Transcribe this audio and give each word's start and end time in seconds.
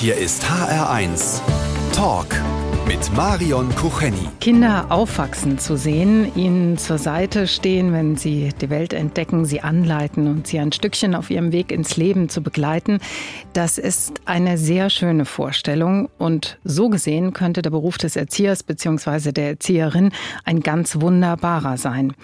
Hier 0.00 0.16
ist 0.16 0.42
HR1 0.44 1.42
Talk 1.92 2.28
mit 2.88 3.14
Marion 3.14 3.68
Kucheni. 3.74 4.30
Kinder 4.40 4.86
aufwachsen 4.88 5.58
zu 5.58 5.76
sehen, 5.76 6.34
ihnen 6.34 6.78
zur 6.78 6.96
Seite 6.96 7.46
stehen, 7.46 7.92
wenn 7.92 8.16
sie 8.16 8.48
die 8.62 8.70
Welt 8.70 8.94
entdecken, 8.94 9.44
sie 9.44 9.60
anleiten 9.60 10.26
und 10.26 10.46
sie 10.46 10.58
ein 10.58 10.72
Stückchen 10.72 11.14
auf 11.14 11.28
ihrem 11.28 11.52
Weg 11.52 11.70
ins 11.70 11.98
Leben 11.98 12.30
zu 12.30 12.42
begleiten, 12.42 13.00
das 13.52 13.76
ist 13.76 14.22
eine 14.24 14.56
sehr 14.56 14.88
schöne 14.88 15.26
Vorstellung. 15.26 16.08
Und 16.16 16.58
so 16.64 16.88
gesehen 16.88 17.34
könnte 17.34 17.60
der 17.60 17.68
Beruf 17.68 17.98
des 17.98 18.16
Erziehers 18.16 18.62
bzw. 18.62 19.32
der 19.32 19.48
Erzieherin 19.50 20.12
ein 20.44 20.60
ganz 20.60 20.98
wunderbarer 20.98 21.76
sein. 21.76 22.14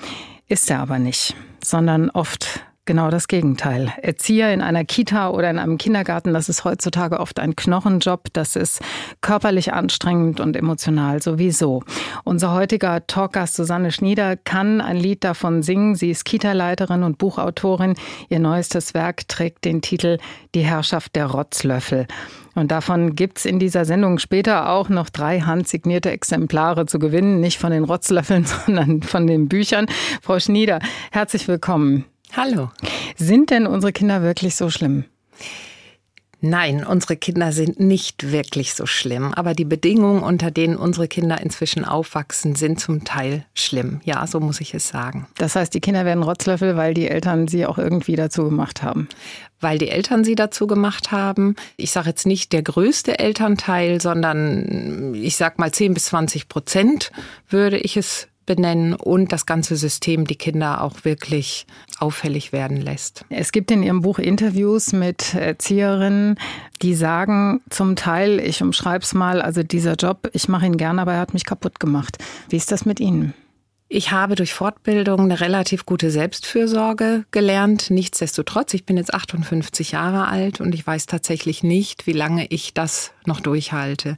Ist 0.48 0.70
er 0.70 0.80
aber 0.80 0.98
nicht, 0.98 1.36
sondern 1.62 2.08
oft 2.08 2.64
Genau 2.86 3.10
das 3.10 3.26
Gegenteil. 3.26 3.92
Erzieher 4.00 4.54
in 4.54 4.60
einer 4.60 4.84
Kita 4.84 5.30
oder 5.30 5.50
in 5.50 5.58
einem 5.58 5.76
Kindergarten, 5.76 6.32
das 6.32 6.48
ist 6.48 6.64
heutzutage 6.64 7.18
oft 7.18 7.40
ein 7.40 7.56
Knochenjob. 7.56 8.28
Das 8.32 8.54
ist 8.54 8.80
körperlich 9.20 9.72
anstrengend 9.72 10.38
und 10.38 10.54
emotional 10.54 11.20
sowieso. 11.20 11.82
Unser 12.22 12.52
heutiger 12.52 13.04
Talkgast 13.08 13.56
Susanne 13.56 13.90
Schnieder 13.90 14.36
kann 14.36 14.80
ein 14.80 14.98
Lied 14.98 15.24
davon 15.24 15.64
singen. 15.64 15.96
Sie 15.96 16.10
ist 16.10 16.24
Kita-Leiterin 16.24 17.02
und 17.02 17.18
Buchautorin. 17.18 17.94
Ihr 18.28 18.38
neuestes 18.38 18.94
Werk 18.94 19.26
trägt 19.26 19.64
den 19.64 19.82
Titel 19.82 20.18
Die 20.54 20.62
Herrschaft 20.62 21.16
der 21.16 21.26
Rotzlöffel. 21.26 22.06
Und 22.54 22.70
davon 22.70 23.16
gibt's 23.16 23.46
in 23.46 23.58
dieser 23.58 23.84
Sendung 23.84 24.20
später 24.20 24.70
auch 24.70 24.88
noch 24.88 25.10
drei 25.10 25.40
handsignierte 25.40 26.12
Exemplare 26.12 26.86
zu 26.86 27.00
gewinnen. 27.00 27.40
Nicht 27.40 27.58
von 27.58 27.72
den 27.72 27.82
Rotzlöffeln, 27.82 28.44
sondern 28.66 29.02
von 29.02 29.26
den 29.26 29.48
Büchern. 29.48 29.86
Frau 30.22 30.38
Schnieder, 30.38 30.78
herzlich 31.10 31.48
willkommen. 31.48 32.04
Hallo. 32.32 32.70
Sind 33.16 33.50
denn 33.50 33.66
unsere 33.66 33.92
Kinder 33.92 34.22
wirklich 34.22 34.56
so 34.56 34.70
schlimm? 34.70 35.04
Nein, 36.42 36.84
unsere 36.84 37.16
Kinder 37.16 37.50
sind 37.50 37.80
nicht 37.80 38.30
wirklich 38.30 38.74
so 38.74 38.84
schlimm, 38.84 39.32
aber 39.32 39.54
die 39.54 39.64
Bedingungen, 39.64 40.22
unter 40.22 40.50
denen 40.50 40.76
unsere 40.76 41.08
Kinder 41.08 41.40
inzwischen 41.40 41.84
aufwachsen, 41.84 42.54
sind 42.54 42.78
zum 42.78 43.04
Teil 43.04 43.46
schlimm. 43.54 44.00
Ja, 44.04 44.26
so 44.26 44.38
muss 44.38 44.60
ich 44.60 44.74
es 44.74 44.88
sagen. 44.88 45.26
Das 45.38 45.56
heißt, 45.56 45.72
die 45.72 45.80
Kinder 45.80 46.04
werden 46.04 46.22
Rotzlöffel, 46.22 46.76
weil 46.76 46.92
die 46.92 47.08
Eltern 47.08 47.48
sie 47.48 47.64
auch 47.64 47.78
irgendwie 47.78 48.16
dazu 48.16 48.44
gemacht 48.44 48.82
haben. 48.82 49.08
Weil 49.60 49.78
die 49.78 49.88
Eltern 49.88 50.24
sie 50.24 50.34
dazu 50.34 50.66
gemacht 50.66 51.10
haben. 51.10 51.56
Ich 51.78 51.90
sage 51.90 52.10
jetzt 52.10 52.26
nicht 52.26 52.52
der 52.52 52.62
größte 52.62 53.18
Elternteil, 53.18 54.00
sondern 54.02 55.14
ich 55.14 55.36
sag 55.36 55.58
mal 55.58 55.72
10 55.72 55.94
bis 55.94 56.06
20 56.06 56.48
Prozent 56.48 57.12
würde 57.48 57.78
ich 57.78 57.96
es 57.96 58.28
benennen 58.46 58.94
und 58.94 59.32
das 59.32 59.44
ganze 59.44 59.76
System 59.76 60.26
die 60.26 60.36
Kinder 60.36 60.82
auch 60.82 61.04
wirklich 61.04 61.66
auffällig 61.98 62.52
werden 62.52 62.80
lässt. 62.80 63.24
Es 63.28 63.52
gibt 63.52 63.70
in 63.70 63.82
Ihrem 63.82 64.00
Buch 64.00 64.18
Interviews 64.18 64.92
mit 64.92 65.34
Erzieherinnen, 65.34 66.38
die 66.82 66.94
sagen 66.94 67.60
zum 67.70 67.96
Teil, 67.96 68.40
ich 68.40 68.62
umschreibe 68.62 69.04
es 69.04 69.14
mal, 69.14 69.42
also 69.42 69.62
dieser 69.62 69.94
Job, 69.94 70.30
ich 70.32 70.48
mache 70.48 70.66
ihn 70.66 70.76
gerne, 70.76 71.02
aber 71.02 71.14
er 71.14 71.20
hat 71.20 71.34
mich 71.34 71.44
kaputt 71.44 71.80
gemacht. 71.80 72.18
Wie 72.48 72.56
ist 72.56 72.72
das 72.72 72.86
mit 72.86 73.00
Ihnen? 73.00 73.34
Ich 73.88 74.10
habe 74.10 74.34
durch 74.34 74.52
Fortbildung 74.52 75.20
eine 75.20 75.40
relativ 75.40 75.86
gute 75.86 76.10
Selbstfürsorge 76.10 77.24
gelernt. 77.30 77.88
Nichtsdestotrotz, 77.88 78.74
ich 78.74 78.84
bin 78.84 78.96
jetzt 78.96 79.14
58 79.14 79.92
Jahre 79.92 80.26
alt 80.26 80.60
und 80.60 80.74
ich 80.74 80.84
weiß 80.84 81.06
tatsächlich 81.06 81.62
nicht, 81.62 82.08
wie 82.08 82.12
lange 82.12 82.46
ich 82.46 82.74
das 82.74 83.12
noch 83.26 83.38
durchhalte. 83.38 84.16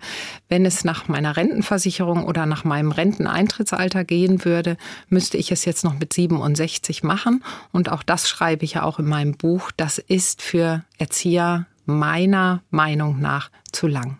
Wenn 0.48 0.64
es 0.64 0.84
nach 0.84 1.08
meiner 1.08 1.36
Rentenversicherung 1.36 2.25
oder 2.25 2.47
nach 2.47 2.64
meinem 2.64 2.92
Renteneintrittsalter 2.92 4.05
gehen 4.05 4.47
würde, 4.47 4.78
müsste 5.10 5.36
ich 5.36 5.52
es 5.52 5.66
jetzt 5.66 5.84
noch 5.84 5.98
mit 5.98 6.14
67 6.14 7.03
machen. 7.03 7.44
Und 7.70 7.91
auch 7.92 8.03
das 8.03 8.27
schreibe 8.27 8.64
ich 8.64 8.75
ja 8.75 8.84
auch 8.84 8.98
in 8.98 9.06
meinem 9.06 9.36
Buch. 9.36 9.70
Das 9.77 9.98
ist 9.98 10.41
für 10.41 10.82
Erzieher 10.97 11.66
meiner 11.84 12.62
Meinung 12.70 13.20
nach 13.20 13.50
zu 13.70 13.86
lang. 13.86 14.19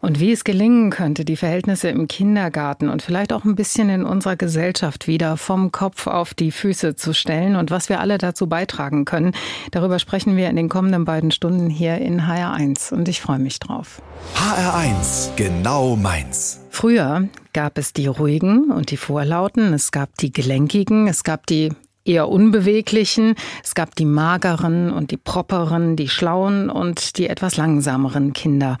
Und 0.00 0.18
wie 0.18 0.32
es 0.32 0.44
gelingen 0.44 0.90
könnte, 0.90 1.26
die 1.26 1.36
Verhältnisse 1.36 1.88
im 1.88 2.08
Kindergarten 2.08 2.88
und 2.88 3.02
vielleicht 3.02 3.34
auch 3.34 3.44
ein 3.44 3.54
bisschen 3.54 3.90
in 3.90 4.04
unserer 4.04 4.36
Gesellschaft 4.36 5.06
wieder 5.06 5.36
vom 5.36 5.72
Kopf 5.72 6.06
auf 6.06 6.32
die 6.32 6.52
Füße 6.52 6.96
zu 6.96 7.12
stellen 7.12 7.54
und 7.54 7.70
was 7.70 7.90
wir 7.90 8.00
alle 8.00 8.16
dazu 8.16 8.46
beitragen 8.46 9.04
können, 9.04 9.32
darüber 9.72 9.98
sprechen 9.98 10.36
wir 10.36 10.48
in 10.48 10.56
den 10.56 10.70
kommenden 10.70 11.04
beiden 11.04 11.30
Stunden 11.30 11.68
hier 11.68 11.98
in 11.98 12.22
HR1 12.22 12.94
und 12.94 13.08
ich 13.08 13.20
freue 13.20 13.38
mich 13.38 13.58
drauf. 13.58 14.00
HR1, 14.36 15.36
genau 15.36 15.96
meins. 15.96 16.60
Früher 16.70 17.28
gab 17.52 17.76
es 17.76 17.92
die 17.92 18.06
ruhigen 18.06 18.70
und 18.70 18.90
die 18.90 18.96
vorlauten, 18.96 19.74
es 19.74 19.92
gab 19.92 20.16
die 20.16 20.32
gelenkigen, 20.32 21.08
es 21.08 21.24
gab 21.24 21.46
die 21.46 21.70
eher 22.04 22.28
unbeweglichen, 22.28 23.34
es 23.62 23.74
gab 23.74 23.94
die 23.94 24.06
mageren 24.06 24.90
und 24.90 25.10
die 25.10 25.16
properen, 25.16 25.96
die 25.96 26.08
schlauen 26.08 26.70
und 26.70 27.18
die 27.18 27.28
etwas 27.28 27.56
langsameren 27.56 28.32
Kinder. 28.32 28.78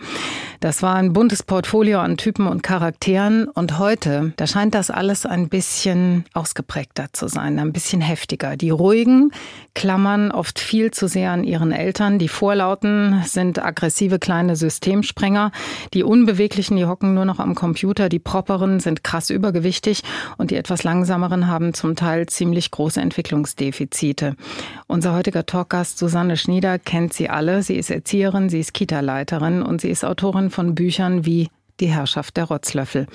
Das 0.60 0.82
war 0.82 0.96
ein 0.96 1.14
buntes 1.14 1.42
Portfolio 1.42 2.00
an 2.00 2.18
Typen 2.18 2.46
und 2.46 2.62
Charakteren 2.62 3.48
und 3.48 3.78
heute, 3.78 4.34
da 4.36 4.46
scheint 4.46 4.74
das 4.74 4.90
alles 4.90 5.24
ein 5.24 5.48
bisschen 5.48 6.26
ausgeprägter 6.34 7.06
zu 7.14 7.28
sein, 7.28 7.58
ein 7.58 7.72
bisschen 7.72 8.02
heftiger. 8.02 8.58
Die 8.58 8.68
ruhigen 8.68 9.32
klammern 9.74 10.30
oft 10.30 10.58
viel 10.58 10.90
zu 10.90 11.08
sehr 11.08 11.30
an 11.30 11.44
ihren 11.44 11.72
Eltern, 11.72 12.18
die 12.18 12.28
vorlauten 12.28 13.22
sind 13.24 13.58
aggressive 13.58 14.18
kleine 14.18 14.54
Systemsprenger, 14.54 15.50
die 15.94 16.02
unbeweglichen, 16.02 16.76
die 16.76 16.84
hocken 16.84 17.14
nur 17.14 17.24
noch 17.24 17.38
am 17.38 17.54
Computer, 17.54 18.10
die 18.10 18.18
properen 18.18 18.80
sind 18.80 19.02
krass 19.02 19.30
übergewichtig 19.30 20.02
und 20.36 20.50
die 20.50 20.56
etwas 20.56 20.82
langsameren 20.82 21.46
haben 21.46 21.72
zum 21.72 21.96
Teil 21.96 22.26
ziemlich 22.26 22.70
große 22.70 23.00
Entwicklungsdefizite. 23.00 24.36
Unser 24.88 25.14
heutiger 25.14 25.46
Talkgast 25.46 25.96
Susanne 25.96 26.36
Schnieder 26.36 26.78
kennt 26.78 27.14
sie 27.14 27.30
alle. 27.30 27.62
Sie 27.62 27.76
ist 27.76 27.90
Erzieherin, 27.90 28.50
sie 28.50 28.60
ist 28.60 28.74
Kita-Leiterin 28.74 29.62
und 29.62 29.80
sie 29.80 29.88
ist 29.88 30.04
Autorin 30.04 30.49
von 30.50 30.74
Büchern 30.74 31.24
wie 31.24 31.48
Die 31.80 31.88
Herrschaft 31.88 32.36
der 32.36 32.44
Rotzlöffel. 32.44 33.06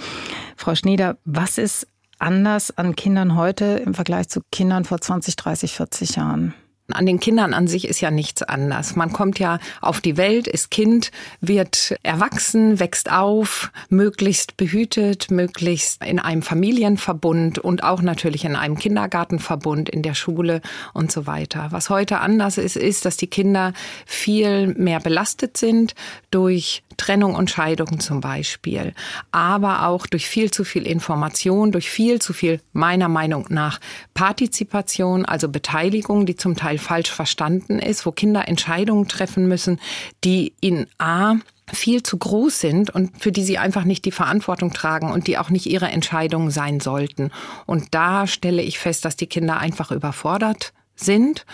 Frau 0.55 0.75
Schnieder, 0.75 1.17
was 1.25 1.57
ist 1.57 1.87
anders 2.17 2.75
an 2.77 2.95
Kindern 2.95 3.35
heute 3.35 3.65
im 3.85 3.93
Vergleich 3.93 4.29
zu 4.29 4.41
Kindern 4.51 4.85
vor 4.85 4.99
20, 4.99 5.35
30, 5.35 5.73
40 5.73 6.15
Jahren? 6.15 6.53
An 6.91 7.07
den 7.07 7.19
Kindern 7.19 7.55
an 7.55 7.67
sich 7.67 7.87
ist 7.87 7.99
ja 7.99 8.11
nichts 8.11 8.43
anders. 8.43 8.95
Man 8.95 9.11
kommt 9.11 9.39
ja 9.39 9.57
auf 9.81 10.01
die 10.01 10.17
Welt, 10.17 10.47
ist 10.47 10.69
Kind, 10.69 11.09
wird 11.41 11.95
erwachsen, 12.03 12.79
wächst 12.79 13.11
auf, 13.11 13.71
möglichst 13.89 14.55
behütet, 14.55 15.31
möglichst 15.31 16.03
in 16.03 16.19
einem 16.19 16.43
Familienverbund 16.43 17.57
und 17.57 17.83
auch 17.83 18.03
natürlich 18.03 18.45
in 18.45 18.55
einem 18.55 18.77
Kindergartenverbund, 18.77 19.89
in 19.89 20.03
der 20.03 20.13
Schule 20.13 20.61
und 20.93 21.11
so 21.11 21.25
weiter. 21.25 21.69
Was 21.71 21.89
heute 21.89 22.19
anders 22.19 22.59
ist, 22.59 22.77
ist, 22.77 23.03
dass 23.05 23.17
die 23.17 23.27
Kinder 23.27 23.73
viel 24.05 24.67
mehr 24.75 24.99
belastet 24.99 25.57
sind 25.57 25.95
durch 26.29 26.83
Trennung 26.97 27.35
und 27.35 27.49
Scheidung 27.49 27.99
zum 27.99 28.21
Beispiel, 28.21 28.93
aber 29.31 29.87
auch 29.87 30.07
durch 30.07 30.27
viel 30.27 30.51
zu 30.51 30.63
viel 30.63 30.87
Information, 30.87 31.71
durch 31.71 31.89
viel 31.89 32.21
zu 32.21 32.31
viel 32.31 32.61
meiner 32.73 33.09
Meinung 33.09 33.47
nach 33.49 33.79
Partizipation, 34.13 35.25
also 35.25 35.49
Beteiligung, 35.49 36.25
die 36.25 36.35
zum 36.35 36.55
Teil 36.55 36.74
Teil 36.75 36.77
falsch 36.77 37.11
verstanden 37.11 37.79
ist, 37.79 38.05
wo 38.05 38.11
Kinder 38.11 38.47
Entscheidungen 38.47 39.07
treffen 39.07 39.47
müssen, 39.47 39.79
die 40.23 40.53
in 40.61 40.87
A 40.97 41.35
viel 41.71 42.03
zu 42.03 42.17
groß 42.17 42.59
sind 42.59 42.89
und 42.91 43.21
für 43.21 43.31
die 43.31 43.43
sie 43.43 43.57
einfach 43.57 43.85
nicht 43.85 44.05
die 44.05 44.11
Verantwortung 44.11 44.71
tragen 44.71 45.11
und 45.11 45.27
die 45.27 45.37
auch 45.37 45.49
nicht 45.49 45.65
ihre 45.65 45.87
Entscheidungen 45.87 46.51
sein 46.51 46.79
sollten. 46.79 47.31
Und 47.65 47.95
da 47.95 48.27
stelle 48.27 48.61
ich 48.61 48.77
fest, 48.77 49.03
dass 49.03 49.15
die 49.15 49.27
Kinder 49.27 49.57
einfach 49.57 49.91
überfordert 49.91 50.73
sind 50.95 51.45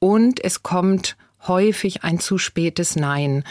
und 0.00 0.42
es 0.42 0.62
kommt 0.62 1.16
häufig 1.46 2.02
ein 2.02 2.18
zu 2.18 2.36
spätes 2.36 2.96
Nein. 2.96 3.44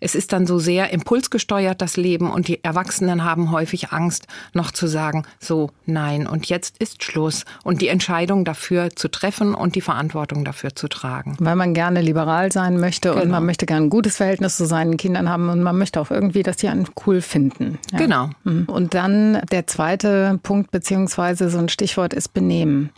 Es 0.00 0.14
ist 0.14 0.32
dann 0.32 0.46
so 0.46 0.58
sehr 0.58 0.92
impulsgesteuert, 0.92 1.80
das 1.80 1.96
Leben, 1.96 2.30
und 2.30 2.48
die 2.48 2.62
Erwachsenen 2.62 3.24
haben 3.24 3.50
häufig 3.50 3.92
Angst, 3.92 4.26
noch 4.52 4.70
zu 4.70 4.86
sagen, 4.86 5.24
so, 5.40 5.70
nein, 5.86 6.26
und 6.26 6.46
jetzt 6.46 6.78
ist 6.78 7.02
Schluss. 7.02 7.44
Und 7.64 7.80
die 7.80 7.88
Entscheidung 7.88 8.44
dafür 8.44 8.90
zu 8.94 9.08
treffen 9.08 9.54
und 9.54 9.74
die 9.74 9.80
Verantwortung 9.80 10.44
dafür 10.44 10.74
zu 10.74 10.88
tragen. 10.88 11.36
Weil 11.40 11.56
man 11.56 11.74
gerne 11.74 12.00
liberal 12.00 12.52
sein 12.52 12.78
möchte 12.78 13.10
genau. 13.10 13.22
und 13.22 13.30
man 13.30 13.46
möchte 13.46 13.66
gerne 13.66 13.86
ein 13.86 13.90
gutes 13.90 14.16
Verhältnis 14.16 14.56
zu 14.56 14.66
seinen 14.66 14.96
Kindern 14.96 15.28
haben 15.28 15.48
und 15.48 15.62
man 15.62 15.78
möchte 15.78 16.00
auch 16.00 16.10
irgendwie, 16.10 16.42
dass 16.42 16.56
die 16.56 16.68
einen 16.68 16.86
cool 17.06 17.20
finden. 17.20 17.78
Ja. 17.92 17.98
Genau. 17.98 18.30
Mhm. 18.44 18.64
Und 18.66 18.94
dann 18.94 19.40
der 19.50 19.66
zweite 19.66 20.38
Punkt, 20.42 20.70
beziehungsweise 20.70 21.48
so 21.48 21.58
ein 21.58 21.68
Stichwort 21.68 22.12
ist 22.12 22.34
Benehmen 22.34 22.90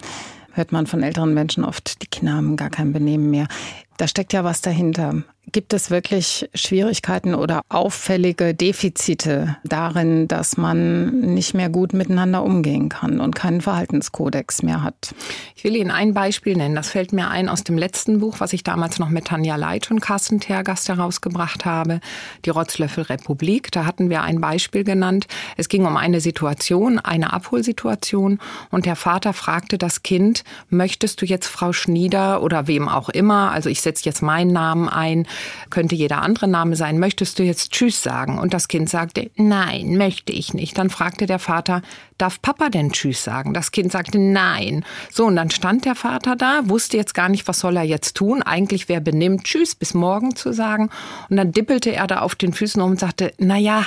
hört 0.58 0.72
man 0.72 0.86
von 0.86 1.02
älteren 1.02 1.32
Menschen 1.32 1.64
oft, 1.64 2.02
die 2.02 2.08
Kinder 2.08 2.34
haben 2.34 2.56
gar 2.56 2.68
kein 2.68 2.92
Benehmen 2.92 3.30
mehr. 3.30 3.46
Da 3.96 4.08
steckt 4.08 4.32
ja 4.32 4.44
was 4.44 4.60
dahinter. 4.60 5.22
Gibt 5.50 5.72
es 5.72 5.90
wirklich 5.90 6.48
Schwierigkeiten 6.54 7.34
oder 7.34 7.62
auffällige 7.68 8.54
Defizite 8.54 9.56
darin, 9.64 10.28
dass 10.28 10.56
man 10.56 11.20
nicht 11.20 11.54
mehr 11.54 11.70
gut 11.70 11.94
miteinander 11.94 12.42
umgehen 12.42 12.88
kann 12.88 13.18
und 13.20 13.34
keinen 13.34 13.60
Verhaltenskodex 13.60 14.62
mehr 14.62 14.82
hat? 14.82 15.14
Ich 15.54 15.64
will 15.64 15.76
Ihnen 15.76 15.90
ein 15.90 16.12
Beispiel 16.12 16.56
nennen. 16.56 16.74
Das 16.74 16.90
fällt 16.90 17.12
mir 17.12 17.28
ein 17.28 17.48
aus 17.48 17.64
dem 17.64 17.78
letzten 17.78 18.20
Buch, 18.20 18.40
was 18.40 18.52
ich 18.52 18.62
damals 18.62 18.98
noch 18.98 19.08
mit 19.08 19.26
Tanja 19.26 19.56
Leitsch 19.56 19.90
und 19.90 20.00
Carsten 20.00 20.40
Tergast 20.40 20.88
herausgebracht 20.88 21.64
habe, 21.64 22.00
die 22.44 22.50
Rotzlöffel 22.50 23.04
Republik. 23.04 23.72
Da 23.72 23.86
hatten 23.86 24.10
wir 24.10 24.22
ein 24.22 24.40
Beispiel 24.40 24.84
genannt. 24.84 25.26
Es 25.56 25.68
ging 25.68 25.86
um 25.86 25.96
eine 25.96 26.20
Situation, 26.20 26.98
eine 26.98 27.32
Abholsituation 27.32 28.38
und 28.70 28.86
der 28.86 28.96
Vater 28.96 29.32
fragte 29.32 29.78
das 29.78 30.02
Kind, 30.02 30.44
möchtest 30.68 31.22
du 31.22 31.26
jetzt 31.26 31.46
Frau 31.46 31.72
Schnieder 31.72 32.42
oder 32.42 32.66
wem 32.66 32.88
auch 32.88 33.08
immer, 33.08 33.50
also 33.52 33.70
ich 33.70 33.80
setze 33.80 34.04
jetzt 34.04 34.22
meinen 34.22 34.52
Namen 34.52 34.88
ein, 34.88 35.26
könnte 35.70 35.94
jeder 35.94 36.23
andere 36.23 36.49
Name 36.49 36.76
sein. 36.76 36.99
Möchtest 36.99 37.38
du 37.38 37.43
jetzt 37.43 37.73
Tschüss 37.73 38.02
sagen? 38.02 38.38
Und 38.38 38.55
das 38.55 38.69
Kind 38.69 38.88
sagte, 38.88 39.31
nein, 39.37 39.96
möchte 39.96 40.32
ich 40.32 40.55
nicht. 40.55 40.79
Dann 40.79 40.90
fragte 40.90 41.26
der 41.26 41.38
Vater, 41.38 41.82
darf 42.17 42.40
Papa 42.43 42.69
denn 42.69 42.93
Tschüss 42.93 43.23
sagen? 43.23 43.55
Das 43.55 43.70
Kind 43.70 43.93
sagte, 43.93 44.19
nein. 44.19 44.85
So, 45.11 45.26
und 45.26 45.37
dann 45.37 45.50
stand 45.50 45.85
der 45.85 45.94
Vater 45.94 46.37
da, 46.37 46.61
wusste 46.64 46.96
jetzt 46.96 47.14
gar 47.14 47.29
nicht, 47.29 47.49
was 47.49 47.61
soll 47.61 47.76
er 47.76 47.85
jetzt 47.85 48.17
tun. 48.17 48.43
Eigentlich 48.43 48.88
wäre 48.88 49.00
benimmt, 49.00 49.44
Tschüss 49.44 49.75
bis 49.75 49.94
morgen 49.94 50.37
zu 50.37 50.52
sagen. 50.52 50.90
Und 51.29 51.37
dann 51.37 51.52
dippelte 51.52 51.93
er 51.93 52.06
da 52.06 52.20
auf 52.20 52.35
den 52.35 52.52
Füßen 52.52 52.82
um 52.82 52.93
und 52.93 53.00
sagte, 53.00 53.32
na 53.38 53.56
ja, 53.56 53.85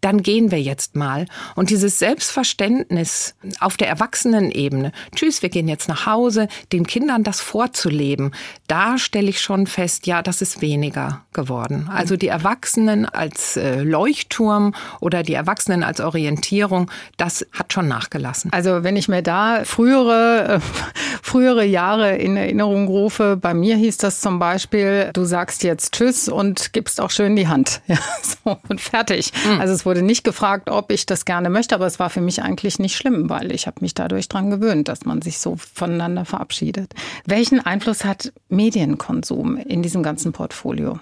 dann 0.00 0.22
gehen 0.22 0.50
wir 0.50 0.60
jetzt 0.60 0.96
mal. 0.96 1.26
Und 1.56 1.70
dieses 1.70 1.98
Selbstverständnis 1.98 3.34
auf 3.60 3.76
der 3.76 3.88
Erwachsenenebene, 3.88 4.92
tschüss, 5.14 5.42
wir 5.42 5.48
gehen 5.48 5.68
jetzt 5.68 5.88
nach 5.88 6.06
Hause, 6.06 6.48
den 6.72 6.86
Kindern 6.86 7.22
das 7.22 7.40
vorzuleben, 7.40 8.32
da 8.66 8.98
stelle 8.98 9.28
ich 9.28 9.40
schon 9.40 9.66
fest, 9.66 10.06
ja, 10.06 10.22
das 10.22 10.42
ist 10.42 10.60
weniger 10.60 11.24
geworden. 11.32 11.88
Also 11.92 12.16
die 12.16 12.28
Erwachsenen 12.28 13.06
als 13.06 13.56
äh, 13.56 13.82
Leuchtturm 13.82 14.74
oder 15.00 15.22
die 15.22 15.34
Erwachsenen 15.34 15.82
als 15.82 16.00
Orientierung, 16.00 16.90
das 17.16 17.46
hat 17.52 17.72
schon 17.72 17.88
nachgelassen. 17.88 18.52
Also 18.52 18.82
wenn 18.82 18.96
ich 18.96 19.08
mir 19.08 19.22
da 19.22 19.64
frühere, 19.64 20.56
äh, 20.56 20.60
frühere 21.22 21.64
Jahre 21.64 22.16
in 22.16 22.36
Erinnerung 22.36 22.88
rufe, 22.88 23.36
bei 23.36 23.54
mir 23.54 23.76
hieß 23.76 23.98
das 23.98 24.20
zum 24.20 24.38
Beispiel, 24.38 25.10
du 25.12 25.24
sagst 25.24 25.62
jetzt 25.62 25.94
Tschüss 25.94 26.28
und 26.28 26.72
gibst 26.72 27.00
auch 27.00 27.10
schön 27.10 27.36
die 27.36 27.48
Hand. 27.48 27.80
Ja, 27.90 27.98
so 28.22 28.56
und 28.68 28.80
fertig. 28.80 29.32
Mhm. 29.44 29.60
Also 29.60 29.74
es 29.74 29.84
wurde 29.84 29.89
nicht 29.94 30.24
gefragt, 30.24 30.70
ob 30.70 30.90
ich 30.90 31.06
das 31.06 31.24
gerne 31.24 31.50
möchte, 31.50 31.74
aber 31.74 31.86
es 31.86 31.98
war 31.98 32.10
für 32.10 32.20
mich 32.20 32.42
eigentlich 32.42 32.78
nicht 32.78 32.96
schlimm, 32.96 33.28
weil 33.28 33.52
ich 33.52 33.66
habe 33.66 33.78
mich 33.80 33.94
dadurch 33.94 34.28
daran 34.28 34.50
gewöhnt, 34.50 34.88
dass 34.88 35.04
man 35.04 35.22
sich 35.22 35.38
so 35.38 35.56
voneinander 35.56 36.24
verabschiedet. 36.24 36.94
Welchen 37.26 37.60
Einfluss 37.60 38.04
hat 38.04 38.32
Medienkonsum 38.48 39.56
in 39.56 39.82
diesem 39.82 40.02
ganzen 40.02 40.32
Portfolio? 40.32 41.00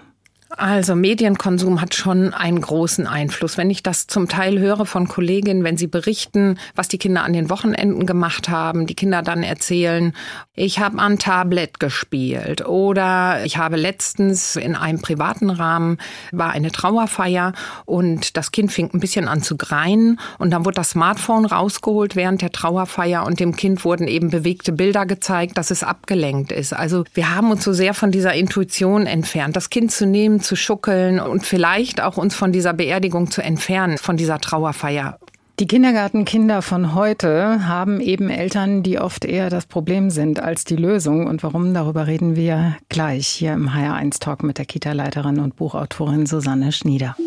Also 0.57 0.95
Medienkonsum 0.95 1.79
hat 1.79 1.93
schon 1.93 2.33
einen 2.33 2.59
großen 2.59 3.05
Einfluss. 3.05 3.55
Wenn 3.55 3.69
ich 3.69 3.83
das 3.83 4.07
zum 4.07 4.27
Teil 4.27 4.57
höre 4.57 4.87
von 4.87 5.07
Kolleginnen, 5.07 5.63
wenn 5.63 5.77
sie 5.77 5.85
berichten, 5.85 6.57
was 6.73 6.87
die 6.87 6.97
Kinder 6.97 7.23
an 7.23 7.33
den 7.33 7.51
Wochenenden 7.51 8.07
gemacht 8.07 8.49
haben, 8.49 8.87
die 8.87 8.95
Kinder 8.95 9.21
dann 9.21 9.43
erzählen, 9.43 10.11
ich 10.55 10.79
habe 10.79 10.97
an 10.97 11.19
Tablet 11.19 11.79
gespielt 11.79 12.65
oder 12.65 13.45
ich 13.45 13.57
habe 13.57 13.77
letztens 13.77 14.55
in 14.55 14.75
einem 14.75 14.99
privaten 15.01 15.51
Rahmen 15.51 15.99
war 16.31 16.49
eine 16.49 16.71
Trauerfeier 16.71 17.53
und 17.85 18.35
das 18.35 18.51
Kind 18.51 18.71
fing 18.71 18.89
ein 18.91 18.99
bisschen 18.99 19.27
an 19.27 19.43
zu 19.43 19.55
greinen 19.55 20.19
und 20.39 20.49
dann 20.49 20.65
wurde 20.65 20.75
das 20.75 20.91
Smartphone 20.91 21.45
rausgeholt 21.45 22.15
während 22.15 22.41
der 22.41 22.51
Trauerfeier 22.51 23.23
und 23.23 23.39
dem 23.39 23.55
Kind 23.55 23.85
wurden 23.85 24.07
eben 24.07 24.31
bewegte 24.31 24.71
Bilder 24.71 25.05
gezeigt, 25.05 25.59
dass 25.59 25.69
es 25.69 25.83
abgelenkt 25.83 26.51
ist. 26.51 26.73
Also 26.73 27.03
wir 27.13 27.35
haben 27.35 27.51
uns 27.51 27.63
so 27.63 27.71
sehr 27.71 27.93
von 27.93 28.11
dieser 28.11 28.33
Intuition 28.33 29.05
entfernt, 29.05 29.55
das 29.55 29.69
Kind 29.69 29.91
zu 29.91 30.07
nehmen, 30.07 30.38
zu 30.41 30.55
schuckeln 30.55 31.19
und 31.19 31.45
vielleicht 31.45 32.01
auch 32.01 32.17
uns 32.17 32.35
von 32.35 32.51
dieser 32.51 32.73
Beerdigung 32.73 33.31
zu 33.31 33.41
entfernen, 33.41 33.97
von 33.97 34.17
dieser 34.17 34.39
Trauerfeier. 34.39 35.19
Die 35.59 35.67
Kindergartenkinder 35.67 36.61
von 36.61 36.95
heute 36.95 37.67
haben 37.67 37.99
eben 37.99 38.29
Eltern, 38.29 38.81
die 38.81 38.97
oft 38.97 39.25
eher 39.25 39.49
das 39.49 39.65
Problem 39.65 40.09
sind 40.09 40.39
als 40.39 40.63
die 40.63 40.77
Lösung. 40.77 41.27
Und 41.27 41.43
warum, 41.43 41.73
darüber 41.73 42.07
reden 42.07 42.37
wir 42.37 42.77
gleich 42.87 43.27
hier 43.27 43.51
im 43.51 43.69
HR1 43.69 44.21
Talk 44.21 44.41
mit 44.41 44.57
der 44.57 44.63
Kita-Leiterin 44.63 45.39
und 45.39 45.57
Buchautorin 45.57 46.25
Susanne 46.25 46.71
Schnieder. 46.71 47.17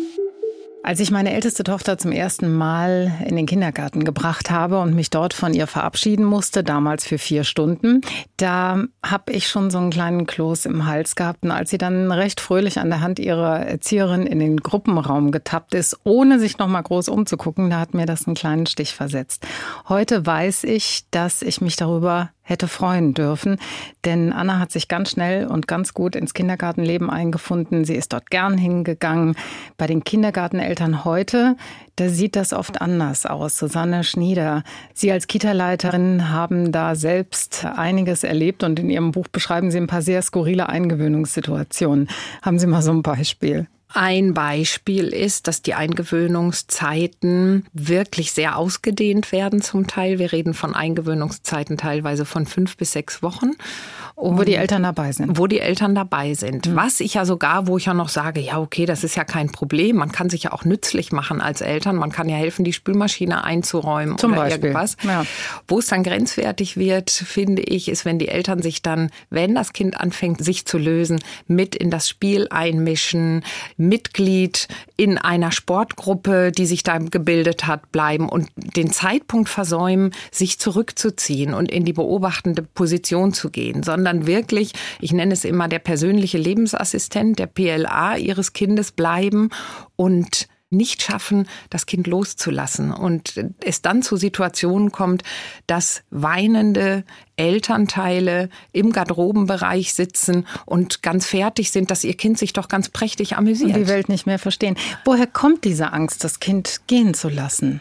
Als 0.85 0.99
ich 0.99 1.11
meine 1.11 1.31
älteste 1.31 1.63
Tochter 1.63 1.97
zum 1.97 2.11
ersten 2.11 2.53
Mal 2.53 3.13
in 3.25 3.37
den 3.37 3.45
Kindergarten 3.45 4.03
gebracht 4.03 4.51
habe 4.51 4.81
und 4.81 4.93
mich 4.93 5.09
dort 5.09 5.33
von 5.33 5.53
ihr 5.53 5.65
verabschieden 5.65 6.25
musste, 6.25 6.61
damals 6.61 7.07
für 7.07 7.17
vier 7.17 7.45
Stunden, 7.45 8.01
da 8.35 8.83
habe 9.01 9.31
ich 9.31 9.47
schon 9.47 9.71
so 9.71 9.77
einen 9.77 9.91
kleinen 9.91 10.27
Kloß 10.27 10.65
im 10.65 10.85
Hals 10.85 11.15
gehabt. 11.15 11.43
Und 11.43 11.51
als 11.51 11.69
sie 11.69 11.77
dann 11.77 12.11
recht 12.11 12.41
fröhlich 12.41 12.79
an 12.79 12.89
der 12.89 12.99
Hand 12.99 13.19
ihrer 13.19 13.65
Erzieherin 13.65 14.27
in 14.27 14.39
den 14.39 14.57
Gruppenraum 14.57 15.31
getappt 15.31 15.73
ist, 15.73 15.97
ohne 16.03 16.37
sich 16.37 16.57
noch 16.57 16.67
mal 16.67 16.81
groß 16.81 17.07
umzugucken, 17.07 17.69
da 17.69 17.79
hat 17.79 17.93
mir 17.93 18.05
das 18.05 18.27
einen 18.27 18.35
kleinen 18.35 18.65
Stich 18.65 18.93
versetzt. 18.93 19.47
Heute 19.87 20.25
weiß 20.25 20.65
ich, 20.65 21.05
dass 21.11 21.43
ich 21.43 21.61
mich 21.61 21.77
darüber 21.77 22.31
hätte 22.43 22.67
freuen 22.67 23.13
dürfen. 23.13 23.57
Denn 24.05 24.31
Anna 24.31 24.59
hat 24.59 24.71
sich 24.71 24.87
ganz 24.87 25.11
schnell 25.11 25.47
und 25.47 25.67
ganz 25.67 25.93
gut 25.93 26.15
ins 26.15 26.33
Kindergartenleben 26.33 27.09
eingefunden. 27.09 27.85
Sie 27.85 27.95
ist 27.95 28.13
dort 28.13 28.29
gern 28.29 28.57
hingegangen. 28.57 29.35
Bei 29.77 29.87
den 29.87 30.03
Kindergarteneltern 30.03 31.05
heute, 31.05 31.55
da 31.95 32.09
sieht 32.09 32.35
das 32.35 32.53
oft 32.53 32.81
anders 32.81 33.25
aus. 33.25 33.57
Susanne 33.57 34.03
Schnieder, 34.03 34.63
Sie 34.93 35.11
als 35.11 35.27
Kita-Leiterin 35.27 36.29
haben 36.29 36.71
da 36.71 36.95
selbst 36.95 37.65
einiges 37.65 38.23
erlebt 38.23 38.63
und 38.63 38.79
in 38.79 38.89
Ihrem 38.89 39.11
Buch 39.11 39.27
beschreiben 39.27 39.71
Sie 39.71 39.77
ein 39.77 39.87
paar 39.87 40.01
sehr 40.01 40.21
skurrile 40.21 40.69
Eingewöhnungssituationen. 40.69 42.09
Haben 42.41 42.59
Sie 42.59 42.67
mal 42.67 42.81
so 42.81 42.91
ein 42.91 43.03
Beispiel? 43.03 43.67
Ein 43.95 44.33
Beispiel 44.33 45.09
ist, 45.09 45.47
dass 45.47 45.61
die 45.61 45.75
Eingewöhnungszeiten 45.75 47.67
wirklich 47.73 48.31
sehr 48.31 48.57
ausgedehnt 48.57 49.31
werden 49.31 49.61
zum 49.61 49.85
Teil. 49.85 50.17
Wir 50.17 50.31
reden 50.31 50.55
von 50.55 50.73
Eingewöhnungszeiten 50.73 51.77
teilweise 51.77 52.25
von 52.25 52.47
fünf 52.47 52.75
bis 52.75 52.93
sechs 52.93 53.21
Wochen. 53.21 53.51
Und 54.15 54.37
wo 54.37 54.43
die 54.43 54.55
Eltern 54.55 54.83
dabei 54.83 55.11
sind. 55.11 55.37
Wo 55.37 55.47
die 55.47 55.59
Eltern 55.59 55.95
dabei 55.95 56.33
sind. 56.35 56.67
Mhm. 56.67 56.75
Was 56.75 56.99
ich 56.99 57.15
ja 57.15 57.25
sogar, 57.25 57.67
wo 57.67 57.77
ich 57.77 57.85
ja 57.85 57.93
noch 57.93 58.09
sage, 58.09 58.39
ja, 58.39 58.59
okay, 58.59 58.85
das 58.85 59.03
ist 59.03 59.15
ja 59.15 59.23
kein 59.23 59.51
Problem. 59.51 59.97
Man 59.97 60.11
kann 60.11 60.29
sich 60.29 60.43
ja 60.43 60.53
auch 60.53 60.65
nützlich 60.65 61.11
machen 61.11 61.41
als 61.41 61.61
Eltern. 61.61 61.95
Man 61.95 62.11
kann 62.11 62.29
ja 62.29 62.37
helfen, 62.37 62.63
die 62.63 62.73
Spülmaschine 62.73 63.43
einzuräumen 63.43 64.17
Zum 64.17 64.33
oder 64.33 64.41
Beispiel. 64.41 64.65
irgendwas. 64.65 64.97
Ja. 65.03 65.25
Wo 65.67 65.79
es 65.79 65.87
dann 65.87 66.03
grenzwertig 66.03 66.77
wird, 66.77 67.09
finde 67.09 67.63
ich, 67.63 67.89
ist, 67.89 68.05
wenn 68.05 68.19
die 68.19 68.27
Eltern 68.27 68.61
sich 68.61 68.81
dann, 68.81 69.09
wenn 69.29 69.55
das 69.55 69.73
Kind 69.73 69.99
anfängt, 69.99 70.43
sich 70.43 70.65
zu 70.65 70.77
lösen, 70.77 71.19
mit 71.47 71.75
in 71.75 71.89
das 71.89 72.07
Spiel 72.07 72.47
einmischen, 72.49 73.43
Mitglied 73.77 74.67
in 74.95 75.17
einer 75.17 75.51
Sportgruppe, 75.51 76.51
die 76.51 76.67
sich 76.67 76.83
da 76.83 76.99
gebildet 76.99 77.65
hat, 77.65 77.91
bleiben 77.91 78.29
und 78.29 78.49
den 78.55 78.91
Zeitpunkt 78.91 79.49
versäumen, 79.49 80.11
sich 80.31 80.59
zurückzuziehen 80.59 81.53
und 81.53 81.71
in 81.71 81.83
die 81.83 81.93
beobachtende 81.93 82.61
Position 82.61 83.33
zu 83.33 83.49
gehen, 83.49 83.81
sondern 83.81 84.02
sondern 84.03 84.27
wirklich, 84.27 84.73
ich 84.99 85.13
nenne 85.13 85.33
es 85.33 85.45
immer 85.45 85.69
der 85.69 85.79
persönliche 85.79 86.37
Lebensassistent, 86.37 87.39
der 87.39 87.47
PLA 87.47 88.17
ihres 88.17 88.51
Kindes 88.51 88.91
bleiben 88.91 89.49
und 89.95 90.49
nicht 90.71 91.03
schaffen, 91.03 91.47
das 91.69 91.85
Kind 91.85 92.07
loszulassen 92.07 92.91
und 92.91 93.39
es 93.63 93.81
dann 93.81 94.01
zu 94.01 94.17
Situationen 94.17 94.91
kommt, 94.91 95.23
dass 95.67 96.01
weinende 96.09 97.05
Elternteile 97.37 98.49
im 98.73 98.91
Garderobenbereich 98.91 99.93
sitzen 99.93 100.47
und 100.65 101.01
ganz 101.03 101.27
fertig 101.27 101.71
sind, 101.71 101.91
dass 101.91 102.03
ihr 102.03 102.15
Kind 102.15 102.39
sich 102.39 102.51
doch 102.51 102.67
ganz 102.67 102.89
prächtig 102.89 103.37
amüsiert. 103.37 103.75
Und 103.75 103.83
die 103.83 103.87
Welt 103.87 104.09
nicht 104.09 104.25
mehr 104.25 104.39
verstehen. 104.39 104.75
Woher 105.05 105.27
kommt 105.27 105.63
diese 105.63 105.93
Angst, 105.93 106.23
das 106.23 106.39
Kind 106.39 106.81
gehen 106.87 107.13
zu 107.13 107.29
lassen? 107.29 107.79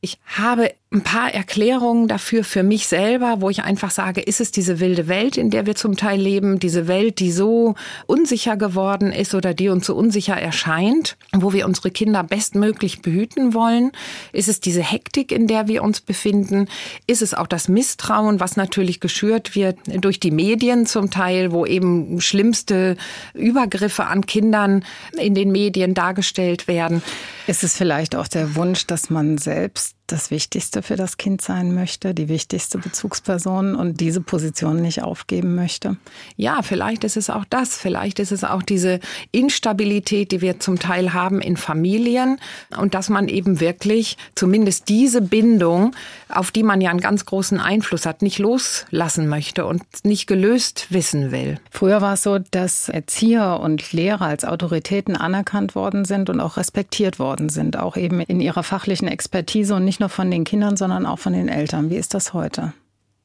Ich 0.00 0.18
habe 0.26 0.72
ein 0.94 1.02
paar 1.02 1.34
Erklärungen 1.34 2.06
dafür 2.06 2.44
für 2.44 2.62
mich 2.62 2.86
selber, 2.86 3.40
wo 3.40 3.50
ich 3.50 3.64
einfach 3.64 3.90
sage, 3.90 4.20
ist 4.20 4.40
es 4.40 4.52
diese 4.52 4.78
wilde 4.78 5.08
Welt, 5.08 5.36
in 5.36 5.50
der 5.50 5.66
wir 5.66 5.74
zum 5.74 5.96
Teil 5.96 6.20
leben, 6.20 6.60
diese 6.60 6.86
Welt, 6.86 7.18
die 7.18 7.32
so 7.32 7.74
unsicher 8.06 8.56
geworden 8.56 9.10
ist 9.10 9.34
oder 9.34 9.54
die 9.54 9.68
uns 9.68 9.86
so 9.86 9.96
unsicher 9.96 10.36
erscheint, 10.36 11.16
wo 11.32 11.52
wir 11.52 11.66
unsere 11.66 11.90
Kinder 11.90 12.22
bestmöglich 12.22 13.02
behüten 13.02 13.54
wollen? 13.54 13.90
Ist 14.32 14.48
es 14.48 14.60
diese 14.60 14.82
Hektik, 14.82 15.32
in 15.32 15.48
der 15.48 15.66
wir 15.66 15.82
uns 15.82 16.00
befinden? 16.00 16.68
Ist 17.08 17.22
es 17.22 17.34
auch 17.34 17.48
das 17.48 17.66
Misstrauen, 17.68 18.38
was 18.38 18.56
natürlich 18.56 19.00
geschürt 19.00 19.56
wird 19.56 19.78
durch 19.86 20.20
die 20.20 20.30
Medien 20.30 20.86
zum 20.86 21.10
Teil, 21.10 21.50
wo 21.50 21.66
eben 21.66 22.20
schlimmste 22.20 22.96
Übergriffe 23.34 24.06
an 24.06 24.26
Kindern 24.26 24.84
in 25.18 25.34
den 25.34 25.50
Medien 25.50 25.94
dargestellt 25.94 26.68
werden? 26.68 27.02
Ist 27.48 27.64
es 27.64 27.76
vielleicht 27.76 28.14
auch 28.14 28.28
der 28.28 28.54
Wunsch, 28.54 28.86
dass 28.86 29.10
man 29.10 29.38
selbst 29.38 29.96
das 30.06 30.30
Wichtigste 30.30 30.82
für 30.82 30.96
das 30.96 31.16
Kind 31.16 31.40
sein 31.40 31.74
möchte, 31.74 32.14
die 32.14 32.28
wichtigste 32.28 32.78
Bezugsperson 32.78 33.74
und 33.74 34.00
diese 34.00 34.20
Position 34.20 34.82
nicht 34.82 35.02
aufgeben 35.02 35.54
möchte? 35.54 35.96
Ja, 36.36 36.62
vielleicht 36.62 37.04
ist 37.04 37.16
es 37.16 37.30
auch 37.30 37.44
das. 37.48 37.78
Vielleicht 37.78 38.18
ist 38.18 38.32
es 38.32 38.44
auch 38.44 38.62
diese 38.62 39.00
Instabilität, 39.32 40.32
die 40.32 40.40
wir 40.40 40.60
zum 40.60 40.78
Teil 40.78 41.14
haben 41.14 41.40
in 41.40 41.56
Familien 41.56 42.38
und 42.78 42.94
dass 42.94 43.08
man 43.08 43.28
eben 43.28 43.60
wirklich 43.60 44.18
zumindest 44.34 44.88
diese 44.88 45.22
Bindung, 45.22 45.96
auf 46.28 46.50
die 46.50 46.62
man 46.62 46.80
ja 46.80 46.90
einen 46.90 47.00
ganz 47.00 47.24
großen 47.24 47.58
Einfluss 47.58 48.04
hat, 48.04 48.20
nicht 48.20 48.38
loslassen 48.38 49.28
möchte 49.28 49.64
und 49.64 49.82
nicht 50.04 50.26
gelöst 50.26 50.88
wissen 50.90 51.30
will. 51.30 51.58
Früher 51.70 52.02
war 52.02 52.14
es 52.14 52.22
so, 52.22 52.38
dass 52.38 52.88
Erzieher 52.88 53.60
und 53.60 53.92
Lehrer 53.92 54.26
als 54.26 54.44
Autoritäten 54.44 55.16
anerkannt 55.16 55.74
worden 55.74 56.04
sind 56.04 56.28
und 56.28 56.40
auch 56.40 56.56
respektiert 56.56 57.18
worden 57.18 57.48
sind, 57.48 57.78
auch 57.78 57.96
eben 57.96 58.20
in 58.20 58.40
ihrer 58.40 58.62
fachlichen 58.62 59.08
Expertise 59.08 59.74
und 59.74 59.84
nicht 59.84 59.93
nur 60.00 60.08
von 60.08 60.30
den 60.30 60.44
Kindern, 60.44 60.76
sondern 60.76 61.06
auch 61.06 61.18
von 61.18 61.32
den 61.32 61.48
Eltern. 61.48 61.90
Wie 61.90 61.96
ist 61.96 62.14
das 62.14 62.34
heute? 62.34 62.72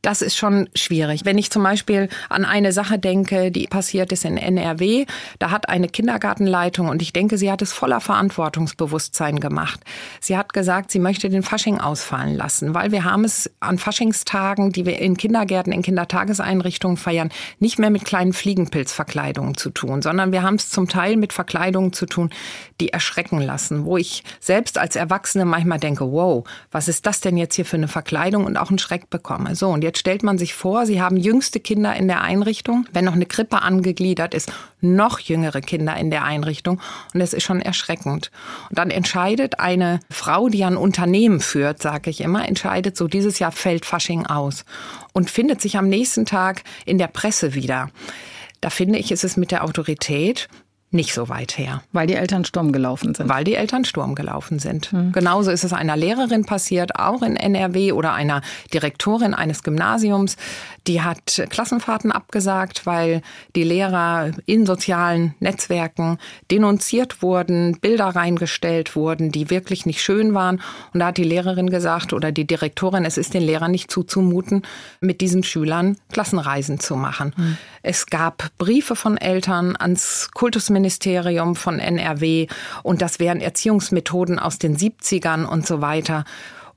Das 0.01 0.21
ist 0.21 0.37
schon 0.37 0.69
schwierig. 0.75 1.25
Wenn 1.25 1.37
ich 1.37 1.51
zum 1.51 1.63
Beispiel 1.63 2.07
an 2.29 2.45
eine 2.45 2.71
Sache 2.71 2.97
denke, 2.97 3.51
die 3.51 3.67
passiert 3.67 4.11
ist 4.13 4.23
in 4.23 4.37
NRW, 4.37 5.05
da 5.39 5.51
hat 5.51 5.67
eine 5.67 5.89
Kindergartenleitung 5.89 6.87
und 6.87 7.01
ich 7.01 7.11
denke, 7.11 7.37
sie 7.37 7.51
hat 7.51 7.61
es 7.61 7.73
voller 7.73 7.99
Verantwortungsbewusstsein 7.99 9.39
gemacht. 9.41 9.81
Sie 10.21 10.37
hat 10.37 10.53
gesagt, 10.53 10.91
sie 10.91 10.99
möchte 10.99 11.29
den 11.29 11.43
Fasching 11.43 11.79
ausfallen 11.79 12.35
lassen, 12.35 12.73
weil 12.73 12.91
wir 12.91 13.03
haben 13.03 13.25
es 13.25 13.51
an 13.59 13.77
Faschingstagen, 13.77 14.71
die 14.71 14.85
wir 14.85 14.99
in 14.99 15.17
Kindergärten, 15.17 15.73
in 15.73 15.81
Kindertageseinrichtungen 15.81 16.95
feiern, 16.95 17.29
nicht 17.59 17.77
mehr 17.77 17.89
mit 17.89 18.05
kleinen 18.05 18.31
Fliegenpilzverkleidungen 18.31 19.57
zu 19.57 19.69
tun, 19.69 20.01
sondern 20.01 20.31
wir 20.31 20.43
haben 20.43 20.55
es 20.55 20.69
zum 20.69 20.87
Teil 20.87 21.17
mit 21.17 21.33
Verkleidungen 21.33 21.91
zu 21.91 22.05
tun, 22.05 22.29
die 22.79 22.89
erschrecken 22.89 23.41
lassen, 23.41 23.83
wo 23.83 23.97
ich 23.97 24.23
selbst 24.39 24.77
als 24.77 24.95
Erwachsene 24.95 25.43
manchmal 25.43 25.79
denke, 25.79 26.09
wow, 26.09 26.47
was 26.71 26.87
ist 26.87 27.05
das 27.05 27.19
denn 27.19 27.35
jetzt 27.35 27.55
hier 27.55 27.65
für 27.65 27.75
eine 27.75 27.89
Verkleidung 27.89 28.45
und 28.45 28.55
auch 28.55 28.69
einen 28.69 28.79
Schreck 28.79 29.09
bekomme. 29.09 29.55
So, 29.55 29.69
und 29.69 29.83
jetzt 29.89 29.99
stellt 29.99 30.21
man 30.21 30.37
sich 30.37 30.53
vor, 30.53 30.85
Sie 30.85 31.01
haben 31.01 31.17
jüngste 31.17 31.59
Kinder 31.59 31.95
in 31.95 32.07
der 32.07 32.21
Einrichtung, 32.21 32.85
wenn 32.93 33.05
noch 33.05 33.13
eine 33.13 33.25
Krippe 33.25 33.63
angegliedert 33.63 34.35
ist, 34.35 34.51
noch 34.81 35.19
jüngere 35.19 35.61
Kinder 35.61 35.97
in 35.97 36.11
der 36.11 36.23
Einrichtung. 36.23 36.79
Und 37.13 37.21
es 37.21 37.33
ist 37.33 37.43
schon 37.43 37.59
erschreckend. 37.59 38.29
Und 38.69 38.77
dann 38.77 38.91
entscheidet 38.91 39.59
eine 39.59 39.99
Frau, 40.11 40.47
die 40.47 40.63
ein 40.63 40.77
Unternehmen 40.77 41.39
führt, 41.39 41.81
sage 41.81 42.11
ich 42.11 42.21
immer, 42.21 42.47
entscheidet 42.47 42.95
so, 42.95 43.07
dieses 43.07 43.39
Jahr 43.39 43.51
fällt 43.51 43.83
Fasching 43.83 44.27
aus 44.27 44.63
und 45.13 45.31
findet 45.31 45.59
sich 45.59 45.75
am 45.77 45.89
nächsten 45.89 46.25
Tag 46.25 46.63
in 46.85 46.99
der 46.99 47.07
Presse 47.07 47.55
wieder. 47.55 47.89
Da 48.61 48.69
finde 48.69 48.99
ich, 48.99 49.11
ist 49.11 49.23
es 49.23 49.37
mit 49.37 49.49
der 49.49 49.63
Autorität 49.63 50.49
nicht 50.91 51.13
so 51.13 51.29
weit 51.29 51.57
her. 51.57 51.83
Weil 51.91 52.07
die 52.07 52.15
Eltern 52.15 52.45
Sturm 52.45 52.71
gelaufen 52.71 53.13
sind. 53.13 53.29
Weil 53.29 53.43
die 53.43 53.53
Eltern 53.53 53.85
Sturm 53.85 54.15
gelaufen 54.15 54.57
sind. 54.57 54.91
Mhm. 54.91 55.11
Genauso 55.11 55.51
ist 55.51 55.63
es 55.63 55.71
einer 55.71 55.95
Lehrerin 55.95 56.45
passiert, 56.45 56.95
auch 56.95 57.21
in 57.21 57.35
NRW 57.35 57.91
oder 57.91 58.13
einer 58.13 58.41
Direktorin 58.73 59.35
eines 59.35 59.61
Gymnasiums. 59.61 60.35
Die 60.87 61.01
hat 61.01 61.43
Klassenfahrten 61.49 62.11
abgesagt, 62.11 62.87
weil 62.87 63.21
die 63.55 63.63
Lehrer 63.63 64.31
in 64.47 64.65
sozialen 64.65 65.35
Netzwerken 65.39 66.17
denunziert 66.49 67.21
wurden, 67.21 67.79
Bilder 67.79 68.07
reingestellt 68.07 68.95
wurden, 68.95 69.31
die 69.31 69.51
wirklich 69.51 69.85
nicht 69.85 70.01
schön 70.01 70.33
waren. 70.33 70.59
Und 70.93 71.01
da 71.01 71.07
hat 71.07 71.17
die 71.17 71.23
Lehrerin 71.23 71.69
gesagt 71.69 72.13
oder 72.13 72.31
die 72.31 72.47
Direktorin, 72.47 73.05
es 73.05 73.17
ist 73.17 73.35
den 73.35 73.43
Lehrern 73.43 73.71
nicht 73.71 73.91
zuzumuten, 73.91 74.63
mit 75.01 75.21
diesen 75.21 75.43
Schülern 75.43 75.97
Klassenreisen 76.11 76.79
zu 76.79 76.95
machen. 76.95 77.33
Mhm. 77.37 77.57
Es 77.83 78.07
gab 78.07 78.49
Briefe 78.57 78.95
von 78.95 79.17
Eltern 79.17 79.75
ans 79.75 80.29
Kultusministerium 80.33 80.78
von 81.55 81.79
NRW 81.79 82.47
und 82.83 83.01
das 83.01 83.19
wären 83.19 83.41
Erziehungsmethoden 83.41 84.39
aus 84.39 84.59
den 84.59 84.77
70ern 84.77 85.45
und 85.45 85.65
so 85.65 85.81
weiter. 85.81 86.25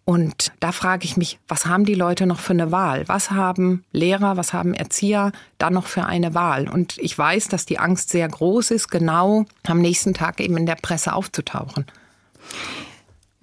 Und 0.05 0.53
da 0.59 0.73
frage 0.73 1.05
ich 1.05 1.17
mich, 1.17 1.39
was 1.47 1.67
haben 1.67 1.85
die 1.85 1.95
Leute 1.95 2.27
noch 2.27 2.41
für 2.41 2.53
eine 2.53 2.73
Wahl? 2.73 3.05
Was 3.07 3.31
haben 3.31 3.85
Lehrer, 3.93 4.37
was 4.37 4.53
haben 4.53 4.75
Erzieher 4.75 5.31
da 5.59 5.71
noch 5.71 5.87
für 5.87 6.05
eine 6.05 6.35
Wahl? 6.35 6.69
Und 6.69 6.99
ich 6.99 7.17
weiß, 7.17 7.49
dass 7.49 7.67
die 7.67 7.79
Angst 7.79 8.11
sehr 8.11 8.29
groß 8.29 8.73
ist, 8.73 8.91
genau 8.91 9.45
am 9.67 9.79
nächsten 9.79 10.13
Tag 10.13 10.41
eben 10.41 10.57
in 10.57 10.67
der 10.67 10.75
Presse 10.75 11.13
aufzutauchen. 11.13 11.87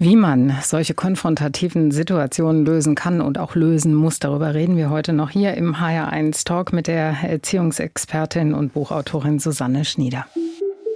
Wie 0.02 0.16
man 0.16 0.58
solche 0.64 0.94
konfrontativen 0.94 1.92
Situationen 1.92 2.66
lösen 2.66 2.96
kann 2.96 3.20
und 3.20 3.38
auch 3.38 3.56
lösen 3.56 3.94
muss, 3.94 4.18
darüber 4.18 4.54
reden 4.54 4.78
wir 4.78 4.90
heute 4.90 5.12
noch 5.12 5.30
hier 5.30 5.56
im 5.56 5.76
HR1 5.76 6.46
Talk 6.46 6.72
mit 6.72 6.88
der 6.88 7.18
Erziehungsexpertin 7.22 8.54
und 8.54 8.72
Buchautorin 8.72 9.40
Susanne 9.40 9.84
Schnieder. 9.84 10.26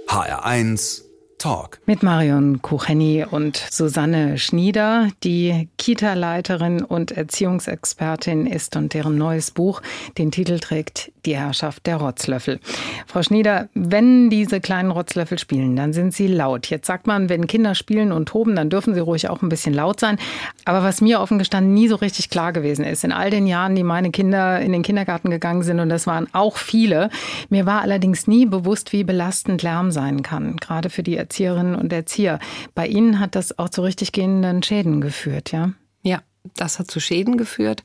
HR1 0.08 1.03
Talk. 1.44 1.78
Mit 1.84 2.02
Marion 2.02 2.62
Kucheni 2.62 3.26
und 3.30 3.58
Susanne 3.70 4.38
Schnieder, 4.38 5.10
die 5.24 5.68
Kita-Leiterin 5.76 6.82
und 6.82 7.12
Erziehungsexpertin 7.12 8.46
ist 8.46 8.76
und 8.76 8.94
deren 8.94 9.18
neues 9.18 9.50
Buch 9.50 9.82
den 10.16 10.30
Titel 10.30 10.58
trägt 10.58 11.12
Die 11.26 11.36
Herrschaft 11.36 11.84
der 11.84 11.98
Rotzlöffel. 11.98 12.60
Frau 13.06 13.22
Schnieder, 13.22 13.68
wenn 13.74 14.30
diese 14.30 14.62
kleinen 14.62 14.90
Rotzlöffel 14.90 15.38
spielen, 15.38 15.76
dann 15.76 15.92
sind 15.92 16.14
sie 16.14 16.28
laut. 16.28 16.70
Jetzt 16.70 16.86
sagt 16.86 17.06
man, 17.06 17.28
wenn 17.28 17.46
Kinder 17.46 17.74
spielen 17.74 18.10
und 18.10 18.26
toben, 18.26 18.56
dann 18.56 18.70
dürfen 18.70 18.94
sie 18.94 19.00
ruhig 19.00 19.28
auch 19.28 19.42
ein 19.42 19.50
bisschen 19.50 19.74
laut 19.74 20.00
sein. 20.00 20.16
Aber 20.64 20.82
was 20.82 21.02
mir 21.02 21.20
offen 21.20 21.38
gestanden 21.38 21.74
nie 21.74 21.88
so 21.88 21.96
richtig 21.96 22.30
klar 22.30 22.54
gewesen 22.54 22.86
ist, 22.86 23.04
in 23.04 23.12
all 23.12 23.28
den 23.28 23.46
Jahren, 23.46 23.74
die 23.74 23.82
meine 23.82 24.12
Kinder 24.12 24.60
in 24.60 24.72
den 24.72 24.82
Kindergarten 24.82 25.28
gegangen 25.28 25.62
sind, 25.62 25.78
und 25.78 25.90
das 25.90 26.06
waren 26.06 26.26
auch 26.32 26.56
viele, 26.56 27.10
mir 27.50 27.66
war 27.66 27.82
allerdings 27.82 28.26
nie 28.26 28.46
bewusst, 28.46 28.94
wie 28.94 29.04
belastend 29.04 29.62
Lärm 29.62 29.90
sein 29.90 30.22
kann, 30.22 30.56
gerade 30.56 30.88
für 30.88 31.02
die 31.02 31.18
Erzieherinnen 31.34 31.74
und 31.74 31.92
Erzieher. 31.92 32.38
Bei 32.76 32.86
Ihnen 32.86 33.18
hat 33.18 33.34
das 33.34 33.58
auch 33.58 33.68
zu 33.68 33.82
richtig 33.82 34.12
gehenden 34.12 34.62
Schäden 34.62 35.00
geführt, 35.00 35.50
ja? 35.50 35.72
Ja, 36.02 36.22
das 36.56 36.78
hat 36.78 36.88
zu 36.88 37.00
Schäden 37.00 37.36
geführt. 37.36 37.82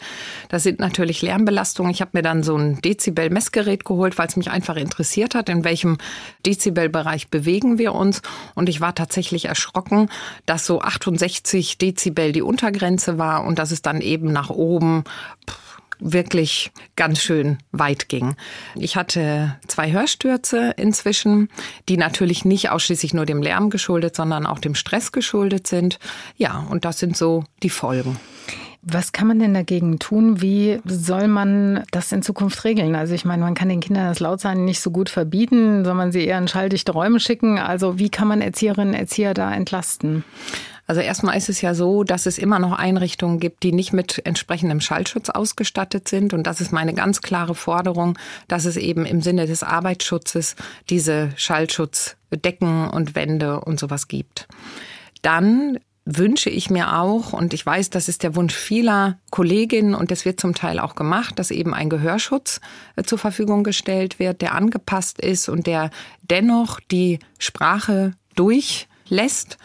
Das 0.49 0.61
sind 0.61 0.79
natürlich 0.79 1.23
Lärmbelastungen. 1.23 1.91
Ich 1.91 2.01
habe 2.01 2.11
mir 2.13 2.21
dann 2.21 2.43
so 2.43 2.55
ein 2.55 2.79
Dezibel-Messgerät 2.81 3.85
geholt, 3.85 4.19
weil 4.19 4.27
es 4.27 4.35
mich 4.35 4.51
einfach 4.51 4.75
interessiert 4.75 5.33
hat, 5.33 5.49
in 5.49 5.63
welchem 5.63 5.97
Dezibelbereich 6.45 7.29
bewegen 7.29 7.79
wir 7.79 7.95
uns. 7.95 8.21
Und 8.53 8.69
ich 8.69 8.81
war 8.81 8.93
tatsächlich 8.93 9.45
erschrocken, 9.45 10.09
dass 10.45 10.67
so 10.67 10.81
68 10.81 11.79
Dezibel 11.79 12.31
die 12.31 12.43
Untergrenze 12.43 13.17
war 13.17 13.45
und 13.45 13.57
dass 13.57 13.71
es 13.71 13.81
dann 13.81 13.99
eben 13.99 14.31
nach 14.31 14.51
oben 14.51 15.05
wirklich 15.99 16.71
ganz 16.95 17.19
schön 17.19 17.57
weit 17.71 18.09
ging. 18.09 18.35
Ich 18.75 18.95
hatte 18.95 19.57
zwei 19.67 19.91
Hörstürze 19.91 20.73
inzwischen, 20.77 21.49
die 21.87 21.97
natürlich 21.97 22.45
nicht 22.45 22.69
ausschließlich 22.69 23.13
nur 23.13 23.25
dem 23.25 23.41
Lärm 23.41 23.69
geschuldet, 23.69 24.15
sondern 24.15 24.45
auch 24.45 24.59
dem 24.59 24.75
Stress 24.75 25.11
geschuldet 25.11 25.67
sind. 25.67 25.99
Ja, 26.37 26.65
und 26.69 26.85
das 26.85 26.99
sind 26.99 27.17
so 27.17 27.43
die 27.63 27.69
Folgen. 27.69 28.17
Was 28.81 29.11
kann 29.11 29.27
man 29.27 29.39
denn 29.39 29.53
dagegen 29.53 29.99
tun? 29.99 30.41
Wie 30.41 30.79
soll 30.85 31.27
man 31.27 31.83
das 31.91 32.13
in 32.13 32.21
Zukunft 32.21 32.63
regeln? 32.63 32.95
Also 32.95 33.13
ich 33.13 33.25
meine, 33.25 33.43
man 33.43 33.53
kann 33.53 33.67
den 33.67 33.81
Kindern 33.81 34.07
das 34.07 34.21
Lautsein 34.21 34.63
nicht 34.63 34.79
so 34.79 34.89
gut 34.89 35.09
verbieten, 35.09 35.83
soll 35.83 35.95
man 35.95 36.13
sie 36.13 36.25
eher 36.25 36.37
in 36.37 36.47
schalldichte 36.47 36.93
Räume 36.93 37.19
schicken? 37.19 37.59
Also 37.59 37.99
wie 37.99 38.09
kann 38.09 38.29
man 38.29 38.41
Erzieherinnen 38.41 38.93
und 38.93 38.99
Erzieher 38.99 39.33
da 39.33 39.53
entlasten? 39.53 40.23
Also 40.89 41.01
erstmal 41.01 41.37
ist 41.37 41.49
es 41.49 41.61
ja 41.61 41.75
so, 41.75 42.03
dass 42.03 42.25
es 42.25 42.39
immer 42.39 42.57
noch 42.57 42.71
Einrichtungen 42.71 43.39
gibt, 43.39 43.61
die 43.61 43.73
nicht 43.73 43.93
mit 43.93 44.25
entsprechendem 44.25 44.81
Schallschutz 44.81 45.29
ausgestattet 45.29 46.07
sind. 46.07 46.33
Und 46.33 46.47
das 46.47 46.61
ist 46.61 46.71
meine 46.71 46.95
ganz 46.95 47.21
klare 47.21 47.53
Forderung, 47.53 48.17
dass 48.47 48.65
es 48.65 48.75
eben 48.75 49.05
im 49.05 49.21
Sinne 49.21 49.45
des 49.45 49.61
Arbeitsschutzes 49.61 50.55
diese 50.89 51.29
Schallschutzdecken 51.35 52.89
und 52.89 53.13
Wände 53.13 53.59
und 53.59 53.79
sowas 53.79 54.07
gibt. 54.07 54.47
Dann 55.21 55.77
wünsche 56.05 56.49
ich 56.49 56.71
mir 56.71 56.97
auch, 56.97 57.33
und 57.33 57.53
ich 57.53 57.63
weiß, 57.63 57.91
das 57.91 58.09
ist 58.09 58.23
der 58.23 58.35
Wunsch 58.35 58.55
vieler 58.55 59.19
Kolleginnen 59.29 59.93
und 59.93 60.09
das 60.09 60.25
wird 60.25 60.39
zum 60.39 60.55
Teil 60.55 60.79
auch 60.79 60.95
gemacht, 60.95 61.37
dass 61.37 61.51
eben 61.51 61.75
ein 61.75 61.91
Gehörschutz 61.91 62.61
äh, 62.95 63.03
zur 63.03 63.19
Verfügung 63.19 63.63
gestellt 63.63 64.17
wird, 64.17 64.41
der 64.41 64.55
angepasst 64.55 65.21
ist 65.21 65.49
und 65.49 65.67
der 65.67 65.91
dennoch 66.23 66.79
die 66.79 67.19
Sprache 67.37 68.13
durchlässt 68.33 69.59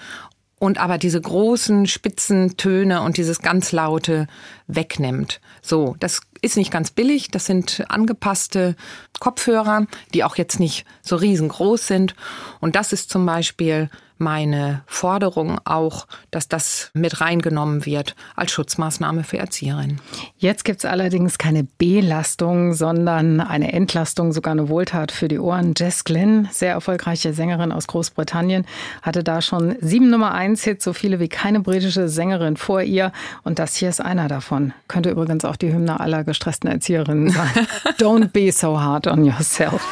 und 0.58 0.78
aber 0.78 0.98
diese 0.98 1.20
großen 1.20 1.86
spitzen 1.86 2.56
Töne 2.56 3.02
und 3.02 3.16
dieses 3.16 3.40
ganz 3.40 3.72
laute 3.72 4.26
wegnimmt. 4.66 5.40
So, 5.62 5.96
das 6.00 6.20
ist 6.40 6.56
nicht 6.56 6.70
ganz 6.70 6.90
billig, 6.90 7.30
das 7.30 7.46
sind 7.46 7.84
angepasste 7.88 8.76
Kopfhörer, 9.20 9.86
die 10.12 10.24
auch 10.24 10.36
jetzt 10.36 10.60
nicht 10.60 10.86
so 11.02 11.16
riesengroß 11.16 11.86
sind 11.86 12.14
und 12.60 12.76
das 12.76 12.92
ist 12.92 13.10
zum 13.10 13.26
Beispiel 13.26 13.90
meine 14.18 14.82
Forderung 14.86 15.58
auch, 15.64 16.06
dass 16.30 16.48
das 16.48 16.90
mit 16.94 17.20
reingenommen 17.20 17.86
wird 17.86 18.14
als 18.36 18.52
Schutzmaßnahme 18.52 19.24
für 19.24 19.38
Erzieherinnen. 19.38 20.00
Jetzt 20.36 20.64
gibt 20.64 20.80
es 20.80 20.84
allerdings 20.84 21.38
keine 21.38 21.64
Belastung, 21.78 22.74
sondern 22.74 23.40
eine 23.40 23.72
Entlastung, 23.72 24.32
sogar 24.32 24.52
eine 24.52 24.68
Wohltat 24.68 25.12
für 25.12 25.28
die 25.28 25.38
Ohren. 25.38 25.74
Jess 25.76 26.04
Glynn, 26.04 26.48
sehr 26.52 26.72
erfolgreiche 26.72 27.32
Sängerin 27.32 27.72
aus 27.72 27.86
Großbritannien, 27.86 28.66
hatte 29.02 29.24
da 29.24 29.42
schon 29.42 29.76
sieben 29.80 30.10
Nummer 30.10 30.32
eins 30.32 30.64
Hits, 30.64 30.84
so 30.84 30.92
viele 30.92 31.20
wie 31.20 31.28
keine 31.28 31.60
britische 31.60 32.08
Sängerin 32.08 32.56
vor 32.56 32.82
ihr. 32.82 33.12
Und 33.42 33.58
das 33.58 33.76
hier 33.76 33.88
ist 33.88 34.00
einer 34.00 34.28
davon. 34.28 34.72
Könnte 34.88 35.10
übrigens 35.10 35.44
auch 35.44 35.56
die 35.56 35.72
Hymne 35.72 36.00
aller 36.00 36.24
gestressten 36.24 36.70
Erzieherinnen 36.70 37.30
sein. 37.30 37.50
Don't 37.98 38.28
be 38.28 38.52
so 38.52 38.80
hard 38.80 39.06
on 39.06 39.24
yourself. 39.24 39.82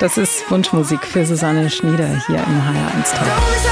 Das 0.00 0.16
ist 0.16 0.50
Wunschmusik 0.50 1.04
für 1.04 1.24
Susanne 1.24 1.70
Schnieder 1.70 2.08
hier 2.26 2.36
im 2.36 2.60
HR1 2.60 3.14
Talk. 3.14 3.63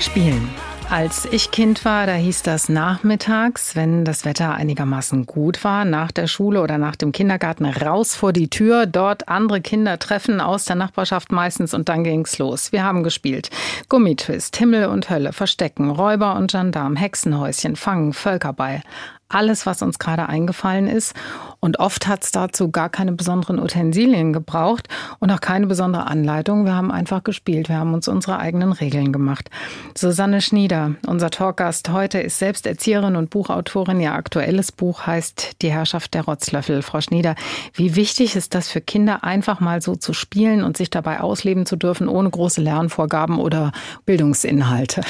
Spielen. 0.00 0.47
Als 0.90 1.26
ich 1.26 1.50
Kind 1.50 1.84
war, 1.84 2.06
da 2.06 2.14
hieß 2.14 2.42
das 2.44 2.70
nachmittags, 2.70 3.76
wenn 3.76 4.06
das 4.06 4.24
Wetter 4.24 4.54
einigermaßen 4.54 5.26
gut 5.26 5.62
war, 5.62 5.84
nach 5.84 6.10
der 6.10 6.26
Schule 6.26 6.62
oder 6.62 6.78
nach 6.78 6.96
dem 6.96 7.12
Kindergarten 7.12 7.66
raus 7.66 8.16
vor 8.16 8.32
die 8.32 8.48
Tür, 8.48 8.86
dort 8.86 9.28
andere 9.28 9.60
Kinder 9.60 9.98
treffen 9.98 10.40
aus 10.40 10.64
der 10.64 10.76
Nachbarschaft 10.76 11.30
meistens 11.30 11.74
und 11.74 11.90
dann 11.90 12.04
ging's 12.04 12.38
los. 12.38 12.72
Wir 12.72 12.84
haben 12.84 13.02
gespielt. 13.02 13.50
Gummitwist, 13.90 14.56
Himmel 14.56 14.86
und 14.86 15.10
Hölle, 15.10 15.34
Verstecken, 15.34 15.90
Räuber 15.90 16.36
und 16.36 16.52
Gendarm, 16.52 16.96
Hexenhäuschen, 16.96 17.76
Fangen, 17.76 18.14
Völkerball 18.14 18.80
alles, 19.28 19.66
was 19.66 19.82
uns 19.82 19.98
gerade 19.98 20.28
eingefallen 20.28 20.86
ist. 20.86 21.14
Und 21.60 21.80
oft 21.80 22.06
hat 22.06 22.24
es 22.24 22.30
dazu 22.30 22.70
gar 22.70 22.88
keine 22.88 23.12
besonderen 23.12 23.58
Utensilien 23.58 24.32
gebraucht 24.32 24.88
und 25.18 25.30
auch 25.30 25.40
keine 25.40 25.66
besondere 25.66 26.06
Anleitung. 26.06 26.64
Wir 26.64 26.74
haben 26.74 26.90
einfach 26.90 27.24
gespielt. 27.24 27.68
Wir 27.68 27.76
haben 27.76 27.94
uns 27.94 28.08
unsere 28.08 28.38
eigenen 28.38 28.72
Regeln 28.72 29.12
gemacht. 29.12 29.50
Susanne 29.94 30.40
Schnieder, 30.40 30.92
unser 31.06 31.30
Talkgast 31.30 31.90
heute, 31.90 32.20
ist 32.20 32.38
selbst 32.38 32.66
Erzieherin 32.66 33.16
und 33.16 33.30
Buchautorin. 33.30 34.00
Ihr 34.00 34.12
aktuelles 34.12 34.72
Buch 34.72 35.06
heißt 35.06 35.62
Die 35.62 35.72
Herrschaft 35.72 36.14
der 36.14 36.24
Rotzlöffel. 36.24 36.82
Frau 36.82 37.00
Schnieder, 37.00 37.34
wie 37.74 37.96
wichtig 37.96 38.36
ist 38.36 38.54
das 38.54 38.68
für 38.68 38.80
Kinder, 38.80 39.24
einfach 39.24 39.60
mal 39.60 39.82
so 39.82 39.96
zu 39.96 40.12
spielen 40.12 40.62
und 40.62 40.76
sich 40.76 40.90
dabei 40.90 41.20
ausleben 41.20 41.66
zu 41.66 41.76
dürfen, 41.76 42.08
ohne 42.08 42.30
große 42.30 42.60
Lernvorgaben 42.60 43.38
oder 43.38 43.72
Bildungsinhalte? 44.06 45.02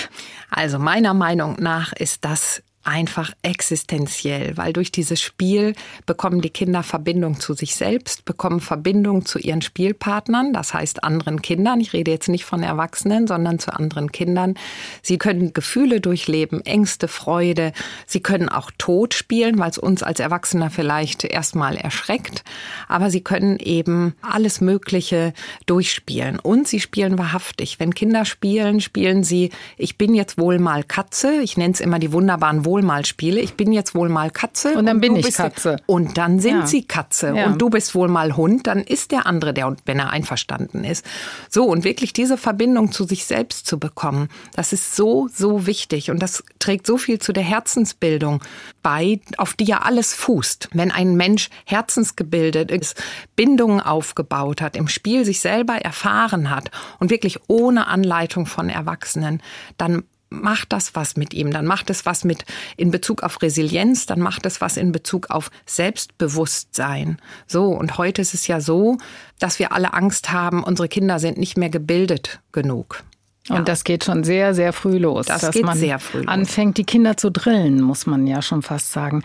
Also 0.50 0.78
meiner 0.78 1.14
Meinung 1.14 1.56
nach 1.60 1.92
ist 1.92 2.24
das 2.24 2.62
einfach 2.88 3.32
existenziell, 3.42 4.56
weil 4.56 4.72
durch 4.72 4.90
dieses 4.90 5.20
Spiel 5.20 5.74
bekommen 6.06 6.40
die 6.40 6.48
Kinder 6.48 6.82
Verbindung 6.82 7.38
zu 7.38 7.52
sich 7.52 7.76
selbst, 7.76 8.24
bekommen 8.24 8.60
Verbindung 8.60 9.26
zu 9.26 9.38
ihren 9.38 9.60
Spielpartnern, 9.60 10.54
das 10.54 10.72
heißt 10.72 11.04
anderen 11.04 11.42
Kindern. 11.42 11.80
Ich 11.80 11.92
rede 11.92 12.10
jetzt 12.10 12.28
nicht 12.28 12.46
von 12.46 12.62
Erwachsenen, 12.62 13.26
sondern 13.26 13.58
zu 13.58 13.74
anderen 13.74 14.10
Kindern. 14.10 14.54
Sie 15.02 15.18
können 15.18 15.52
Gefühle 15.52 16.00
durchleben, 16.00 16.64
Ängste, 16.64 17.08
Freude. 17.08 17.72
Sie 18.06 18.20
können 18.20 18.48
auch 18.48 18.70
Tod 18.78 19.12
spielen, 19.12 19.58
weil 19.58 19.70
es 19.70 19.76
uns 19.76 20.02
als 20.02 20.18
Erwachsener 20.18 20.70
vielleicht 20.70 21.24
erstmal 21.24 21.76
erschreckt. 21.76 22.42
Aber 22.88 23.10
sie 23.10 23.20
können 23.20 23.58
eben 23.58 24.14
alles 24.22 24.62
Mögliche 24.62 25.34
durchspielen. 25.66 26.38
Und 26.38 26.66
sie 26.66 26.80
spielen 26.80 27.18
wahrhaftig. 27.18 27.78
Wenn 27.78 27.94
Kinder 27.94 28.24
spielen, 28.24 28.80
spielen 28.80 29.24
sie, 29.24 29.50
ich 29.76 29.98
bin 29.98 30.14
jetzt 30.14 30.38
wohl 30.38 30.58
mal 30.58 30.84
Katze. 30.84 31.42
Ich 31.42 31.58
nenne 31.58 31.74
es 31.74 31.80
immer 31.80 31.98
die 31.98 32.12
wunderbaren 32.12 32.64
Wohl 32.64 32.77
wohl 32.78 32.82
mal 32.84 33.04
spiele. 33.04 33.40
Ich 33.40 33.54
bin 33.54 33.72
jetzt 33.72 33.94
wohl 33.94 34.08
mal 34.08 34.30
Katze. 34.30 34.74
Und 34.74 34.86
dann 34.86 34.96
und 34.96 35.00
bin 35.00 35.16
ich 35.16 35.34
Katze. 35.34 35.78
Und 35.86 36.16
dann 36.16 36.38
sind 36.38 36.60
ja. 36.60 36.66
sie 36.66 36.84
Katze. 36.84 37.34
Ja. 37.34 37.46
Und 37.46 37.60
du 37.60 37.70
bist 37.70 37.94
wohl 37.94 38.08
mal 38.08 38.36
Hund. 38.36 38.68
Dann 38.68 38.80
ist 38.80 39.10
der 39.10 39.26
andere 39.26 39.52
der, 39.52 39.76
wenn 39.84 39.98
er 39.98 40.10
einverstanden 40.10 40.84
ist. 40.84 41.04
So, 41.50 41.64
und 41.64 41.82
wirklich 41.82 42.12
diese 42.12 42.38
Verbindung 42.38 42.92
zu 42.92 43.04
sich 43.04 43.24
selbst 43.24 43.66
zu 43.66 43.80
bekommen, 43.80 44.28
das 44.54 44.72
ist 44.72 44.94
so, 44.94 45.28
so 45.32 45.66
wichtig. 45.66 46.10
Und 46.10 46.20
das 46.20 46.44
trägt 46.60 46.86
so 46.86 46.98
viel 46.98 47.18
zu 47.18 47.32
der 47.32 47.42
Herzensbildung 47.42 48.42
bei, 48.82 49.20
auf 49.38 49.54
die 49.54 49.64
ja 49.64 49.78
alles 49.82 50.14
fußt. 50.14 50.68
Wenn 50.72 50.92
ein 50.92 51.16
Mensch 51.16 51.50
herzensgebildet 51.64 52.70
ist, 52.70 53.02
Bindungen 53.34 53.80
aufgebaut 53.80 54.62
hat, 54.62 54.76
im 54.76 54.86
Spiel 54.86 55.24
sich 55.24 55.40
selber 55.40 55.74
erfahren 55.74 56.50
hat 56.50 56.70
und 57.00 57.10
wirklich 57.10 57.38
ohne 57.48 57.88
Anleitung 57.88 58.46
von 58.46 58.68
Erwachsenen, 58.68 59.42
dann 59.78 60.04
macht 60.30 60.72
das 60.72 60.94
was 60.94 61.16
mit 61.16 61.34
ihm, 61.34 61.50
dann 61.50 61.66
macht 61.66 61.90
es 61.90 62.06
was 62.06 62.24
mit 62.24 62.44
in 62.76 62.90
Bezug 62.90 63.22
auf 63.22 63.40
Resilienz, 63.42 64.06
dann 64.06 64.20
macht 64.20 64.46
es 64.46 64.60
was 64.60 64.76
in 64.76 64.92
Bezug 64.92 65.30
auf 65.30 65.50
Selbstbewusstsein. 65.66 67.18
So, 67.46 67.66
und 67.68 67.98
heute 67.98 68.22
ist 68.22 68.34
es 68.34 68.46
ja 68.46 68.60
so, 68.60 68.98
dass 69.38 69.58
wir 69.58 69.72
alle 69.72 69.94
Angst 69.94 70.32
haben, 70.32 70.62
unsere 70.62 70.88
Kinder 70.88 71.18
sind 71.18 71.38
nicht 71.38 71.56
mehr 71.56 71.70
gebildet 71.70 72.40
genug. 72.52 73.04
Und 73.50 73.56
ja. 73.56 73.62
das 73.62 73.84
geht 73.84 74.04
schon 74.04 74.24
sehr, 74.24 74.54
sehr 74.54 74.72
früh 74.72 74.98
los. 74.98 75.26
Das 75.26 75.40
dass 75.40 75.54
geht 75.54 75.64
man 75.64 75.76
sehr 75.76 75.98
früh 75.98 76.18
los. 76.18 76.28
anfängt, 76.28 76.76
die 76.76 76.84
Kinder 76.84 77.16
zu 77.16 77.30
drillen, 77.30 77.80
muss 77.80 78.06
man 78.06 78.26
ja 78.26 78.42
schon 78.42 78.62
fast 78.62 78.92
sagen. 78.92 79.22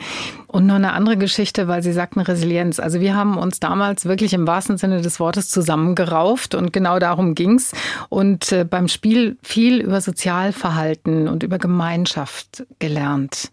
Und 0.48 0.66
noch 0.66 0.76
eine 0.76 0.94
andere 0.94 1.18
Geschichte, 1.18 1.68
weil 1.68 1.84
Sie 1.84 1.92
sagten 1.92 2.22
Resilienz. 2.22 2.80
Also 2.80 3.00
wir 3.00 3.16
haben 3.16 3.38
uns 3.38 3.60
damals 3.60 4.06
wirklich 4.06 4.34
im 4.34 4.48
wahrsten 4.48 4.78
Sinne 4.78 5.02
des 5.02 5.20
Wortes 5.20 5.50
zusammengerauft 5.50 6.56
und 6.56 6.72
genau 6.72 7.00
darum 7.00 7.36
ging's. 7.36 7.72
Und 8.10 8.52
äh, 8.52 8.66
beim 8.66 8.88
Spiel 8.88 9.38
viel 9.44 9.82
über 9.82 10.02
Sozialverhalten 10.02 11.28
und 11.28 11.44
über 11.44 11.58
Gemeinschaft 11.58 12.66
gelernt. 12.80 13.52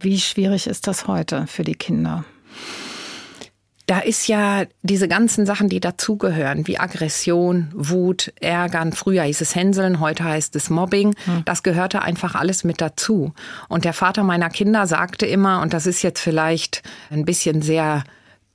Wie 0.00 0.18
schwierig 0.18 0.66
ist 0.66 0.86
das 0.86 1.06
heute 1.06 1.46
für 1.46 1.62
die 1.62 1.76
Kinder? 1.76 2.24
Da 3.92 3.98
ist 3.98 4.26
ja 4.26 4.64
diese 4.80 5.06
ganzen 5.06 5.44
Sachen, 5.44 5.68
die 5.68 5.78
dazugehören, 5.78 6.66
wie 6.66 6.78
Aggression, 6.78 7.68
Wut, 7.74 8.32
Ärgern. 8.40 8.94
Früher 8.94 9.24
hieß 9.24 9.42
es 9.42 9.54
Hänseln, 9.54 10.00
heute 10.00 10.24
heißt 10.24 10.56
es 10.56 10.70
Mobbing. 10.70 11.14
Hm. 11.26 11.42
Das 11.44 11.62
gehörte 11.62 12.00
einfach 12.00 12.34
alles 12.34 12.64
mit 12.64 12.80
dazu. 12.80 13.34
Und 13.68 13.84
der 13.84 13.92
Vater 13.92 14.22
meiner 14.22 14.48
Kinder 14.48 14.86
sagte 14.86 15.26
immer, 15.26 15.60
und 15.60 15.74
das 15.74 15.84
ist 15.84 16.00
jetzt 16.00 16.20
vielleicht 16.20 16.82
ein 17.10 17.26
bisschen 17.26 17.60
sehr 17.60 18.04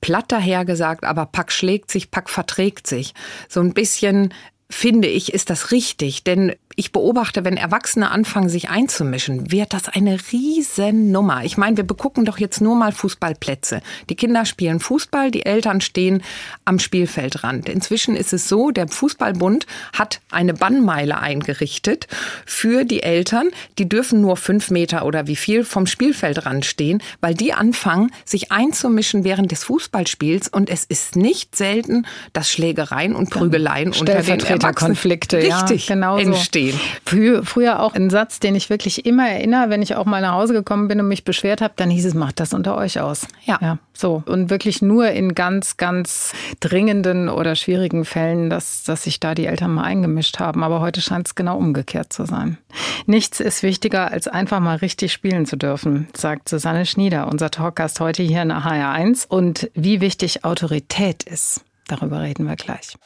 platt 0.02 0.32
dahergesagt, 0.32 1.04
aber 1.04 1.28
Pack 1.28 1.52
schlägt 1.52 1.92
sich, 1.92 2.10
Pack 2.10 2.32
verträgt 2.32 2.88
sich. 2.88 3.14
So 3.48 3.60
ein 3.60 3.76
bisschen 3.76 4.34
finde 4.70 5.08
ich, 5.08 5.34
ist 5.34 5.50
das 5.50 5.72
richtig. 5.72 6.24
Denn 6.24 6.54
ich 6.80 6.92
beobachte, 6.92 7.44
wenn 7.44 7.58
Erwachsene 7.58 8.12
anfangen, 8.12 8.50
sich 8.50 8.70
einzumischen, 8.70 9.52
wird 9.52 9.74
das 9.74 9.90
eine 9.90 10.20
Riesennummer. 10.32 11.44
Ich 11.44 11.58
meine, 11.58 11.78
wir 11.78 11.84
begucken 11.84 12.24
doch 12.24 12.38
jetzt 12.38 12.62
nur 12.62 12.76
mal 12.76 12.92
Fußballplätze. 12.92 13.82
Die 14.10 14.16
Kinder 14.16 14.46
spielen 14.46 14.80
Fußball, 14.80 15.32
die 15.32 15.44
Eltern 15.44 15.82
stehen 15.82 16.22
am 16.66 16.78
Spielfeldrand. 16.78 17.68
Inzwischen 17.68 18.16
ist 18.16 18.32
es 18.32 18.48
so, 18.48 18.70
der 18.70 18.88
Fußballbund 18.88 19.66
hat 19.94 20.20
eine 20.30 20.54
Bannmeile 20.54 21.18
eingerichtet 21.18 22.08
für 22.46 22.84
die 22.84 23.02
Eltern. 23.02 23.50
Die 23.80 23.90
dürfen 23.90 24.22
nur 24.22 24.38
fünf 24.38 24.70
Meter 24.70 25.06
oder 25.06 25.26
wie 25.26 25.36
viel 25.36 25.64
vom 25.64 25.88
Spielfeldrand 25.88 26.64
stehen, 26.64 27.02
weil 27.22 27.34
die 27.34 27.54
anfangen, 27.54 28.12
sich 28.24 28.52
einzumischen 28.52 29.24
während 29.24 29.52
des 29.52 29.64
Fußballspiels. 29.64 30.50
Und 30.50 30.70
es 30.70 30.84
ist 30.84 31.16
nicht 31.16 31.56
selten, 31.56 32.06
dass 32.34 32.52
Schlägereien 32.52 33.16
und 33.16 33.32
Prügeleien 33.32 33.94
unter 33.94 34.22
den 34.22 34.57
Erwachsenen 34.64 34.94
Konflikte, 34.94 35.38
richtig 35.38 35.88
ja, 35.88 35.96
genau 35.96 36.18
entstehen. 36.18 36.80
Früher, 37.06 37.44
früher 37.44 37.82
auch 37.82 37.94
ein 37.94 38.10
Satz, 38.10 38.40
den 38.40 38.56
ich 38.56 38.70
wirklich 38.70 39.06
immer 39.06 39.28
erinnere, 39.28 39.70
wenn 39.70 39.82
ich 39.82 39.96
auch 39.96 40.06
mal 40.06 40.22
nach 40.22 40.34
Hause 40.34 40.54
gekommen 40.54 40.88
bin 40.88 41.00
und 41.00 41.08
mich 41.08 41.24
beschwert 41.24 41.62
habe, 41.62 41.74
dann 41.78 41.90
hieß 41.90 42.06
es, 42.06 42.14
macht 42.14 42.40
das 42.40 42.54
unter 42.54 42.78
euch 42.78 43.00
aus. 43.00 43.28
Ja. 43.46 43.60
ja. 43.62 43.78
So. 43.94 44.24
Und 44.26 44.50
wirklich 44.50 44.82
nur 44.82 45.10
in 45.10 45.34
ganz, 45.34 45.78
ganz 45.78 46.34
dringenden 46.60 47.30
oder 47.30 47.56
schwierigen 47.56 48.06
Fällen, 48.06 48.50
dass, 48.50 48.84
dass 48.84 49.04
sich 49.04 49.20
da 49.20 49.34
die 49.34 49.48
Eltern 49.48 49.74
mal 49.74 49.84
eingemischt 49.84 50.40
haben. 50.40 50.64
Aber 50.64 50.82
heute 50.82 51.02
scheint 51.02 51.28
es 51.28 51.36
genau 51.36 51.58
umgekehrt 51.58 52.14
zu 52.14 52.26
sein. 52.26 52.58
Nichts 53.06 53.40
ist 53.40 53.64
wichtiger, 53.64 54.12
als 54.12 54.28
einfach 54.28 54.60
mal 54.60 54.78
richtig 54.78 55.14
spielen 55.14 55.46
zu 55.46 55.58
dürfen, 55.58 56.08
sagt 56.16 56.50
Susanne 56.50 56.86
Schnieder, 56.86 57.28
unser 57.28 57.50
Talkgast 57.52 58.00
heute 58.00 58.24
hier 58.24 58.42
in 58.42 58.52
HR1. 58.52 59.28
Und 59.28 59.70
wie 59.74 60.02
wichtig 60.02 60.44
Autorität 60.44 61.24
ist, 61.24 61.62
darüber 61.88 62.22
reden 62.22 62.46
wir 62.48 62.56
gleich. 62.56 62.98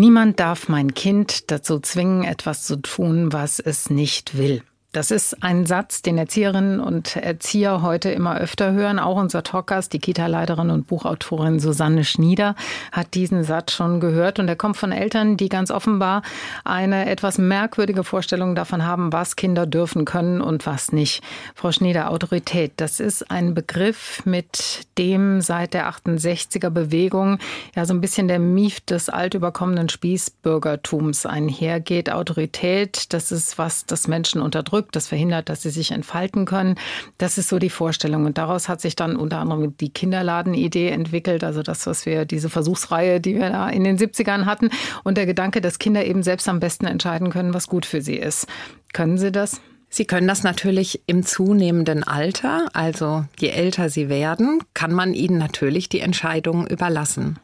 Niemand 0.00 0.40
darf 0.40 0.70
mein 0.70 0.94
Kind 0.94 1.50
dazu 1.50 1.78
zwingen, 1.78 2.24
etwas 2.24 2.62
zu 2.62 2.76
tun, 2.76 3.34
was 3.34 3.60
es 3.60 3.90
nicht 3.90 4.38
will. 4.38 4.62
Das 4.92 5.12
ist 5.12 5.44
ein 5.44 5.66
Satz, 5.66 6.02
den 6.02 6.18
Erzieherinnen 6.18 6.80
und 6.80 7.14
Erzieher 7.14 7.80
heute 7.80 8.10
immer 8.10 8.36
öfter 8.38 8.72
hören. 8.72 8.98
Auch 8.98 9.18
unser 9.18 9.44
Talkgast, 9.44 9.92
die 9.92 10.00
Kita-Leiterin 10.00 10.70
und 10.70 10.88
Buchautorin 10.88 11.60
Susanne 11.60 12.02
Schnieder, 12.02 12.56
hat 12.90 13.14
diesen 13.14 13.44
Satz 13.44 13.70
schon 13.70 14.00
gehört. 14.00 14.40
Und 14.40 14.48
er 14.48 14.56
kommt 14.56 14.76
von 14.76 14.90
Eltern, 14.90 15.36
die 15.36 15.48
ganz 15.48 15.70
offenbar 15.70 16.22
eine 16.64 17.08
etwas 17.08 17.38
merkwürdige 17.38 18.02
Vorstellung 18.02 18.56
davon 18.56 18.84
haben, 18.84 19.12
was 19.12 19.36
Kinder 19.36 19.64
dürfen 19.64 20.04
können 20.04 20.40
und 20.40 20.66
was 20.66 20.90
nicht. 20.90 21.22
Frau 21.54 21.70
Schnieder, 21.70 22.10
Autorität, 22.10 22.72
das 22.78 22.98
ist 22.98 23.30
ein 23.30 23.54
Begriff, 23.54 24.26
mit 24.26 24.88
dem 24.98 25.40
seit 25.40 25.72
der 25.72 25.88
68er 25.88 26.70
Bewegung 26.70 27.38
ja 27.76 27.86
so 27.86 27.94
ein 27.94 28.00
bisschen 28.00 28.26
der 28.26 28.40
Mief 28.40 28.80
des 28.80 29.08
altüberkommenen 29.08 29.88
Spießbürgertums 29.88 31.26
einhergeht. 31.26 32.10
Autorität, 32.10 33.12
das 33.12 33.30
ist 33.30 33.56
was, 33.56 33.86
das 33.86 34.08
Menschen 34.08 34.40
unterdrückt 34.40 34.79
unterdrückt, 34.80 34.96
das 34.96 35.08
verhindert, 35.08 35.48
dass 35.48 35.62
sie 35.62 35.70
sich 35.70 35.90
entfalten 35.92 36.46
können. 36.46 36.76
Das 37.18 37.38
ist 37.38 37.48
so 37.48 37.58
die 37.58 37.70
Vorstellung. 37.70 38.24
Und 38.24 38.38
daraus 38.38 38.68
hat 38.68 38.80
sich 38.80 38.96
dann 38.96 39.16
unter 39.16 39.38
anderem 39.38 39.76
die 39.76 39.90
Kinderladenidee 39.90 40.88
entwickelt, 40.88 41.44
also 41.44 41.62
das, 41.62 41.86
was 41.86 42.06
wir, 42.06 42.24
diese 42.24 42.48
Versuchsreihe, 42.48 43.20
die 43.20 43.34
wir 43.34 43.50
da 43.50 43.68
in 43.68 43.84
den 43.84 43.98
70ern 43.98 44.46
hatten. 44.46 44.70
Und 45.04 45.16
der 45.16 45.26
Gedanke, 45.26 45.60
dass 45.60 45.78
Kinder 45.78 46.04
eben 46.04 46.22
selbst 46.22 46.48
am 46.48 46.60
besten 46.60 46.86
entscheiden 46.86 47.30
können, 47.30 47.54
was 47.54 47.66
gut 47.66 47.86
für 47.86 48.00
sie 48.02 48.16
ist. 48.16 48.46
Können 48.92 49.18
Sie 49.18 49.30
das? 49.30 49.60
Sie 49.92 50.04
können 50.04 50.28
das 50.28 50.44
natürlich 50.44 51.02
im 51.06 51.24
zunehmenden 51.24 52.04
Alter, 52.04 52.68
also 52.74 53.24
je 53.40 53.48
älter 53.48 53.90
Sie 53.90 54.08
werden, 54.08 54.60
kann 54.72 54.92
man 54.92 55.14
Ihnen 55.14 55.36
natürlich 55.36 55.88
die 55.88 55.98
Entscheidungen 55.98 56.68
überlassen. 56.68 57.40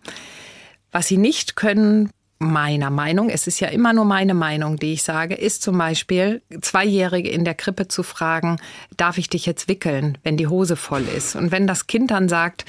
Was 0.92 1.08
Sie 1.08 1.18
nicht 1.18 1.56
können, 1.56 2.10
meiner 2.38 2.90
Meinung, 2.90 3.30
es 3.30 3.46
ist 3.46 3.60
ja 3.60 3.68
immer 3.68 3.92
nur 3.92 4.04
meine 4.04 4.34
Meinung, 4.34 4.76
die 4.76 4.92
ich 4.92 5.02
sage, 5.02 5.34
ist 5.34 5.62
zum 5.62 5.78
Beispiel, 5.78 6.42
Zweijährige 6.60 7.30
in 7.30 7.44
der 7.44 7.54
Krippe 7.54 7.88
zu 7.88 8.02
fragen, 8.02 8.58
darf 8.96 9.16
ich 9.16 9.30
dich 9.30 9.46
jetzt 9.46 9.68
wickeln, 9.68 10.18
wenn 10.22 10.36
die 10.36 10.46
Hose 10.46 10.76
voll 10.76 11.04
ist? 11.16 11.34
Und 11.34 11.50
wenn 11.50 11.66
das 11.66 11.86
Kind 11.86 12.10
dann 12.10 12.28
sagt, 12.28 12.66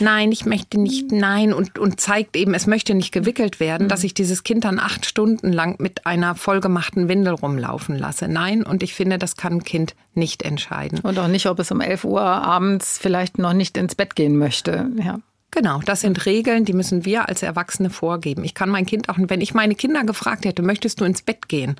nein, 0.00 0.32
ich 0.32 0.46
möchte 0.46 0.80
nicht, 0.80 1.12
nein 1.12 1.52
und, 1.52 1.78
und 1.78 2.00
zeigt 2.00 2.36
eben, 2.36 2.54
es 2.54 2.66
möchte 2.66 2.94
nicht 2.94 3.12
gewickelt 3.12 3.60
werden, 3.60 3.88
dass 3.88 4.02
ich 4.02 4.14
dieses 4.14 4.42
Kind 4.42 4.64
dann 4.64 4.80
acht 4.80 5.06
Stunden 5.06 5.52
lang 5.52 5.76
mit 5.78 6.06
einer 6.06 6.34
vollgemachten 6.34 7.08
Windel 7.08 7.34
rumlaufen 7.34 7.96
lasse. 7.96 8.26
Nein, 8.26 8.64
und 8.64 8.82
ich 8.82 8.94
finde, 8.94 9.18
das 9.18 9.36
kann 9.36 9.54
ein 9.54 9.64
Kind 9.64 9.94
nicht 10.14 10.42
entscheiden. 10.42 11.00
Und 11.00 11.18
auch 11.20 11.28
nicht, 11.28 11.46
ob 11.46 11.60
es 11.60 11.70
um 11.70 11.80
11 11.80 12.04
Uhr 12.04 12.22
abends 12.22 12.98
vielleicht 12.98 13.38
noch 13.38 13.52
nicht 13.52 13.76
ins 13.76 13.94
Bett 13.94 14.16
gehen 14.16 14.36
möchte. 14.36 14.90
Ja. 15.04 15.20
Genau, 15.54 15.80
das 15.84 16.00
sind 16.00 16.26
Regeln, 16.26 16.64
die 16.64 16.72
müssen 16.72 17.04
wir 17.04 17.28
als 17.28 17.44
Erwachsene 17.44 17.88
vorgeben. 17.88 18.42
Ich 18.42 18.54
kann 18.54 18.68
mein 18.68 18.86
Kind 18.86 19.08
auch, 19.08 19.16
wenn 19.18 19.40
ich 19.40 19.54
meine 19.54 19.76
Kinder 19.76 20.02
gefragt 20.02 20.44
hätte, 20.44 20.62
möchtest 20.62 21.00
du 21.00 21.04
ins 21.04 21.22
Bett 21.22 21.48
gehen? 21.48 21.76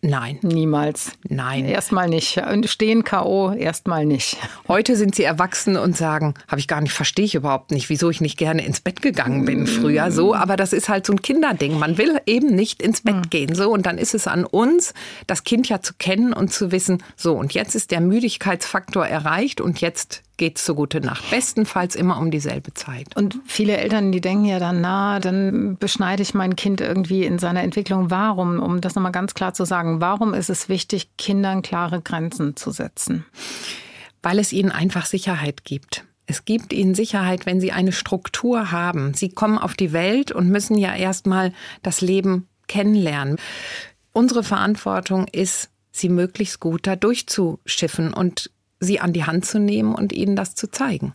Nein. 0.00 0.38
Niemals. 0.42 1.18
Nein. 1.28 1.64
Erstmal 1.64 2.08
nicht. 2.08 2.40
Stehen 2.66 3.02
K.O. 3.02 3.50
erstmal 3.50 4.06
nicht. 4.06 4.36
Heute 4.68 4.94
sind 4.94 5.16
sie 5.16 5.24
erwachsen 5.24 5.76
und 5.76 5.96
sagen, 5.96 6.34
habe 6.46 6.60
ich 6.60 6.68
gar 6.68 6.80
nicht, 6.80 6.92
verstehe 6.92 7.24
ich 7.24 7.34
überhaupt 7.34 7.72
nicht, 7.72 7.88
wieso 7.88 8.08
ich 8.08 8.20
nicht 8.20 8.38
gerne 8.38 8.64
ins 8.64 8.80
Bett 8.80 9.02
gegangen 9.02 9.44
bin 9.44 9.66
früher. 9.66 10.12
So, 10.12 10.36
aber 10.36 10.56
das 10.56 10.72
ist 10.72 10.88
halt 10.88 11.04
so 11.04 11.12
ein 11.12 11.20
Kinderding. 11.20 11.76
Man 11.76 11.98
will 11.98 12.20
eben 12.26 12.54
nicht 12.54 12.80
ins 12.80 13.00
Bett 13.00 13.16
hm. 13.16 13.30
gehen. 13.30 13.54
So, 13.56 13.72
und 13.72 13.86
dann 13.86 13.98
ist 13.98 14.14
es 14.14 14.28
an 14.28 14.44
uns, 14.44 14.94
das 15.26 15.42
Kind 15.42 15.68
ja 15.68 15.80
zu 15.80 15.94
kennen 15.98 16.32
und 16.32 16.52
zu 16.52 16.70
wissen, 16.70 17.02
so, 17.16 17.34
und 17.34 17.52
jetzt 17.52 17.74
ist 17.74 17.90
der 17.90 18.00
Müdigkeitsfaktor 18.00 19.04
erreicht 19.04 19.60
und 19.60 19.80
jetzt 19.80 20.22
geht's 20.38 20.64
zur 20.64 20.76
gute 20.76 21.00
Nacht. 21.00 21.30
Bestenfalls 21.30 21.94
immer 21.94 22.18
um 22.18 22.30
dieselbe 22.30 22.72
Zeit. 22.72 23.14
Und 23.14 23.38
viele 23.44 23.76
Eltern, 23.76 24.10
die 24.10 24.22
denken 24.22 24.46
ja 24.46 24.58
dann, 24.58 24.80
na, 24.80 25.20
dann 25.20 25.76
beschneide 25.76 26.22
ich 26.22 26.32
mein 26.32 26.56
Kind 26.56 26.80
irgendwie 26.80 27.24
in 27.24 27.38
seiner 27.38 27.62
Entwicklung. 27.62 28.10
Warum, 28.10 28.58
um 28.58 28.80
das 28.80 28.94
nochmal 28.94 29.12
ganz 29.12 29.34
klar 29.34 29.52
zu 29.52 29.66
sagen, 29.66 30.00
warum 30.00 30.32
ist 30.32 30.48
es 30.48 30.68
wichtig, 30.68 31.16
Kindern 31.18 31.62
klare 31.62 32.00
Grenzen 32.00 32.56
zu 32.56 32.70
setzen? 32.70 33.26
Weil 34.22 34.38
es 34.38 34.52
ihnen 34.52 34.72
einfach 34.72 35.04
Sicherheit 35.04 35.64
gibt. 35.64 36.04
Es 36.26 36.44
gibt 36.44 36.72
ihnen 36.72 36.94
Sicherheit, 36.94 37.46
wenn 37.46 37.60
sie 37.60 37.72
eine 37.72 37.92
Struktur 37.92 38.70
haben. 38.70 39.14
Sie 39.14 39.30
kommen 39.30 39.58
auf 39.58 39.74
die 39.74 39.92
Welt 39.92 40.30
und 40.30 40.48
müssen 40.48 40.76
ja 40.76 40.94
erstmal 40.94 41.52
das 41.82 42.00
Leben 42.00 42.48
kennenlernen. 42.66 43.36
Unsere 44.12 44.42
Verantwortung 44.42 45.26
ist, 45.28 45.70
sie 45.90 46.08
möglichst 46.08 46.60
gut 46.60 46.86
da 46.86 46.96
durchzuschiffen 46.96 48.12
und 48.12 48.50
sie 48.80 49.00
an 49.00 49.12
die 49.12 49.24
Hand 49.24 49.44
zu 49.44 49.58
nehmen 49.58 49.94
und 49.94 50.12
ihnen 50.12 50.36
das 50.36 50.54
zu 50.54 50.70
zeigen. 50.70 51.12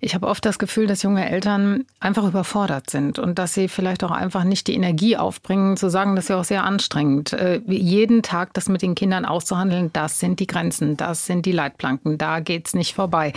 Ich 0.00 0.14
habe 0.14 0.26
oft 0.26 0.44
das 0.44 0.58
Gefühl, 0.58 0.86
dass 0.86 1.02
junge 1.02 1.28
Eltern 1.28 1.84
einfach 2.00 2.24
überfordert 2.24 2.90
sind 2.90 3.18
und 3.18 3.38
dass 3.38 3.54
sie 3.54 3.68
vielleicht 3.68 4.02
auch 4.02 4.10
einfach 4.10 4.42
nicht 4.44 4.66
die 4.66 4.74
Energie 4.74 5.16
aufbringen, 5.16 5.76
zu 5.76 5.88
sagen, 5.90 6.16
das 6.16 6.24
ist 6.24 6.28
ja 6.30 6.40
auch 6.40 6.44
sehr 6.44 6.64
anstrengend. 6.64 7.32
Äh, 7.32 7.60
jeden 7.66 8.22
Tag 8.22 8.52
das 8.54 8.68
mit 8.68 8.82
den 8.82 8.94
Kindern 8.96 9.24
auszuhandeln, 9.24 9.90
das 9.92 10.18
sind 10.18 10.40
die 10.40 10.46
Grenzen, 10.46 10.96
das 10.96 11.26
sind 11.26 11.46
die 11.46 11.52
Leitplanken, 11.52 12.18
da 12.18 12.40
geht's 12.40 12.74
nicht 12.74 12.94
vorbei. 12.94 13.32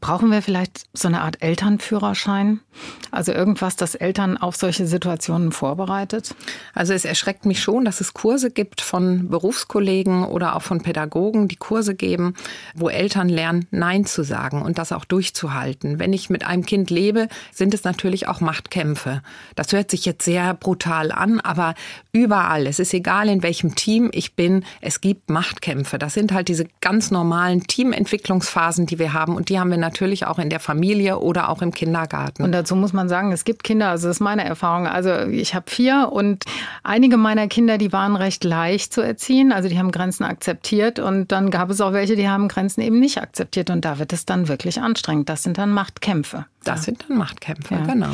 Brauchen 0.00 0.30
wir 0.30 0.42
vielleicht 0.42 0.86
so 0.92 1.06
eine 1.06 1.20
Art 1.20 1.42
Elternführerschein? 1.42 2.60
Also 3.10 3.32
irgendwas, 3.32 3.76
das 3.76 3.94
Eltern 3.94 4.38
auf 4.38 4.56
solche 4.56 4.86
Situationen 4.86 5.52
vorbereitet? 5.52 6.34
Also 6.74 6.94
es 6.94 7.04
erschreckt 7.04 7.44
mich 7.44 7.60
schon, 7.60 7.84
dass 7.84 8.00
es 8.00 8.14
Kurse 8.14 8.50
gibt 8.50 8.80
von 8.80 9.28
Berufskollegen 9.28 10.24
oder 10.24 10.56
auch 10.56 10.62
von 10.62 10.80
Pädagogen, 10.80 11.48
die 11.48 11.56
Kurse 11.56 11.94
geben, 11.94 12.34
wo 12.74 12.88
Eltern 12.88 13.19
Eltern 13.20 13.28
lernen, 13.28 13.66
Nein 13.70 14.04
zu 14.06 14.22
sagen 14.22 14.62
und 14.62 14.78
das 14.78 14.92
auch 14.92 15.04
durchzuhalten. 15.04 15.98
Wenn 15.98 16.12
ich 16.12 16.30
mit 16.30 16.46
einem 16.46 16.64
Kind 16.64 16.90
lebe, 16.90 17.28
sind 17.52 17.74
es 17.74 17.84
natürlich 17.84 18.28
auch 18.28 18.40
Machtkämpfe. 18.40 19.22
Das 19.56 19.72
hört 19.72 19.90
sich 19.90 20.06
jetzt 20.06 20.24
sehr 20.24 20.54
brutal 20.54 21.12
an, 21.12 21.40
aber 21.40 21.74
überall, 22.12 22.66
es 22.66 22.78
ist 22.78 22.94
egal, 22.94 23.28
in 23.28 23.42
welchem 23.42 23.74
Team 23.74 24.10
ich 24.12 24.36
bin, 24.36 24.64
es 24.80 25.00
gibt 25.00 25.28
Machtkämpfe. 25.28 25.98
Das 25.98 26.14
sind 26.14 26.32
halt 26.32 26.48
diese 26.48 26.66
ganz 26.80 27.10
normalen 27.10 27.64
Teamentwicklungsphasen, 27.64 28.86
die 28.86 28.98
wir 28.98 29.12
haben 29.12 29.36
und 29.36 29.48
die 29.48 29.58
haben 29.58 29.70
wir 29.70 29.78
natürlich 29.78 30.26
auch 30.26 30.38
in 30.38 30.48
der 30.48 30.60
Familie 30.60 31.18
oder 31.18 31.48
auch 31.50 31.62
im 31.62 31.72
Kindergarten. 31.72 32.42
Und 32.42 32.52
dazu 32.52 32.74
muss 32.74 32.92
man 32.92 33.08
sagen, 33.08 33.32
es 33.32 33.44
gibt 33.44 33.64
Kinder, 33.64 33.90
also 33.90 34.08
das 34.08 34.16
ist 34.16 34.20
meine 34.20 34.44
Erfahrung. 34.44 34.86
Also 34.86 35.26
ich 35.26 35.54
habe 35.54 35.70
vier 35.70 36.08
und 36.10 36.44
einige 36.82 37.16
meiner 37.16 37.48
Kinder, 37.48 37.76
die 37.76 37.92
waren 37.92 38.16
recht 38.16 38.44
leicht 38.44 38.92
zu 38.94 39.02
erziehen. 39.02 39.52
Also 39.52 39.68
die 39.68 39.78
haben 39.78 39.90
Grenzen 39.90 40.24
akzeptiert 40.24 40.98
und 40.98 41.32
dann 41.32 41.50
gab 41.50 41.70
es 41.70 41.80
auch 41.80 41.92
welche, 41.92 42.16
die 42.16 42.28
haben 42.28 42.48
Grenzen 42.48 42.80
eben 42.80 42.98
nicht 42.98 43.09
nicht 43.10 43.22
akzeptiert 43.22 43.70
und 43.70 43.84
da 43.84 43.98
wird 43.98 44.12
es 44.12 44.24
dann 44.24 44.48
wirklich 44.48 44.80
anstrengend. 44.80 45.28
Das 45.28 45.42
sind 45.42 45.58
dann 45.58 45.72
Machtkämpfe. 45.72 46.46
Das 46.64 46.80
ja. 46.80 46.84
sind 46.84 47.04
dann 47.08 47.18
Machtkämpfe, 47.18 47.74
ja. 47.74 47.84
genau. 47.84 48.10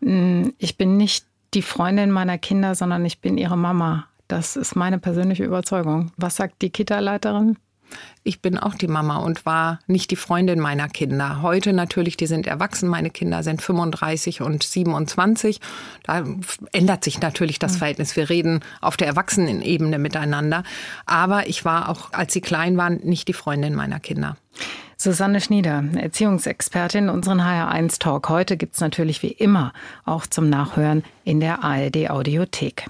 Mm, 0.00 0.50
ich 0.58 0.76
bin 0.76 0.96
nicht 0.96 1.26
die 1.54 1.62
Freundin 1.62 2.10
meiner 2.10 2.38
Kinder, 2.38 2.74
sondern 2.74 3.04
ich 3.04 3.20
bin 3.20 3.38
ihre 3.38 3.56
Mama. 3.56 4.06
Das 4.28 4.56
ist 4.56 4.74
meine 4.74 4.98
persönliche 4.98 5.44
Überzeugung. 5.44 6.12
Was 6.16 6.36
sagt 6.36 6.62
die 6.62 6.70
Kita-Leiterin? 6.70 7.56
Ich 8.24 8.40
bin 8.40 8.56
auch 8.56 8.74
die 8.74 8.86
Mama 8.86 9.16
und 9.16 9.44
war 9.46 9.80
nicht 9.86 10.10
die 10.10 10.16
Freundin 10.16 10.60
meiner 10.60 10.88
Kinder. 10.88 11.42
Heute 11.42 11.72
natürlich, 11.72 12.16
die 12.16 12.26
sind 12.26 12.46
erwachsen. 12.46 12.88
Meine 12.88 13.10
Kinder 13.10 13.42
sind 13.42 13.60
35 13.62 14.42
und 14.42 14.62
27. 14.62 15.60
Da 16.04 16.24
ändert 16.72 17.02
sich 17.02 17.20
natürlich 17.20 17.58
das 17.58 17.72
hm. 17.72 17.78
Verhältnis. 17.78 18.16
Wir 18.16 18.30
reden 18.30 18.60
auf 18.80 18.96
der 18.96 19.08
Erwachsenenebene 19.08 19.98
miteinander. 19.98 20.62
Aber 21.04 21.48
ich 21.48 21.64
war 21.64 21.88
auch, 21.88 22.12
als 22.12 22.32
sie 22.32 22.40
klein 22.40 22.76
waren, 22.76 23.00
nicht 23.02 23.28
die 23.28 23.32
Freundin 23.32 23.74
meiner 23.74 23.98
Kinder. 23.98 24.36
Susanne 24.96 25.40
Schnieder, 25.40 25.82
Erziehungsexpertin, 25.96 27.08
unseren 27.08 27.40
HR1 27.40 27.98
Talk. 27.98 28.28
Heute 28.28 28.56
gibt 28.56 28.74
es 28.74 28.80
natürlich 28.80 29.20
wie 29.24 29.32
immer 29.32 29.72
auch 30.04 30.28
zum 30.28 30.48
Nachhören 30.48 31.02
in 31.24 31.40
der 31.40 31.64
ARD 31.64 32.08
Audiothek. 32.08 32.88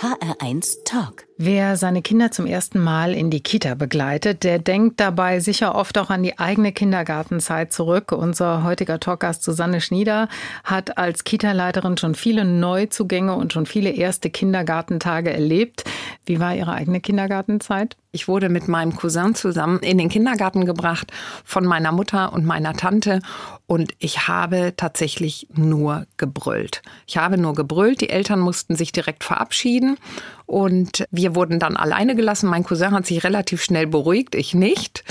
HR1 0.00 0.84
Talk. 0.86 1.25
Wer 1.38 1.76
seine 1.76 2.00
Kinder 2.00 2.30
zum 2.30 2.46
ersten 2.46 2.80
Mal 2.80 3.12
in 3.12 3.28
die 3.30 3.42
Kita 3.42 3.74
begleitet, 3.74 4.42
der 4.42 4.58
denkt 4.58 5.00
dabei 5.00 5.38
sicher 5.38 5.74
oft 5.74 5.98
auch 5.98 6.08
an 6.08 6.22
die 6.22 6.38
eigene 6.38 6.72
Kindergartenzeit 6.72 7.74
zurück. 7.74 8.12
Unser 8.12 8.64
heutiger 8.64 8.98
Talkgast 8.98 9.42
Susanne 9.42 9.82
Schnieder 9.82 10.30
hat 10.64 10.96
als 10.96 11.24
Kita-Leiterin 11.24 11.98
schon 11.98 12.14
viele 12.14 12.46
Neuzugänge 12.46 13.34
und 13.34 13.52
schon 13.52 13.66
viele 13.66 13.90
erste 13.90 14.30
Kindergartentage 14.30 15.30
erlebt. 15.30 15.84
Wie 16.26 16.40
war 16.40 16.54
Ihre 16.54 16.72
eigene 16.72 17.00
Kindergartenzeit? 17.00 17.96
Ich 18.10 18.26
wurde 18.26 18.48
mit 18.48 18.66
meinem 18.66 18.96
Cousin 18.96 19.36
zusammen 19.36 19.78
in 19.78 19.96
den 19.96 20.08
Kindergarten 20.08 20.66
gebracht 20.66 21.12
von 21.44 21.64
meiner 21.64 21.92
Mutter 21.92 22.32
und 22.32 22.44
meiner 22.44 22.74
Tante 22.74 23.20
und 23.66 23.92
ich 24.00 24.26
habe 24.26 24.74
tatsächlich 24.76 25.46
nur 25.54 26.06
gebrüllt. 26.16 26.82
Ich 27.06 27.16
habe 27.16 27.38
nur 27.38 27.54
gebrüllt. 27.54 28.00
Die 28.00 28.10
Eltern 28.10 28.40
mussten 28.40 28.74
sich 28.74 28.90
direkt 28.90 29.22
verabschieden 29.22 29.98
und 30.46 31.06
wir 31.12 31.36
wurden 31.36 31.60
dann 31.60 31.76
alleine 31.76 32.16
gelassen. 32.16 32.50
Mein 32.50 32.64
Cousin 32.64 32.92
hat 32.92 33.06
sich 33.06 33.22
relativ 33.22 33.62
schnell 33.62 33.86
beruhigt, 33.86 34.34
ich 34.34 34.52
nicht. 34.52 35.04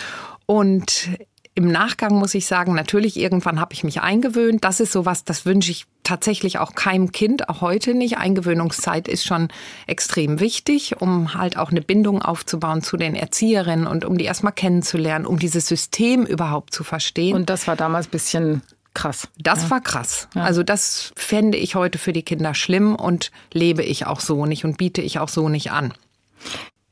Und 0.45 1.09
im 1.53 1.69
Nachgang 1.71 2.15
muss 2.15 2.35
ich 2.35 2.45
sagen, 2.45 2.75
natürlich 2.75 3.17
irgendwann 3.17 3.61
habe 3.61 3.73
ich 3.73 3.85
mich 3.85 4.01
eingewöhnt. 4.01 4.65
Das 4.65 4.81
ist 4.81 4.91
sowas, 4.91 5.23
das 5.23 5.45
wünsche 5.45 5.71
ich 5.71 5.85
tatsächlich 6.05 6.59
auch 6.59 6.73
keinem 6.73 7.11
Kind, 7.11 7.49
auch 7.49 7.59
heute 7.59 7.93
nicht. 7.93 8.17
Eingewöhnungszeit 8.17 9.09
ist 9.09 9.25
schon 9.25 9.49
extrem 9.87 10.39
wichtig, 10.39 11.01
um 11.01 11.33
halt 11.33 11.57
auch 11.57 11.71
eine 11.71 11.81
Bindung 11.81 12.21
aufzubauen 12.21 12.81
zu 12.81 12.95
den 12.95 13.15
Erzieherinnen 13.15 13.87
und 13.87 14.05
um 14.05 14.17
die 14.17 14.25
erstmal 14.25 14.53
kennenzulernen, 14.53 15.25
um 15.25 15.37
dieses 15.37 15.67
System 15.67 16.25
überhaupt 16.25 16.73
zu 16.73 16.85
verstehen. 16.85 17.35
Und 17.35 17.49
das 17.49 17.67
war 17.67 17.75
damals 17.75 18.07
ein 18.07 18.11
bisschen 18.11 18.61
krass. 18.93 19.27
Das 19.37 19.63
ja. 19.63 19.71
war 19.71 19.81
krass. 19.81 20.29
Ja. 20.33 20.43
Also 20.43 20.63
das 20.63 21.11
fände 21.17 21.57
ich 21.57 21.75
heute 21.75 21.97
für 21.97 22.13
die 22.13 22.23
Kinder 22.23 22.53
schlimm 22.53 22.95
und 22.95 23.31
lebe 23.51 23.83
ich 23.83 24.07
auch 24.07 24.21
so 24.21 24.45
nicht 24.45 24.63
und 24.63 24.77
biete 24.77 25.01
ich 25.01 25.19
auch 25.19 25.29
so 25.29 25.49
nicht 25.49 25.71
an. 25.71 25.93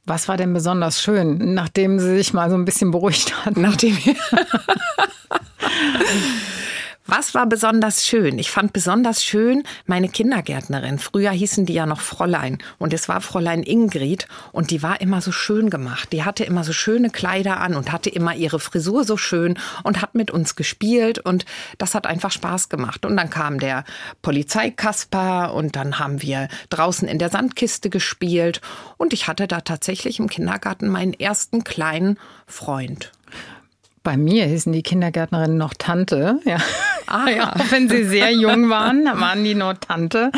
Was 0.06 0.28
war 0.28 0.36
denn 0.36 0.54
besonders 0.54 1.02
schön, 1.02 1.54
nachdem 1.54 1.98
sie 1.98 2.18
sich 2.18 2.34
mal 2.34 2.50
so 2.50 2.58
ein 2.58 2.66
bisschen 2.66 2.92
beruhigt 2.92 3.46
hat? 3.46 3.56
Nachdem 3.56 3.98
Was 7.06 7.36
war 7.36 7.46
besonders 7.48 8.08
schön? 8.08 8.40
Ich 8.40 8.50
fand 8.50 8.72
besonders 8.72 9.26
schön 9.26 9.64
meine 9.86 10.08
Kindergärtnerin. 10.08 11.00
Früher 11.00 11.32
hießen 11.32 11.66
die 11.66 11.74
ja 11.74 11.86
noch 11.86 12.00
Fräulein. 12.00 12.60
Und 12.80 12.94
es 12.94 13.10
war 13.10 13.20
Fräulein 13.20 13.62
Ingrid. 13.62 14.28
Und 14.54 14.72
die 14.72 14.82
war 14.82 15.02
immer 15.02 15.20
so 15.20 15.34
schön 15.34 15.70
gemacht. 15.70 16.14
Die 16.14 16.24
hatte 16.24 16.46
immer 16.46 16.64
so 16.64 16.72
schöne 16.72 17.10
Kleider 17.10 17.60
an 17.60 17.76
und 17.76 17.92
hatte 17.92 18.10
immer 18.10 18.36
ihre 18.36 18.58
Frisur 18.58 19.04
so 19.04 19.18
schön 19.18 19.60
und 19.84 20.02
hat 20.02 20.16
mit 20.16 20.32
uns 20.32 20.56
gespielt. 20.56 21.20
Und 21.20 21.46
das 21.78 21.94
hat 21.94 22.08
einfach 22.08 22.32
Spaß 22.32 22.70
gemacht. 22.70 23.06
Und 23.06 23.18
dann 23.18 23.30
kam 23.30 23.60
der 23.60 23.84
Polizeikasper 24.22 25.54
und 25.54 25.76
dann 25.76 26.00
haben 26.00 26.22
wir 26.22 26.48
draußen 26.70 27.06
in 27.10 27.20
der 27.20 27.30
Sandkiste 27.30 27.90
gespielt. 27.90 28.62
Und 28.96 29.12
ich 29.12 29.28
hatte 29.28 29.48
da 29.48 29.60
tatsächlich 29.60 30.20
im 30.20 30.30
Kindergarten 30.30 30.88
meinen 30.88 31.14
ersten 31.14 31.66
kleinen 31.66 32.18
Freund. 32.48 33.12
Bei 34.04 34.18
mir 34.18 34.46
hießen 34.46 34.74
die 34.74 34.84
Kindergärtnerinnen 34.84 35.58
noch 35.58 35.74
Tante. 35.74 36.40
Ja. 36.44 36.58
Ah, 37.14 37.30
ja. 37.30 37.54
Wenn 37.70 37.90
sie 37.90 38.04
sehr 38.04 38.32
jung 38.32 38.70
waren, 38.70 39.06
waren 39.06 39.44
die 39.44 39.56
noch 39.56 39.74
Tante. 39.74 40.32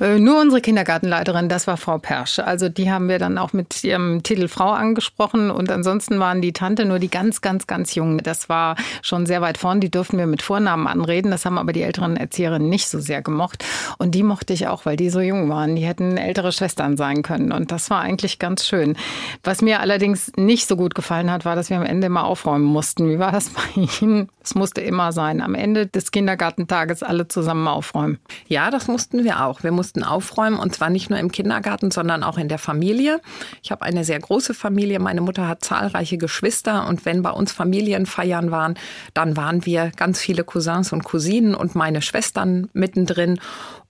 Äh, 0.00 0.18
nur 0.18 0.40
unsere 0.40 0.60
Kindergartenleiterin, 0.60 1.48
das 1.48 1.66
war 1.66 1.76
Frau 1.76 1.98
Persch. 1.98 2.40
Also 2.40 2.68
die 2.68 2.90
haben 2.90 3.08
wir 3.08 3.18
dann 3.18 3.38
auch 3.38 3.52
mit 3.52 3.84
ihrem 3.84 4.22
Titel 4.22 4.48
Frau 4.48 4.70
angesprochen. 4.70 5.50
Und 5.50 5.70
ansonsten 5.70 6.18
waren 6.18 6.42
die 6.42 6.52
Tante 6.52 6.84
nur 6.84 6.98
die 6.98 7.10
ganz, 7.10 7.40
ganz, 7.40 7.66
ganz 7.66 7.94
jungen. 7.94 8.18
Das 8.18 8.48
war 8.48 8.76
schon 9.02 9.26
sehr 9.26 9.40
weit 9.40 9.58
vorn. 9.58 9.80
Die 9.80 9.90
durften 9.90 10.18
wir 10.18 10.26
mit 10.26 10.42
Vornamen 10.42 10.86
anreden. 10.86 11.30
Das 11.30 11.44
haben 11.44 11.58
aber 11.58 11.72
die 11.72 11.82
älteren 11.82 12.16
Erzieherinnen 12.16 12.68
nicht 12.68 12.88
so 12.88 12.98
sehr 12.98 13.22
gemocht. 13.22 13.64
Und 13.98 14.14
die 14.14 14.22
mochte 14.22 14.52
ich 14.52 14.66
auch, 14.66 14.86
weil 14.86 14.96
die 14.96 15.10
so 15.10 15.20
jung 15.20 15.48
waren. 15.48 15.76
Die 15.76 15.82
hätten 15.84 16.16
ältere 16.16 16.50
Schwestern 16.50 16.96
sein 16.96 17.22
können. 17.22 17.52
Und 17.52 17.70
das 17.70 17.90
war 17.90 18.00
eigentlich 18.00 18.38
ganz 18.38 18.66
schön. 18.66 18.96
Was 19.44 19.62
mir 19.62 19.80
allerdings 19.80 20.32
nicht 20.36 20.66
so 20.66 20.76
gut 20.76 20.94
gefallen 20.94 21.30
hat, 21.30 21.44
war, 21.44 21.54
dass 21.54 21.70
wir 21.70 21.76
am 21.76 21.84
Ende 21.84 22.08
immer 22.08 22.24
aufräumen 22.24 22.64
mussten 22.64 23.12
wie 23.12 23.18
war 23.18 23.32
das 23.32 23.50
bei 23.50 23.86
Ihnen? 24.00 24.28
Es 24.42 24.54
musste 24.54 24.80
immer 24.80 25.12
sein. 25.12 25.40
Am 25.40 25.54
Ende 25.54 25.86
des 25.86 26.10
Kindergartentages 26.22 27.02
alle 27.02 27.26
zusammen 27.26 27.66
aufräumen. 27.66 28.20
Ja, 28.46 28.70
das 28.70 28.86
mussten 28.86 29.24
wir 29.24 29.44
auch. 29.44 29.64
Wir 29.64 29.72
mussten 29.72 30.04
aufräumen 30.04 30.56
und 30.56 30.72
zwar 30.72 30.88
nicht 30.88 31.10
nur 31.10 31.18
im 31.18 31.32
Kindergarten, 31.32 31.90
sondern 31.90 32.22
auch 32.22 32.38
in 32.38 32.48
der 32.48 32.58
Familie. 32.58 33.20
Ich 33.60 33.72
habe 33.72 33.82
eine 33.82 34.04
sehr 34.04 34.20
große 34.20 34.54
Familie. 34.54 35.00
Meine 35.00 35.20
Mutter 35.20 35.48
hat 35.48 35.64
zahlreiche 35.64 36.18
Geschwister 36.18 36.86
und 36.86 37.04
wenn 37.04 37.22
bei 37.22 37.30
uns 37.30 37.50
Familienfeiern 37.50 38.52
waren, 38.52 38.74
dann 39.14 39.36
waren 39.36 39.66
wir 39.66 39.90
ganz 39.96 40.20
viele 40.20 40.44
Cousins 40.44 40.92
und 40.92 41.02
Cousinen 41.02 41.56
und 41.56 41.74
meine 41.74 42.02
Schwestern 42.02 42.70
mittendrin 42.72 43.40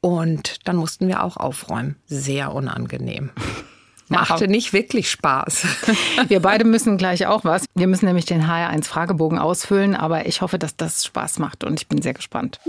und 0.01 0.66
dann 0.66 0.77
mussten 0.77 1.09
wir 1.09 1.23
auch 1.23 1.37
aufräumen. 1.37 1.97
Sehr 2.07 2.55
unangenehm. 2.55 3.31
Machte 4.12 4.48
nicht 4.48 4.72
wirklich 4.72 5.11
Spaß. 5.11 5.66
Wir 6.29 6.40
beide 6.40 6.64
müssen 6.64 6.98
gleich 6.98 7.27
auch 7.27 7.44
was. 7.44 7.64
Wir 7.75 7.87
müssen 7.87 8.07
nämlich 8.07 8.27
den 8.27 8.46
HR1-Fragebogen 8.46 9.38
ausfüllen, 9.38 9.94
aber 9.94 10.27
ich 10.27 10.42
hoffe, 10.42 10.59
dass 10.59 10.77
das 10.77 11.05
Spaß 11.05 11.38
macht 11.38 11.64
und 11.64 11.81
ich 11.81 11.88
bin 11.88 12.03
sehr 12.03 12.14
gespannt. 12.14 12.61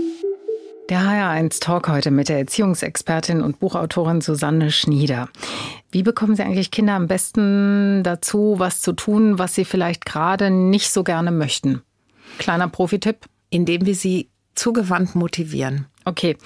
Der 0.90 1.00
HR1 1.00 1.60
Talk 1.60 1.88
heute 1.88 2.10
mit 2.10 2.28
der 2.28 2.38
Erziehungsexpertin 2.38 3.40
und 3.40 3.58
Buchautorin 3.58 4.20
Susanne 4.20 4.70
Schnieder. 4.70 5.30
Wie 5.90 6.02
bekommen 6.02 6.36
Sie 6.36 6.42
eigentlich 6.42 6.70
Kinder 6.70 6.92
am 6.92 7.06
besten 7.06 8.02
dazu, 8.02 8.56
was 8.58 8.82
zu 8.82 8.92
tun, 8.92 9.38
was 9.38 9.54
sie 9.54 9.64
vielleicht 9.64 10.04
gerade 10.04 10.50
nicht 10.50 10.90
so 10.90 11.02
gerne 11.02 11.30
möchten? 11.30 11.80
Kleiner 12.38 12.68
Profitipp? 12.68 13.24
Indem 13.48 13.86
wir 13.86 13.94
sie 13.94 14.28
zugewandt 14.54 15.14
motivieren. 15.14 15.86
Okay, 16.06 16.36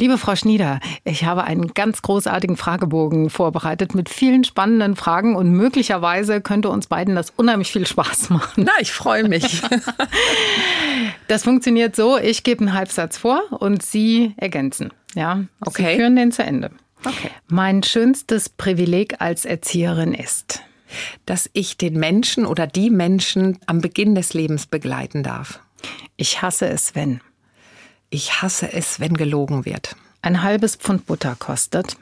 liebe 0.00 0.16
Frau 0.16 0.36
Schnieder, 0.36 0.78
ich 1.04 1.24
habe 1.24 1.42
einen 1.44 1.74
ganz 1.74 2.02
großartigen 2.02 2.56
Fragebogen 2.56 3.30
vorbereitet 3.30 3.94
mit 3.94 4.08
vielen 4.08 4.44
spannenden 4.44 4.94
Fragen 4.94 5.34
und 5.34 5.50
möglicherweise 5.50 6.40
könnte 6.40 6.68
uns 6.70 6.86
beiden 6.86 7.16
das 7.16 7.30
unheimlich 7.30 7.72
viel 7.72 7.86
Spaß 7.86 8.30
machen. 8.30 8.64
Na, 8.64 8.72
ich 8.80 8.92
freue 8.92 9.28
mich. 9.28 9.62
Das 11.28 11.44
funktioniert 11.44 11.94
so, 11.94 12.18
ich 12.18 12.42
gebe 12.42 12.62
einen 12.62 12.72
Halbsatz 12.72 13.18
vor 13.18 13.42
und 13.50 13.82
Sie 13.82 14.32
ergänzen. 14.38 14.92
Ja, 15.14 15.44
okay. 15.60 15.92
Sie 15.92 15.96
führen 15.98 16.16
den 16.16 16.32
zu 16.32 16.42
Ende. 16.42 16.70
Okay. 17.04 17.30
Mein 17.48 17.82
schönstes 17.82 18.48
Privileg 18.48 19.20
als 19.20 19.44
Erzieherin 19.44 20.14
ist, 20.14 20.62
dass 21.26 21.50
ich 21.52 21.76
den 21.76 21.98
Menschen 21.98 22.46
oder 22.46 22.66
die 22.66 22.90
Menschen 22.90 23.58
am 23.66 23.80
Beginn 23.82 24.14
des 24.14 24.32
Lebens 24.32 24.66
begleiten 24.66 25.22
darf. 25.22 25.60
Ich 26.16 26.40
hasse 26.42 26.66
es, 26.66 26.94
wenn. 26.94 27.20
Ich 28.10 28.42
hasse 28.42 28.72
es, 28.72 29.00
wenn 29.00 29.14
gelogen 29.14 29.64
wird. 29.64 29.96
Ein 30.22 30.42
halbes 30.42 30.76
Pfund 30.76 31.06
Butter 31.06 31.36
kostet. 31.38 31.96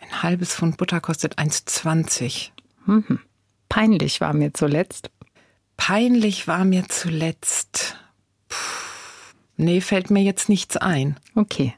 Ein 0.00 0.22
halbes 0.22 0.54
Pfund 0.54 0.76
Butter 0.76 1.00
kostet 1.00 1.38
1,20. 1.38 2.50
Mhm. 2.86 3.20
Peinlich 3.68 4.20
war 4.20 4.32
mir 4.32 4.54
zuletzt. 4.54 5.10
Peinlich 5.76 6.46
war 6.46 6.64
mir 6.64 6.88
zuletzt. 6.88 7.96
Puh. 8.48 8.56
Nee, 9.56 9.80
fällt 9.80 10.10
mir 10.10 10.22
jetzt 10.22 10.48
nichts 10.48 10.76
ein. 10.76 11.16
Okay. 11.34 11.74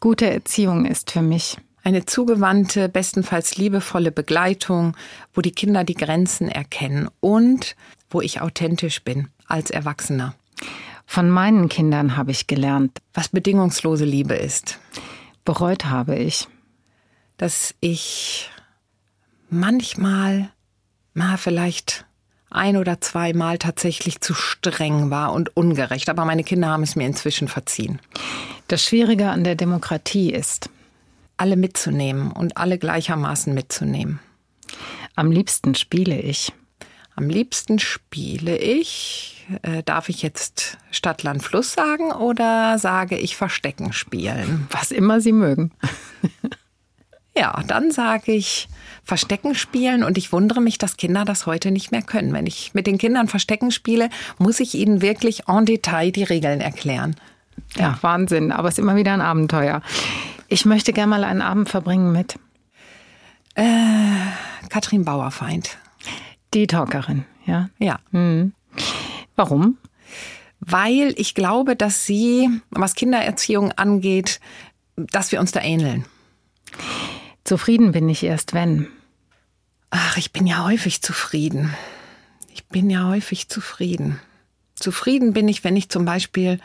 Gute 0.00 0.28
Erziehung 0.30 0.84
ist 0.84 1.10
für 1.10 1.22
mich. 1.22 1.56
Eine 1.82 2.06
zugewandte, 2.06 2.88
bestenfalls 2.88 3.56
liebevolle 3.56 4.10
Begleitung, 4.10 4.96
wo 5.32 5.40
die 5.40 5.52
Kinder 5.52 5.84
die 5.84 5.94
Grenzen 5.94 6.48
erkennen 6.48 7.08
und 7.20 7.76
wo 8.10 8.20
ich 8.20 8.40
authentisch 8.40 9.02
bin 9.02 9.28
als 9.46 9.70
Erwachsener. 9.70 10.34
Von 11.06 11.30
meinen 11.30 11.68
Kindern 11.68 12.16
habe 12.16 12.30
ich 12.30 12.46
gelernt, 12.46 12.98
was 13.12 13.28
bedingungslose 13.28 14.04
Liebe 14.04 14.34
ist. 14.34 14.80
Bereut 15.44 15.84
habe 15.86 16.16
ich, 16.16 16.48
dass 17.36 17.74
ich 17.80 18.50
manchmal, 19.50 20.50
na, 21.12 21.36
vielleicht 21.36 22.06
ein 22.50 22.76
oder 22.76 23.00
zweimal 23.00 23.58
tatsächlich 23.58 24.20
zu 24.20 24.32
streng 24.32 25.10
war 25.10 25.32
und 25.32 25.56
ungerecht. 25.56 26.08
Aber 26.08 26.24
meine 26.24 26.44
Kinder 26.44 26.68
haben 26.68 26.84
es 26.84 26.96
mir 26.96 27.06
inzwischen 27.06 27.48
verziehen. 27.48 28.00
Das 28.68 28.82
Schwierige 28.82 29.30
an 29.30 29.44
der 29.44 29.56
Demokratie 29.56 30.32
ist, 30.32 30.70
alle 31.36 31.56
mitzunehmen 31.56 32.30
und 32.30 32.56
alle 32.56 32.78
gleichermaßen 32.78 33.52
mitzunehmen. 33.52 34.20
Am 35.16 35.30
liebsten 35.30 35.74
spiele 35.74 36.18
ich. 36.20 36.52
Am 37.16 37.28
liebsten 37.28 37.78
spiele 37.78 38.56
ich 38.56 39.34
äh, 39.62 39.82
darf 39.82 40.08
ich 40.08 40.22
jetzt 40.22 40.78
Stadt, 40.90 41.22
Land, 41.22 41.42
Fluss 41.42 41.72
sagen 41.72 42.12
oder 42.12 42.78
sage 42.78 43.16
ich 43.16 43.36
Verstecken 43.36 43.92
spielen? 43.92 44.66
Was 44.70 44.90
immer 44.90 45.20
Sie 45.20 45.32
mögen. 45.32 45.72
ja, 47.36 47.62
dann 47.66 47.90
sage 47.90 48.32
ich 48.32 48.68
Verstecken 49.02 49.54
spielen 49.54 50.02
und 50.02 50.16
ich 50.16 50.32
wundere 50.32 50.60
mich, 50.60 50.78
dass 50.78 50.96
Kinder 50.96 51.24
das 51.24 51.46
heute 51.46 51.70
nicht 51.70 51.90
mehr 51.90 52.02
können. 52.02 52.32
Wenn 52.32 52.46
ich 52.46 52.72
mit 52.74 52.86
den 52.86 52.98
Kindern 52.98 53.28
Verstecken 53.28 53.70
spiele, 53.70 54.08
muss 54.38 54.60
ich 54.60 54.74
ihnen 54.74 55.02
wirklich 55.02 55.48
en 55.48 55.66
Detail 55.66 56.10
die 56.10 56.24
Regeln 56.24 56.60
erklären. 56.60 57.16
Ja, 57.76 57.82
ja 57.82 57.98
Wahnsinn, 58.00 58.50
aber 58.50 58.68
es 58.68 58.74
ist 58.74 58.82
immer 58.82 58.96
wieder 58.96 59.12
ein 59.12 59.20
Abenteuer. 59.20 59.82
Ich 60.48 60.64
möchte 60.64 60.92
gerne 60.92 61.10
mal 61.10 61.24
einen 61.24 61.42
Abend 61.42 61.68
verbringen 61.68 62.12
mit 62.12 62.38
äh, 63.56 63.64
Katrin 64.70 65.04
Bauerfeind. 65.04 65.76
Die 66.54 66.66
Talkerin, 66.68 67.24
ja? 67.46 67.68
Ja. 67.78 67.98
Mhm. 68.12 68.52
Warum? 69.34 69.76
Weil 70.60 71.12
ich 71.16 71.34
glaube, 71.34 71.76
dass 71.76 72.06
sie, 72.06 72.48
was 72.70 72.94
Kindererziehung 72.94 73.72
angeht, 73.72 74.40
dass 74.96 75.32
wir 75.32 75.40
uns 75.40 75.52
da 75.52 75.60
ähneln. 75.60 76.04
Zufrieden 77.42 77.92
bin 77.92 78.08
ich 78.08 78.22
erst, 78.22 78.54
wenn. 78.54 78.86
Ach, 79.90 80.16
ich 80.16 80.32
bin 80.32 80.46
ja 80.46 80.64
häufig 80.64 81.02
zufrieden. 81.02 81.74
Ich 82.52 82.66
bin 82.66 82.88
ja 82.88 83.06
häufig 83.08 83.48
zufrieden. 83.48 84.20
Zufrieden 84.76 85.32
bin 85.32 85.48
ich, 85.48 85.64
wenn 85.64 85.76
ich 85.76 85.88
zum 85.88 86.04
Beispiel 86.04 86.60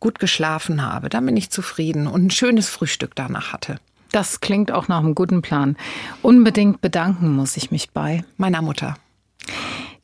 gut 0.00 0.18
geschlafen 0.18 0.82
habe. 0.82 1.08
Dann 1.08 1.26
bin 1.26 1.36
ich 1.36 1.50
zufrieden 1.50 2.06
und 2.06 2.26
ein 2.26 2.30
schönes 2.30 2.68
Frühstück 2.68 3.14
danach 3.14 3.52
hatte. 3.52 3.78
Das 4.10 4.40
klingt 4.40 4.72
auch 4.72 4.88
nach 4.88 4.98
einem 4.98 5.14
guten 5.14 5.42
Plan. 5.42 5.76
Unbedingt 6.22 6.80
bedanken 6.80 7.34
muss 7.34 7.56
ich 7.56 7.70
mich 7.70 7.90
bei 7.90 8.24
meiner 8.36 8.62
Mutter. 8.62 8.96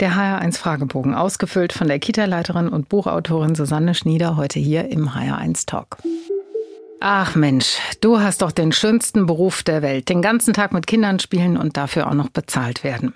Der 0.00 0.12
HR1 0.12 0.58
Fragebogen, 0.58 1.14
ausgefüllt 1.14 1.72
von 1.72 1.88
der 1.88 1.98
Kita-Leiterin 1.98 2.68
und 2.68 2.88
Buchautorin 2.88 3.54
Susanne 3.54 3.94
Schnieder, 3.94 4.36
heute 4.36 4.60
hier 4.60 4.88
im 4.90 5.10
HR1 5.10 5.66
Talk. 5.66 5.98
Ach 7.00 7.34
Mensch, 7.34 7.78
du 8.00 8.20
hast 8.20 8.42
doch 8.42 8.52
den 8.52 8.72
schönsten 8.72 9.26
Beruf 9.26 9.62
der 9.62 9.82
Welt. 9.82 10.08
Den 10.08 10.22
ganzen 10.22 10.52
Tag 10.52 10.72
mit 10.72 10.86
Kindern 10.86 11.20
spielen 11.20 11.56
und 11.56 11.76
dafür 11.76 12.08
auch 12.08 12.14
noch 12.14 12.28
bezahlt 12.28 12.82
werden. 12.84 13.14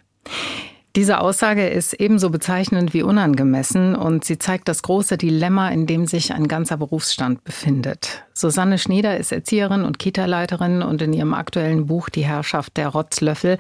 Diese 0.95 1.21
Aussage 1.21 1.69
ist 1.69 1.95
ebenso 1.95 2.29
bezeichnend 2.29 2.93
wie 2.93 3.03
unangemessen 3.03 3.95
und 3.95 4.27
sie 4.27 4.37
zeigt 4.39 4.69
das 4.69 4.83
große 4.83 5.17
Dilemma, 5.17 5.71
in 5.71 5.87
dem 5.87 6.07
sich 6.07 6.35
ein 6.35 6.49
ganzer 6.49 6.77
Berufsstand 6.77 7.45
befindet. 7.45 8.25
Susanne 8.35 8.77
Schnieder 8.77 9.17
ist 9.17 9.33
Erzieherin 9.33 9.85
und 9.85 9.99
Kita-Leiterin 9.99 10.83
und 10.83 11.01
in 11.01 11.15
ihrem 11.15 11.33
aktuellen 11.33 11.87
Buch 11.87 12.11
Die 12.11 12.27
Herrschaft 12.27 12.77
der 12.77 12.89
Rotzlöffel 12.89 13.57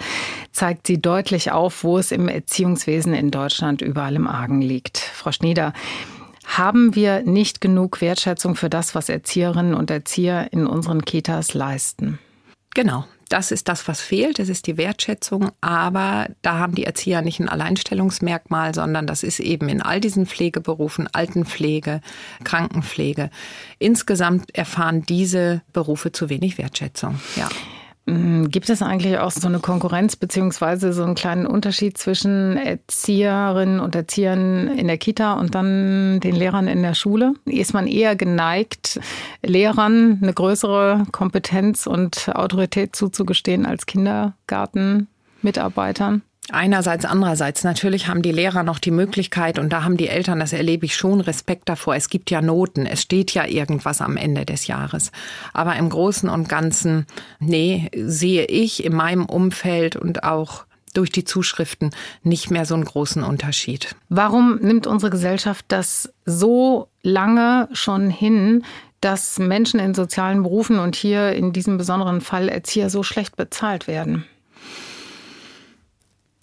zeigt 0.52 0.86
sie 0.86 1.00
deutlich 1.00 1.52
auf, 1.52 1.84
wo 1.84 1.96
es 1.96 2.12
im 2.12 2.28
Erziehungswesen 2.28 3.14
in 3.14 3.30
Deutschland 3.30 3.80
überall 3.80 4.16
im 4.16 4.26
Argen 4.26 4.60
liegt. 4.60 4.98
Frau 4.98 5.32
Schnieder, 5.32 5.72
haben 6.44 6.94
wir 6.94 7.22
nicht 7.22 7.62
genug 7.62 8.02
Wertschätzung 8.02 8.56
für 8.56 8.68
das, 8.68 8.94
was 8.94 9.08
Erzieherinnen 9.08 9.72
und 9.72 9.90
Erzieher 9.90 10.52
in 10.52 10.66
unseren 10.66 11.02
Kitas 11.02 11.54
leisten? 11.54 12.18
Genau, 12.74 13.06
das 13.28 13.50
ist 13.50 13.68
das, 13.68 13.88
was 13.88 14.00
fehlt. 14.00 14.38
Das 14.38 14.48
ist 14.48 14.66
die 14.66 14.76
Wertschätzung. 14.76 15.50
Aber 15.60 16.28
da 16.42 16.58
haben 16.58 16.74
die 16.74 16.84
Erzieher 16.84 17.22
nicht 17.22 17.40
ein 17.40 17.48
Alleinstellungsmerkmal, 17.48 18.74
sondern 18.74 19.06
das 19.06 19.22
ist 19.22 19.40
eben 19.40 19.68
in 19.68 19.82
all 19.82 20.00
diesen 20.00 20.26
Pflegeberufen, 20.26 21.08
Altenpflege, 21.12 22.00
Krankenpflege. 22.44 23.30
Insgesamt 23.78 24.54
erfahren 24.54 25.02
diese 25.02 25.62
Berufe 25.72 26.12
zu 26.12 26.28
wenig 26.28 26.58
Wertschätzung. 26.58 27.20
Ja. 27.36 27.48
Mm, 28.06 28.46
gibt 28.46 28.68
es 28.68 28.82
eigentlich 28.82 29.18
auch 29.18 29.30
so 29.30 29.46
eine 29.46 29.60
Konkurrenz 29.60 30.16
beziehungsweise 30.16 30.92
so 30.92 31.04
einen 31.04 31.14
kleinen 31.14 31.46
Unterschied 31.46 31.96
zwischen 31.96 32.56
Erzieherinnen 32.56 33.78
und 33.78 33.94
Erziehern 33.94 34.66
in 34.76 34.88
der 34.88 34.98
Kita 34.98 35.34
und 35.34 35.54
dann 35.54 36.18
den 36.20 36.34
Lehrern 36.34 36.66
in 36.66 36.82
der 36.82 36.94
Schule? 36.94 37.34
Ist 37.44 37.74
man 37.74 37.86
eher 37.86 38.16
geneigt, 38.16 38.98
Lehrern 39.42 40.18
eine 40.20 40.32
größere 40.32 41.04
Kompetenz 41.12 41.86
und 41.86 42.28
Autorität 42.34 42.96
zuzugestehen 42.96 43.66
als 43.66 43.86
Kindergartenmitarbeitern? 43.86 46.22
Einerseits, 46.50 47.04
andererseits. 47.04 47.62
Natürlich 47.62 48.08
haben 48.08 48.22
die 48.22 48.32
Lehrer 48.32 48.64
noch 48.64 48.80
die 48.80 48.90
Möglichkeit 48.90 49.60
und 49.60 49.72
da 49.72 49.84
haben 49.84 49.96
die 49.96 50.08
Eltern, 50.08 50.40
das 50.40 50.52
erlebe 50.52 50.86
ich 50.86 50.96
schon, 50.96 51.20
Respekt 51.20 51.68
davor. 51.68 51.94
Es 51.94 52.08
gibt 52.08 52.30
ja 52.30 52.42
Noten, 52.42 52.84
es 52.84 53.00
steht 53.00 53.32
ja 53.32 53.46
irgendwas 53.46 54.00
am 54.00 54.16
Ende 54.16 54.44
des 54.44 54.66
Jahres. 54.66 55.12
Aber 55.52 55.76
im 55.76 55.88
Großen 55.88 56.28
und 56.28 56.48
Ganzen, 56.48 57.06
nee, 57.38 57.88
sehe 57.94 58.44
ich 58.46 58.84
in 58.84 58.94
meinem 58.94 59.26
Umfeld 59.26 59.94
und 59.94 60.24
auch 60.24 60.64
durch 60.94 61.10
die 61.10 61.24
Zuschriften 61.24 61.90
nicht 62.22 62.50
mehr 62.50 62.66
so 62.66 62.74
einen 62.74 62.84
großen 62.84 63.22
Unterschied. 63.22 63.94
Warum 64.08 64.56
nimmt 64.56 64.86
unsere 64.86 65.10
Gesellschaft 65.10 65.64
das 65.68 66.12
so 66.26 66.88
lange 67.02 67.68
schon 67.72 68.10
hin, 68.10 68.64
dass 69.00 69.38
Menschen 69.38 69.80
in 69.80 69.94
sozialen 69.94 70.42
Berufen 70.42 70.78
und 70.78 70.96
hier 70.96 71.32
in 71.32 71.52
diesem 71.52 71.78
besonderen 71.78 72.20
Fall 72.20 72.48
Erzieher 72.48 72.90
so 72.90 73.02
schlecht 73.02 73.36
bezahlt 73.36 73.86
werden? 73.86 74.26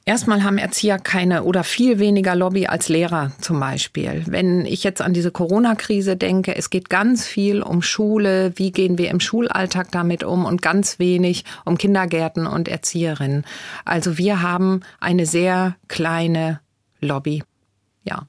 Erstmal 0.10 0.44
haben 0.44 0.58
Erzieher 0.58 0.98
keine 0.98 1.44
oder 1.44 1.64
viel 1.64 2.00
weniger 2.00 2.36
Lobby 2.36 2.66
als 2.66 2.90
Lehrer 2.90 3.32
zum 3.42 3.60
Beispiel. 3.60 4.24
Wenn 4.26 4.66
ich 4.66 4.84
jetzt 4.84 5.04
an 5.04 5.14
diese 5.14 5.30
Corona-Krise 5.30 6.18
denke, 6.18 6.56
es 6.56 6.72
geht 6.72 6.90
ganz 6.90 7.28
viel 7.28 7.62
um 7.62 7.84
Schule, 7.84 8.52
wie 8.56 8.72
gehen 8.72 8.98
wir 8.98 9.12
im 9.12 9.20
Schulalltag 9.20 9.92
damit 9.92 10.24
um 10.24 10.46
und 10.46 10.64
ganz 10.64 10.98
wenig 10.98 11.46
um 11.64 11.78
Kindergärten 11.78 12.48
und 12.48 12.68
Erzieherinnen. 12.68 13.46
Also 13.86 14.18
wir 14.18 14.42
haben 14.42 14.80
eine 15.00 15.28
sehr 15.28 15.76
kleine 15.90 16.60
Lobby. 17.02 17.44
Ja. 18.04 18.24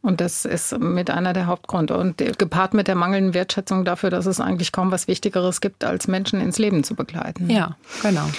Und 0.00 0.22
das 0.22 0.46
ist 0.46 0.78
mit 0.78 1.10
einer 1.10 1.34
der 1.34 1.46
Hauptgründe. 1.46 1.98
Und 1.98 2.16
gepaart 2.38 2.72
mit 2.72 2.88
der 2.88 2.94
mangelnden 2.94 3.34
Wertschätzung 3.34 3.84
dafür, 3.84 4.08
dass 4.08 4.24
es 4.24 4.40
eigentlich 4.40 4.72
kaum 4.72 4.90
was 4.92 5.08
Wichtigeres 5.08 5.60
gibt, 5.60 5.84
als 5.84 6.08
Menschen 6.08 6.40
ins 6.40 6.56
Leben 6.56 6.84
zu 6.84 6.94
begleiten. 6.94 7.50
Ja, 7.50 7.76
genau. 8.00 8.30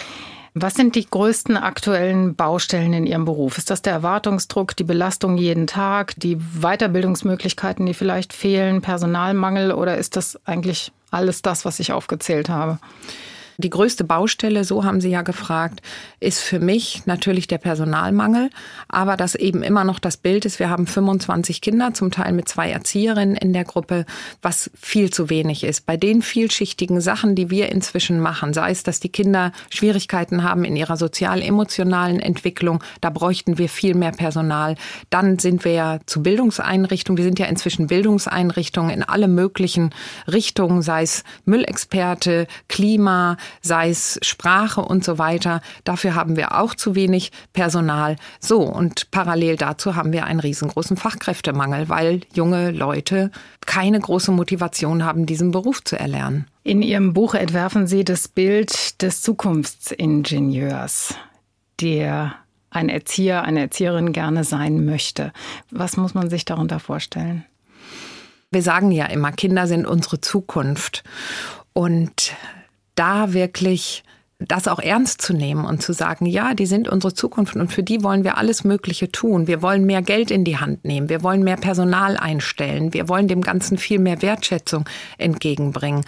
Was 0.53 0.73
sind 0.73 0.95
die 0.95 1.05
größten 1.05 1.57
aktuellen 1.57 2.35
Baustellen 2.35 2.93
in 2.93 3.05
Ihrem 3.05 3.25
Beruf? 3.25 3.57
Ist 3.57 3.69
das 3.69 3.81
der 3.81 3.93
Erwartungsdruck, 3.93 4.75
die 4.75 4.83
Belastung 4.83 5.37
jeden 5.37 5.67
Tag, 5.67 6.15
die 6.17 6.37
Weiterbildungsmöglichkeiten, 6.37 7.85
die 7.85 7.93
vielleicht 7.93 8.33
fehlen, 8.33 8.81
Personalmangel 8.81 9.71
oder 9.71 9.97
ist 9.97 10.15
das 10.15 10.39
eigentlich 10.45 10.91
alles 11.11 11.41
das, 11.41 11.65
was 11.65 11.79
ich 11.79 11.91
aufgezählt 11.91 12.49
habe? 12.49 12.79
Die 13.61 13.69
größte 13.69 14.05
Baustelle, 14.05 14.63
so 14.63 14.85
haben 14.85 15.01
Sie 15.01 15.09
ja 15.09 15.21
gefragt, 15.21 15.81
ist 16.21 16.39
für 16.39 16.61
mich 16.61 17.05
natürlich 17.07 17.45
der 17.45 17.57
Personalmangel, 17.57 18.51
aber 18.87 19.17
das 19.17 19.35
eben 19.35 19.63
immer 19.63 19.83
noch 19.83 19.99
das 19.99 20.15
Bild 20.15 20.45
ist, 20.45 20.59
wir 20.59 20.69
haben 20.69 20.87
25 20.87 21.59
Kinder, 21.59 21.93
zum 21.93 22.09
Teil 22.09 22.31
mit 22.31 22.47
zwei 22.47 22.71
Erzieherinnen 22.71 23.35
in 23.35 23.51
der 23.51 23.65
Gruppe, 23.65 24.05
was 24.41 24.71
viel 24.79 25.11
zu 25.11 25.29
wenig 25.29 25.65
ist. 25.65 25.85
Bei 25.85 25.97
den 25.97 26.21
vielschichtigen 26.21 27.01
Sachen, 27.01 27.35
die 27.35 27.49
wir 27.49 27.69
inzwischen 27.69 28.21
machen, 28.21 28.53
sei 28.53 28.71
es, 28.71 28.83
dass 28.83 29.01
die 29.01 29.09
Kinder 29.09 29.51
Schwierigkeiten 29.69 30.43
haben 30.43 30.63
in 30.63 30.77
ihrer 30.77 30.95
sozial-emotionalen 30.95 32.21
Entwicklung, 32.21 32.81
da 33.01 33.09
bräuchten 33.09 33.57
wir 33.57 33.67
viel 33.67 33.93
mehr 33.93 34.13
Personal. 34.13 34.75
Dann 35.09 35.37
sind 35.37 35.65
wir 35.65 35.73
ja 35.73 35.99
zu 36.05 36.23
Bildungseinrichtungen, 36.23 37.17
wir 37.17 37.25
sind 37.25 37.39
ja 37.39 37.47
inzwischen 37.47 37.87
Bildungseinrichtungen 37.87 38.91
in 38.91 39.03
alle 39.03 39.27
möglichen 39.27 39.89
Richtungen, 40.31 40.81
sei 40.81 41.01
es 41.01 41.25
Müllexperte, 41.43 42.47
Klima, 42.69 43.35
sei 43.61 43.89
es 43.89 44.19
Sprache 44.21 44.81
und 44.81 45.03
so 45.03 45.17
weiter. 45.17 45.61
Dafür 45.83 46.15
haben 46.15 46.35
wir 46.35 46.59
auch 46.59 46.75
zu 46.75 46.95
wenig 46.95 47.31
Personal. 47.53 48.15
So, 48.39 48.61
und 48.61 49.11
parallel 49.11 49.55
dazu 49.55 49.95
haben 49.95 50.11
wir 50.13 50.25
einen 50.25 50.39
riesengroßen 50.39 50.97
Fachkräftemangel, 50.97 51.89
weil 51.89 52.21
junge 52.33 52.71
Leute 52.71 53.31
keine 53.65 53.99
große 53.99 54.31
Motivation 54.31 55.03
haben, 55.03 55.25
diesen 55.25 55.51
Beruf 55.51 55.83
zu 55.83 55.97
erlernen. 55.97 56.47
In 56.63 56.81
Ihrem 56.81 57.13
Buch 57.13 57.35
entwerfen 57.35 57.87
Sie 57.87 58.03
das 58.03 58.27
Bild 58.27 59.01
des 59.01 59.21
Zukunftsingenieurs, 59.21 61.15
der 61.81 62.35
ein 62.69 62.89
Erzieher, 62.89 63.43
eine 63.43 63.61
Erzieherin 63.61 64.11
gerne 64.11 64.43
sein 64.43 64.85
möchte. 64.85 65.31
Was 65.71 65.97
muss 65.97 66.13
man 66.13 66.29
sich 66.29 66.45
darunter 66.45 66.79
vorstellen? 66.79 67.45
Wir 68.51 68.61
sagen 68.63 68.91
ja 68.91 69.05
immer, 69.05 69.31
Kinder 69.31 69.67
sind 69.67 69.85
unsere 69.85 70.21
Zukunft. 70.21 71.03
Und 71.73 72.33
da 72.99 73.33
wirklich 73.33 74.03
das 74.39 74.67
auch 74.67 74.79
ernst 74.79 75.21
zu 75.21 75.33
nehmen 75.33 75.65
und 75.65 75.81
zu 75.81 75.93
sagen, 75.93 76.25
ja, 76.25 76.53
die 76.53 76.65
sind 76.65 76.87
unsere 76.87 77.13
Zukunft 77.13 77.55
und 77.55 77.71
für 77.71 77.83
die 77.83 78.03
wollen 78.03 78.23
wir 78.23 78.37
alles 78.37 78.63
Mögliche 78.63 79.11
tun. 79.11 79.47
Wir 79.47 79.61
wollen 79.61 79.85
mehr 79.85 80.01
Geld 80.01 80.31
in 80.31 80.45
die 80.45 80.57
Hand 80.57 80.85
nehmen, 80.85 81.09
wir 81.09 81.23
wollen 81.23 81.43
mehr 81.43 81.57
Personal 81.57 82.17
einstellen, 82.17 82.93
wir 82.93 83.09
wollen 83.09 83.27
dem 83.27 83.41
Ganzen 83.41 83.77
viel 83.77 83.99
mehr 83.99 84.21
Wertschätzung 84.21 84.85
entgegenbringen. 85.17 86.05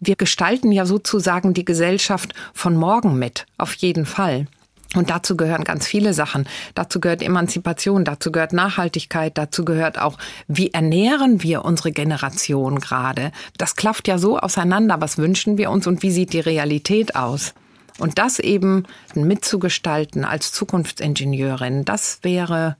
Wir 0.00 0.16
gestalten 0.16 0.72
ja 0.72 0.86
sozusagen 0.86 1.54
die 1.54 1.64
Gesellschaft 1.64 2.34
von 2.52 2.76
morgen 2.76 3.18
mit, 3.18 3.46
auf 3.56 3.74
jeden 3.74 4.06
Fall. 4.06 4.46
Und 4.94 5.10
dazu 5.10 5.36
gehören 5.36 5.64
ganz 5.64 5.86
viele 5.86 6.14
Sachen. 6.14 6.48
Dazu 6.74 6.98
gehört 6.98 7.22
Emanzipation, 7.22 8.04
dazu 8.04 8.32
gehört 8.32 8.54
Nachhaltigkeit, 8.54 9.36
dazu 9.36 9.64
gehört 9.64 10.00
auch, 10.00 10.16
wie 10.46 10.72
ernähren 10.72 11.42
wir 11.42 11.64
unsere 11.64 11.92
Generation 11.92 12.80
gerade. 12.80 13.32
Das 13.58 13.76
klafft 13.76 14.08
ja 14.08 14.16
so 14.16 14.38
auseinander. 14.38 14.96
Was 15.00 15.18
wünschen 15.18 15.58
wir 15.58 15.70
uns 15.70 15.86
und 15.86 16.02
wie 16.02 16.10
sieht 16.10 16.32
die 16.32 16.40
Realität 16.40 17.16
aus? 17.16 17.54
Und 17.98 18.18
das 18.18 18.38
eben 18.38 18.84
mitzugestalten 19.14 20.24
als 20.24 20.52
Zukunftsingenieurin, 20.52 21.84
das 21.84 22.20
wäre 22.22 22.76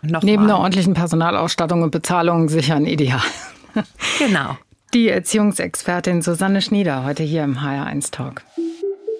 noch 0.00 0.22
Neben 0.22 0.44
einer 0.44 0.58
ordentlichen 0.58 0.94
Personalausstattung 0.94 1.82
und 1.82 1.90
Bezahlung 1.90 2.48
sicher 2.48 2.74
ein 2.74 2.86
Ideal. 2.86 3.22
Genau. 4.18 4.58
Die 4.92 5.08
Erziehungsexpertin 5.08 6.20
Susanne 6.20 6.60
Schnieder 6.60 7.04
heute 7.04 7.22
hier 7.22 7.44
im 7.44 7.56
HR1 7.56 8.10
Talk. 8.10 8.42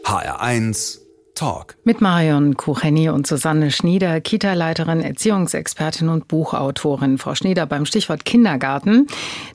HR1 0.04 1.01
Talk. 1.34 1.76
Mit 1.84 2.00
Marion 2.00 2.56
Kucheni 2.56 3.08
und 3.08 3.26
Susanne 3.26 3.70
Schnieder, 3.70 4.20
Kita-Leiterin, 4.20 5.00
Erziehungsexpertin 5.00 6.08
und 6.08 6.28
Buchautorin. 6.28 7.18
Frau 7.18 7.34
Schnieder, 7.34 7.66
beim 7.66 7.86
Stichwort 7.86 8.24
Kindergarten, 8.24 9.06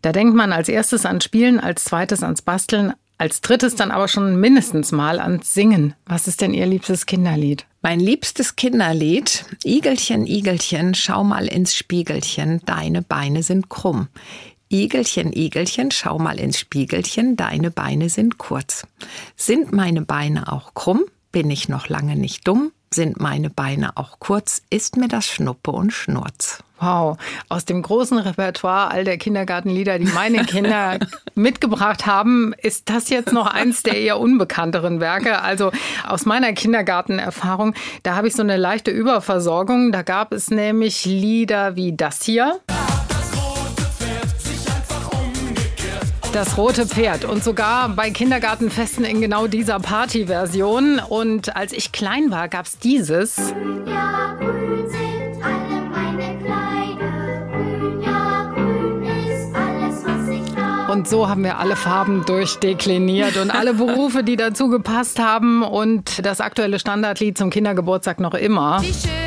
da 0.02 0.12
denkt 0.12 0.36
man 0.36 0.52
als 0.52 0.70
erstes 0.70 1.06
an 1.06 1.22
Spielen, 1.22 1.60
als 1.60 1.84
zweites 1.84 2.24
ans 2.24 2.42
Basteln, 2.42 2.94
als 3.18 3.42
drittes 3.42 3.76
dann 3.76 3.92
aber 3.92 4.08
schon 4.08 4.40
mindestens 4.40 4.92
mal 4.92 5.20
ans 5.20 5.54
Singen. 5.54 5.96
Was 6.06 6.28
ist 6.28 6.42
denn 6.42 6.54
Ihr 6.54 6.66
liebstes 6.66 7.06
Kinderlied? 7.06 7.66
Mein 7.82 8.00
liebstes 8.00 8.56
Kinderlied, 8.56 9.46
Igelchen, 9.63 10.28
Igelchen, 10.28 10.94
schau 10.94 11.24
mal 11.24 11.48
ins 11.48 11.76
Spiegelchen, 11.76 12.62
deine 12.66 13.02
Beine 13.02 13.44
sind 13.44 13.70
krumm. 13.70 14.08
Igelchen, 14.70 15.32
Igelchen, 15.32 15.92
schau 15.92 16.20
mal 16.20 16.40
ins 16.40 16.60
Spiegelchen, 16.60 17.38
deine 17.38 17.72
Beine 17.72 18.10
sind 18.10 18.38
kurz. 18.38 18.86
Sind 19.36 19.72
meine 19.72 20.02
Beine 20.02 20.52
auch 20.52 20.74
krumm? 20.74 21.06
Bin 21.32 21.50
ich 21.52 21.70
noch 21.70 21.90
lange 21.90 22.16
nicht 22.16 22.48
dumm? 22.48 22.72
Sind 22.94 23.20
meine 23.20 23.50
Beine 23.50 23.98
auch 23.98 24.20
kurz? 24.20 24.62
Ist 24.70 24.96
mir 24.96 25.10
das 25.10 25.28
Schnuppe 25.28 25.72
und 25.72 25.92
Schnurz? 25.92 26.63
Wow, 26.80 27.18
aus 27.50 27.66
dem 27.66 27.82
großen 27.82 28.20
Repertoire 28.20 28.92
all 28.92 29.04
der 29.04 29.18
Kindergartenlieder, 29.18 29.98
die 30.00 30.06
meine 30.06 30.46
Kinder 30.46 31.00
mitgebracht 31.36 32.06
haben, 32.06 32.54
ist 32.62 32.90
das 32.90 33.10
jetzt 33.10 33.34
noch 33.34 33.48
eins 33.48 33.84
der 33.84 33.98
eher 33.98 34.20
unbekannteren 34.20 35.00
Werke. 35.00 35.42
Also 35.42 35.72
aus 36.08 36.26
meiner 36.26 36.54
Kindergartenerfahrung, 36.54 37.74
da 38.04 38.16
habe 38.16 38.28
ich 38.28 38.36
so 38.36 38.44
eine 38.44 38.58
leichte 38.58 38.92
Überversorgung. 38.92 39.92
Da 39.92 40.04
gab 40.04 40.32
es 40.32 40.52
nämlich 40.52 41.04
Lieder 41.06 41.76
wie 41.76 41.96
das 41.96 42.24
hier. 42.24 42.60
Das 46.38 46.56
rote 46.56 46.86
Pferd 46.86 47.26
und 47.26 47.43
sogar 47.43 47.89
bei 47.89 48.12
Kindergartenfesten 48.12 49.04
in 49.04 49.21
genau 49.21 49.47
dieser 49.47 49.80
Partyversion. 49.80 51.00
Und 51.00 51.56
als 51.56 51.73
ich 51.73 51.91
klein 51.91 52.30
war, 52.30 52.47
gab 52.47 52.67
es 52.67 52.78
dieses. 52.78 53.38
Ja, 53.88 54.36
grün 54.39 54.88
sind 54.88 55.43
alle 55.43 55.82
meine 55.89 56.38
Kleider. 56.38 57.47
Grün, 57.52 58.04
ja, 58.04 58.54
grün 58.54 59.04
ist 59.04 59.56
alles, 59.56 60.04
was 60.06 60.30
ich 60.30 60.56
habe. 60.56 60.91
Und 60.91 61.08
so 61.10 61.28
haben 61.28 61.43
wir 61.43 61.58
alle 61.58 61.76
Farben 61.76 62.23
durchdekliniert 62.28 63.38
und 63.38 63.50
alle 63.50 63.73
Berufe, 63.73 64.23
die 64.23 64.36
dazu 64.36 64.69
gepasst 64.69 65.17
haben 65.17 65.63
und 65.63 66.23
das 66.23 66.39
aktuelle 66.39 66.78
Standardlied 66.78 67.36
zum 67.36 67.50
Kindergeburtstag 67.50 68.19
noch 68.19 68.36
immer. 68.36 68.80
Wie 68.84 68.93
schön, 68.93 69.27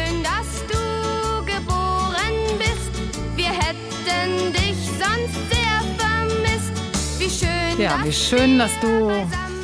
ja, 7.80 7.98
wie 8.04 8.12
schön, 8.12 8.58
dass 8.58 8.70
du 8.80 9.10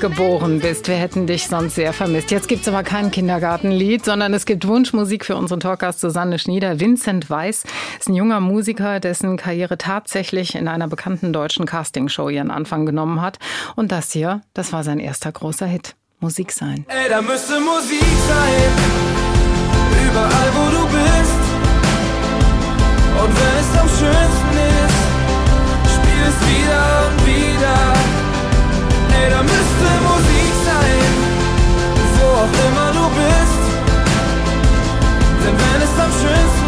geboren 0.00 0.60
bist. 0.60 0.88
Wir 0.88 0.96
hätten 0.96 1.26
dich 1.26 1.48
sonst 1.48 1.74
sehr 1.74 1.92
vermisst. 1.92 2.30
Jetzt 2.30 2.48
gibt 2.48 2.62
es 2.62 2.68
aber 2.68 2.82
kein 2.82 3.10
Kindergartenlied, 3.10 4.04
sondern 4.06 4.32
es 4.32 4.46
gibt 4.46 4.66
Wunschmusik 4.66 5.24
für 5.24 5.36
unseren 5.36 5.60
Talkgast 5.60 6.00
Susanne 6.00 6.38
Schnieder. 6.38 6.80
Vincent 6.80 7.28
Weiss 7.28 7.64
ist 7.98 8.08
ein 8.08 8.14
junger 8.14 8.40
Musiker, 8.40 9.00
dessen 9.00 9.36
Karriere 9.36 9.76
tatsächlich 9.76 10.54
in 10.54 10.66
einer 10.66 10.88
bekannten 10.88 11.34
deutschen 11.34 11.66
Castingshow 11.66 12.30
ihren 12.30 12.50
Anfang 12.50 12.86
genommen 12.86 13.20
hat. 13.20 13.38
Und 13.74 13.92
das 13.92 14.12
hier, 14.12 14.40
das 14.54 14.72
war 14.72 14.82
sein 14.82 14.98
erster 14.98 15.30
großer 15.30 15.66
Hit. 15.66 15.94
Musik 16.18 16.52
sein. 16.52 16.86
Ey, 16.88 17.10
da 17.10 17.20
müsste 17.20 17.60
Musik 17.60 18.00
sein. 18.28 18.72
Überall, 20.08 20.50
wo 20.54 20.70
du 20.70 20.86
bist. 20.86 21.40
Und 23.22 23.34
wenn 23.36 23.60
es 23.60 23.78
am 23.78 23.88
schönsten 23.88 24.70
ist, 24.70 24.75
es 26.28 26.36
wieder 26.48 26.84
und 27.06 27.26
wieder 27.26 27.76
ey, 29.20 29.30
da 29.30 29.42
müsste 29.42 29.88
Musik 30.08 30.52
sein, 30.68 31.12
wo 32.16 32.26
auch 32.42 32.56
immer 32.66 32.88
du 32.98 33.04
bist. 33.20 33.62
Denn 35.42 35.54
wenn 35.62 35.80
es 35.86 35.94
am 36.04 36.12
schönsten 36.20 36.65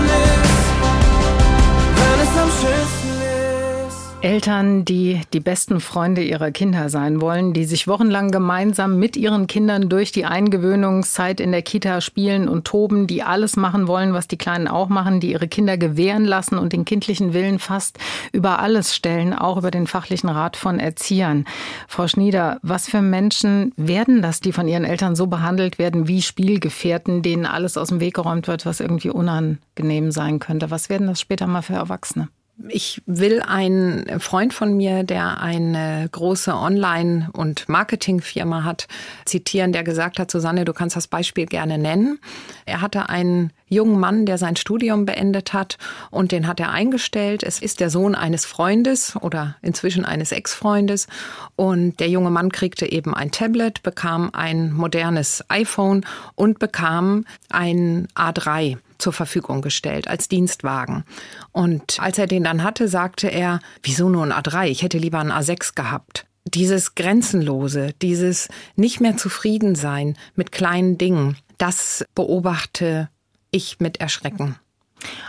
Eltern, 4.21 4.85
die 4.85 5.21
die 5.33 5.39
besten 5.39 5.79
Freunde 5.79 6.25
ihrer 6.25 6.51
Kinder 6.51 6.89
sein 6.89 7.21
wollen, 7.21 7.53
die 7.53 7.65
sich 7.65 7.87
wochenlang 7.87 8.33
gemeinsam 8.33 8.99
mit 8.99 9.17
ihren 9.17 9.47
Kindern 9.47 9.89
durch 9.89 10.11
die 10.11 10.25
Eingewöhnungszeit 10.25 11.39
in 11.39 11.53
der 11.53 11.63
Kita 11.63 12.01
spielen 12.01 12.49
und 12.49 12.65
toben, 12.65 13.07
die 13.07 13.23
alles 13.23 13.57
machen 13.57 13.87
wollen, 13.87 14.15
was 14.15 14.27
die 14.27 14.37
Kleinen 14.37 14.67
auch 14.67 14.89
machen, 14.89 15.21
die 15.21 15.31
ihre 15.31 15.47
Kinder 15.47 15.79
gewähren 15.79 16.25
lassen 16.25 16.59
und 16.59 16.73
den 16.73 16.85
kindlichen 16.85 17.33
Willen 17.33 17.61
fast 17.61 17.99
über 18.33 18.59
alles 18.59 18.93
stellen, 18.93 19.35
auch 19.35 19.57
über 19.57 19.71
den 19.71 19.87
fachlichen 19.87 20.29
Rat 20.29 20.57
von 20.57 20.81
Erziehern. 20.81 21.45
Frau 21.87 22.09
Schnieder, 22.09 22.59
was 22.63 22.89
für 22.89 23.03
Menschen 23.03 23.73
werden 23.77 24.21
das, 24.21 24.41
die 24.41 24.53
von 24.53 24.67
ihren 24.67 24.85
Eltern 24.85 25.15
so 25.15 25.29
behandelt 25.29 25.79
werden 25.79 26.09
wie 26.09 26.23
Spielgefährten, 26.23 27.23
denen 27.23 27.47
alles 27.47 27.77
aus 27.77 27.89
dem 27.89 28.01
Weg 28.01 28.15
geräumt 28.15 28.49
wird, 28.49 28.67
was 28.67 28.81
irgendwie 28.81 29.11
unangenehm 29.11 30.11
sein 30.11 30.41
könnte? 30.41 30.73
Was 30.73 30.89
werden 30.89 31.07
das 31.07 31.21
später 31.21 31.47
mal 31.47 31.63
für 31.63 31.75
Erwachsene? 31.75 32.29
Ich 32.67 33.01
will 33.07 33.41
einen 33.41 34.19
Freund 34.19 34.53
von 34.53 34.77
mir, 34.77 35.05
der 35.05 35.41
eine 35.41 36.09
große 36.11 36.53
Online- 36.53 37.29
und 37.33 37.69
Marketingfirma 37.69 38.65
hat, 38.65 38.89
zitieren, 39.25 39.73
der 39.73 39.85
gesagt 39.85 40.19
hat, 40.19 40.29
Susanne, 40.29 40.65
du 40.65 40.73
kannst 40.73 40.97
das 40.97 41.07
Beispiel 41.07 41.47
gerne 41.47 41.79
nennen. 41.79 42.19
Er 42.67 42.81
hatte 42.81 43.09
einen 43.09 43.53
jungen 43.69 44.01
Mann, 44.01 44.27
der 44.27 44.39
sein 44.39 44.57
Studium 44.57 45.07
beendet 45.07 45.53
hat 45.53 45.79
und 46.11 46.33
den 46.33 46.49
hat 46.49 46.59
er 46.59 46.71
eingestellt. 46.71 47.45
Es 47.45 47.61
ist 47.61 47.79
der 47.79 47.91
Sohn 47.91 48.17
eines 48.17 48.45
Freundes 48.45 49.15
oder 49.15 49.57
inzwischen 49.63 50.05
eines 50.05 50.33
Ex-Freundes 50.33 51.07
und 51.55 52.01
der 52.01 52.09
junge 52.09 52.31
Mann 52.31 52.51
kriegte 52.51 52.91
eben 52.91 53.15
ein 53.15 53.31
Tablet, 53.31 53.85
bekam 53.85 54.31
ein 54.33 54.73
modernes 54.73 55.45
iPhone 55.49 56.05
und 56.35 56.59
bekam 56.59 57.25
ein 57.51 58.09
A3 58.17 58.79
zur 58.99 59.13
Verfügung 59.13 59.63
gestellt 59.63 60.09
als 60.09 60.29
Dienstwagen. 60.29 61.05
Und 61.53 61.99
als 62.01 62.19
er 62.19 62.27
den 62.27 62.45
dann 62.45 62.63
hatte, 62.63 62.89
sagte 62.89 63.29
er, 63.29 63.61
wieso 63.83 64.09
nur 64.09 64.25
ein 64.25 64.33
A3? 64.33 64.67
Ich 64.67 64.83
hätte 64.83 64.99
lieber 64.99 65.19
ein 65.19 65.33
A6 65.33 65.75
gehabt. 65.75 66.27
Dieses 66.45 66.95
Grenzenlose, 66.95 67.93
dieses 68.01 68.49
nicht 68.77 69.01
mehr 69.01 69.17
zufrieden 69.17 69.75
sein 69.75 70.17
mit 70.35 70.53
kleinen 70.53 70.99
Dingen, 70.99 71.37
das 71.59 72.05
beobachte 72.15 73.09
ich 73.51 73.81
mit 73.81 74.01
Erschrecken. 74.01 74.57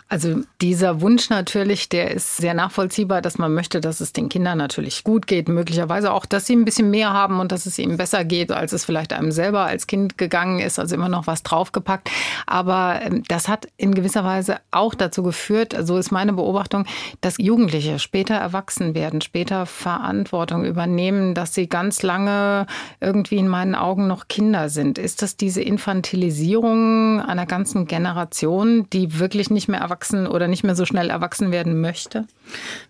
Also 0.08 0.42
dieser 0.60 1.02
Wunsch 1.02 1.30
natürlich, 1.30 1.88
der 1.88 2.12
ist 2.12 2.38
sehr 2.38 2.56
nachvollziehbar, 2.56 3.22
dass 3.22 3.38
man 3.38 3.54
möchte, 3.54 3.80
dass 3.80 4.00
es 4.00 4.12
den 4.12 4.28
Kindern 4.28 4.58
natürlich 4.58 5.04
gut 5.04 5.28
geht, 5.28 5.48
möglicherweise 5.48 6.12
auch, 6.12 6.26
dass 6.26 6.48
sie 6.48 6.56
ein 6.56 6.66
bisschen 6.66 6.90
mehr 6.90 7.14
haben 7.14 7.40
und 7.40 7.52
dass 7.52 7.68
es 7.68 7.78
ihnen 7.78 7.98
besser 7.98 8.26
geht, 8.26 8.52
als 8.52 8.74
es 8.74 8.86
vielleicht 8.86 9.14
einem 9.14 9.32
selber 9.32 9.66
als 9.66 9.86
Kind 9.86 10.18
gegangen 10.18 10.60
ist, 10.60 10.80
also 10.80 10.96
immer 10.96 11.10
noch 11.10 11.28
was 11.28 11.44
draufgepackt. 11.44 12.10
Aber 12.48 13.00
ähm, 13.04 13.24
das 13.28 13.48
hat 13.48 13.68
in 13.78 13.94
gewisser 13.94 14.24
Weise 14.24 14.58
auch 14.72 14.96
dazu 14.96 15.22
geführt, 15.22 15.76
so 15.82 15.98
ist 15.98 16.12
meine 16.12 16.34
Beobachtung, 16.34 16.86
dass 17.22 17.38
Jugendliche 17.38 18.00
später 18.00 18.36
erwachsen 18.36 18.96
werden, 18.96 19.22
später 19.22 19.68
Verantwortung 19.68 20.66
übernehmen, 20.66 21.36
dass 21.36 21.54
sie 21.54 21.68
ganz 21.68 22.02
lange 22.02 22.66
irgendwie 23.00 23.38
in 23.38 23.48
meinen 23.48 23.76
Augen 23.76 24.08
noch 24.08 24.28
Kinder 24.28 24.70
sind. 24.70 24.98
Ist 24.98 25.22
das 25.22 25.38
diese 25.38 25.62
Infantilisierung 25.62 27.22
einer 27.22 27.46
ganzen 27.46 27.86
Generation, 27.86 28.88
die 28.92 29.20
wirklich 29.20 29.52
nicht 29.52 29.59
mehr 29.68 29.80
erwachsen 29.80 30.28
oder 30.28 30.48
nicht 30.48 30.64
mehr 30.64 30.76
so 30.76 30.86
schnell 30.86 31.10
erwachsen 31.10 31.52
werden 31.52 31.82
möchte? 31.82 32.26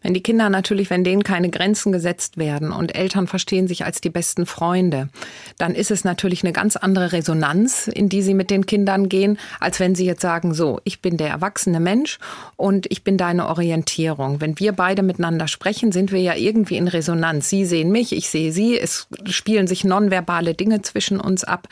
Wenn 0.01 0.13
die 0.13 0.23
Kinder 0.23 0.49
natürlich, 0.49 0.89
wenn 0.89 1.03
denen 1.03 1.23
keine 1.23 1.49
Grenzen 1.49 1.91
gesetzt 1.91 2.37
werden 2.37 2.71
und 2.71 2.95
Eltern 2.95 3.27
verstehen 3.27 3.67
sich 3.67 3.83
als 3.83 4.01
die 4.01 4.09
besten 4.09 4.45
Freunde, 4.45 5.09
dann 5.57 5.75
ist 5.75 5.91
es 5.91 6.03
natürlich 6.03 6.43
eine 6.43 6.53
ganz 6.53 6.75
andere 6.75 7.11
Resonanz, 7.11 7.87
in 7.87 8.09
die 8.09 8.21
sie 8.21 8.33
mit 8.33 8.49
den 8.51 8.65
Kindern 8.65 9.09
gehen, 9.09 9.37
als 9.59 9.79
wenn 9.79 9.95
sie 9.95 10.05
jetzt 10.05 10.21
sagen, 10.21 10.53
so, 10.53 10.79
ich 10.83 11.01
bin 11.01 11.17
der 11.17 11.29
erwachsene 11.29 11.79
Mensch 11.79 12.19
und 12.55 12.89
ich 12.91 13.03
bin 13.03 13.17
deine 13.17 13.47
Orientierung. 13.47 14.41
Wenn 14.41 14.59
wir 14.59 14.71
beide 14.71 15.03
miteinander 15.03 15.47
sprechen, 15.47 15.91
sind 15.91 16.11
wir 16.11 16.21
ja 16.21 16.35
irgendwie 16.35 16.77
in 16.77 16.87
Resonanz. 16.87 17.49
Sie 17.49 17.65
sehen 17.65 17.91
mich, 17.91 18.13
ich 18.13 18.29
sehe 18.29 18.51
sie, 18.51 18.77
es 18.79 19.07
spielen 19.25 19.67
sich 19.67 19.83
nonverbale 19.83 20.53
Dinge 20.53 20.81
zwischen 20.81 21.19
uns 21.19 21.43
ab 21.43 21.67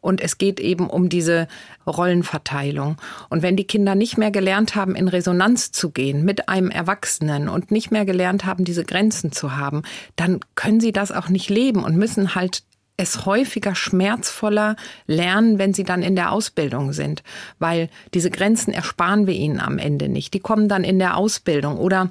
und 0.00 0.20
es 0.20 0.38
geht 0.38 0.60
eben 0.60 0.88
um 0.88 1.08
diese 1.08 1.48
Rollenverteilung. 1.86 2.96
Und 3.28 3.42
wenn 3.42 3.56
die 3.56 3.66
Kinder 3.66 3.94
nicht 3.94 4.18
mehr 4.18 4.30
gelernt 4.30 4.74
haben, 4.74 4.94
in 4.94 5.08
Resonanz 5.08 5.72
zu 5.72 5.90
gehen 5.90 6.24
mit 6.24 6.48
einem 6.48 6.70
Erwachsenen 6.70 7.48
und 7.48 7.70
nicht 7.70 7.90
mehr 7.90 8.04
gelernt 8.04 8.44
haben, 8.44 8.64
diese 8.64 8.84
Grenzen 8.84 9.32
zu 9.32 9.56
haben, 9.56 9.82
dann 10.16 10.40
können 10.54 10.80
sie 10.80 10.92
das 10.92 11.12
auch 11.12 11.28
nicht 11.28 11.50
leben 11.50 11.84
und 11.84 11.96
müssen 11.96 12.34
halt 12.34 12.62
es 13.00 13.24
häufiger 13.24 13.76
schmerzvoller 13.76 14.74
lernen, 15.06 15.58
wenn 15.58 15.72
sie 15.72 15.84
dann 15.84 16.02
in 16.02 16.16
der 16.16 16.32
Ausbildung 16.32 16.92
sind, 16.92 17.22
weil 17.60 17.88
diese 18.12 18.28
Grenzen 18.28 18.74
ersparen 18.74 19.28
wir 19.28 19.34
ihnen 19.34 19.60
am 19.60 19.78
Ende 19.78 20.08
nicht. 20.08 20.34
Die 20.34 20.40
kommen 20.40 20.68
dann 20.68 20.82
in 20.82 20.98
der 20.98 21.16
Ausbildung 21.16 21.78
oder 21.78 22.10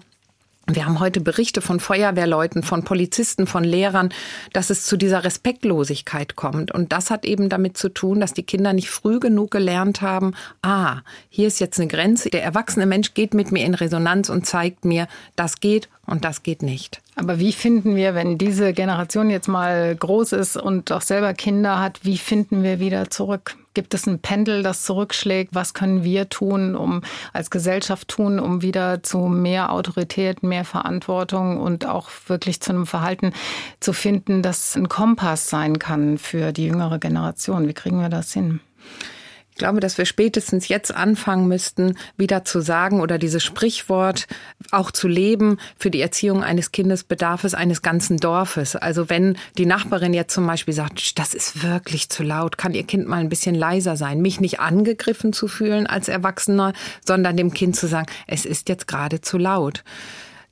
wir 0.70 0.86
haben 0.86 1.00
heute 1.00 1.22
Berichte 1.22 1.62
von 1.62 1.80
Feuerwehrleuten, 1.80 2.62
von 2.62 2.84
Polizisten, 2.84 3.48
von 3.48 3.64
Lehrern, 3.64 4.10
dass 4.52 4.70
es 4.70 4.86
zu 4.86 4.98
dieser 4.98 5.24
Respektlosigkeit 5.24 6.36
kommt. 6.36 6.74
Und 6.74 6.92
das 6.92 7.10
hat 7.10 7.26
eben 7.26 7.48
damit 7.48 7.78
zu 7.78 7.88
tun, 7.88 8.20
dass 8.20 8.34
die 8.34 8.44
Kinder 8.44 8.74
nicht 8.74 8.90
früh 8.90 9.20
genug 9.20 9.52
gelernt 9.52 10.02
haben, 10.02 10.34
ah, 10.62 10.98
hier 11.30 11.48
ist 11.48 11.60
jetzt 11.60 11.80
eine 11.80 11.88
Grenze. 11.88 12.30
Der 12.30 12.44
erwachsene 12.44 12.86
Mensch 12.86 13.14
geht 13.14 13.34
mit 13.34 13.52
mir 13.52 13.66
in 13.66 13.76
Resonanz 13.76 14.30
und 14.30 14.46
zeigt 14.46 14.84
mir, 14.84 15.08
das 15.38 15.62
geht 15.62 15.88
und 16.06 16.26
das 16.26 16.44
geht 16.44 16.62
nicht. 16.62 17.02
Aber 17.16 17.40
wie 17.40 17.54
finden 17.54 17.96
wir, 17.96 18.14
wenn 18.14 18.38
diese 18.38 18.74
Generation 18.74 19.30
jetzt 19.30 19.48
mal 19.48 19.96
groß 19.96 20.34
ist 20.34 20.58
und 20.58 20.92
auch 20.92 21.02
selber 21.02 21.34
Kinder 21.34 21.80
hat, 21.80 22.02
wie 22.04 22.18
finden 22.18 22.62
wir 22.64 22.80
wieder 22.80 23.10
zurück? 23.10 23.56
Gibt 23.78 23.94
es 23.94 24.08
ein 24.08 24.18
Pendel, 24.18 24.64
das 24.64 24.86
zurückschlägt? 24.86 25.54
Was 25.54 25.76
können 25.76 26.04
wir 26.04 26.30
tun, 26.30 26.76
um 26.76 27.04
als 27.32 27.52
Gesellschaft 27.52 28.08
tun, 28.08 28.40
um 28.40 28.64
wieder 28.64 29.04
zu 29.04 29.20
mehr 29.20 29.72
Autorität, 29.72 30.42
mehr 30.42 30.66
Verantwortung 30.66 31.60
und 31.60 31.86
auch 31.86 32.10
wirklich 32.26 32.60
zu 32.60 32.72
einem 32.72 32.88
Verhalten 32.88 33.34
zu 33.80 33.94
finden, 33.94 34.42
das 34.42 34.76
ein 34.76 34.90
Kompass 34.90 35.52
sein 35.52 35.78
kann 35.78 36.18
für 36.18 36.54
die 36.54 36.66
jüngere 36.66 36.98
Generation? 36.98 37.68
Wie 37.68 37.76
kriegen 37.76 38.02
wir 38.02 38.10
das 38.10 38.34
hin? 38.34 38.62
Ich 39.58 39.60
glaube, 39.60 39.80
dass 39.80 39.98
wir 39.98 40.06
spätestens 40.06 40.68
jetzt 40.68 40.94
anfangen 40.94 41.48
müssten, 41.48 41.98
wieder 42.16 42.46
zu 42.46 42.62
sagen 42.62 43.02
oder 43.02 43.18
dieses 43.18 43.44
Sprichwort 43.44 44.28
auch 44.70 44.92
zu 44.92 45.08
leben, 45.08 45.58
für 45.80 45.90
die 45.90 46.00
Erziehung 46.00 46.44
eines 46.44 46.72
Kindes 46.72 47.04
bedarf 47.04 47.44
es 47.44 47.56
eines 47.56 47.82
ganzen 47.82 48.18
Dorfes. 48.18 48.76
Also 48.76 49.10
wenn 49.10 49.36
die 49.58 49.66
Nachbarin 49.66 50.14
jetzt 50.14 50.36
zum 50.36 50.46
Beispiel 50.46 50.76
sagt, 50.76 51.18
das 51.18 51.34
ist 51.34 51.64
wirklich 51.64 52.10
zu 52.10 52.22
laut, 52.22 52.60
kann 52.60 52.76
ihr 52.76 52.84
Kind 52.84 53.08
mal 53.08 53.18
ein 53.18 53.30
bisschen 53.30 53.56
leiser 53.56 53.98
sein, 53.98 54.22
mich 54.22 54.40
nicht 54.40 54.60
angegriffen 54.60 55.34
zu 55.34 55.48
fühlen 55.48 55.88
als 55.88 56.08
Erwachsener, 56.08 56.74
sondern 57.04 57.36
dem 57.36 57.52
Kind 57.52 57.76
zu 57.76 57.88
sagen, 57.88 58.06
es 58.28 58.46
ist 58.46 58.70
jetzt 58.70 58.88
gerade 58.88 59.22
zu 59.22 59.40
laut. 59.40 59.84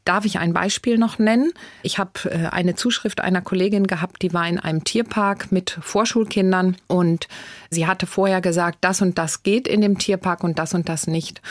Darf 0.06 0.26
ich 0.26 0.38
ein 0.38 0.54
Beispiel 0.54 1.00
noch 1.00 1.18
nennen? 1.18 1.52
Ich 1.82 1.98
habe 1.98 2.12
äh, 2.26 2.48
eine 2.52 2.76
Zuschrift 2.76 3.22
einer 3.22 3.42
Kollegin 3.42 3.88
gehabt, 3.88 4.22
die 4.22 4.34
war 4.34 4.48
in 4.48 4.60
einem 4.60 4.84
Tierpark 4.84 5.52
mit 5.52 5.80
Vorschulkindern 5.82 6.78
und 6.88 7.28
sie 7.72 7.88
hatte 7.88 8.06
vorher 8.06 8.40
gesagt, 8.40 8.78
das 8.82 9.02
und 9.02 9.18
das 9.18 9.42
geht 9.42 9.68
in 9.68 9.82
dem 9.82 9.98
Tierpark 9.98 10.44
und 10.44 10.60
das 10.60 10.76
und 10.76 10.90
das 10.90 11.08
nicht. 11.08 11.42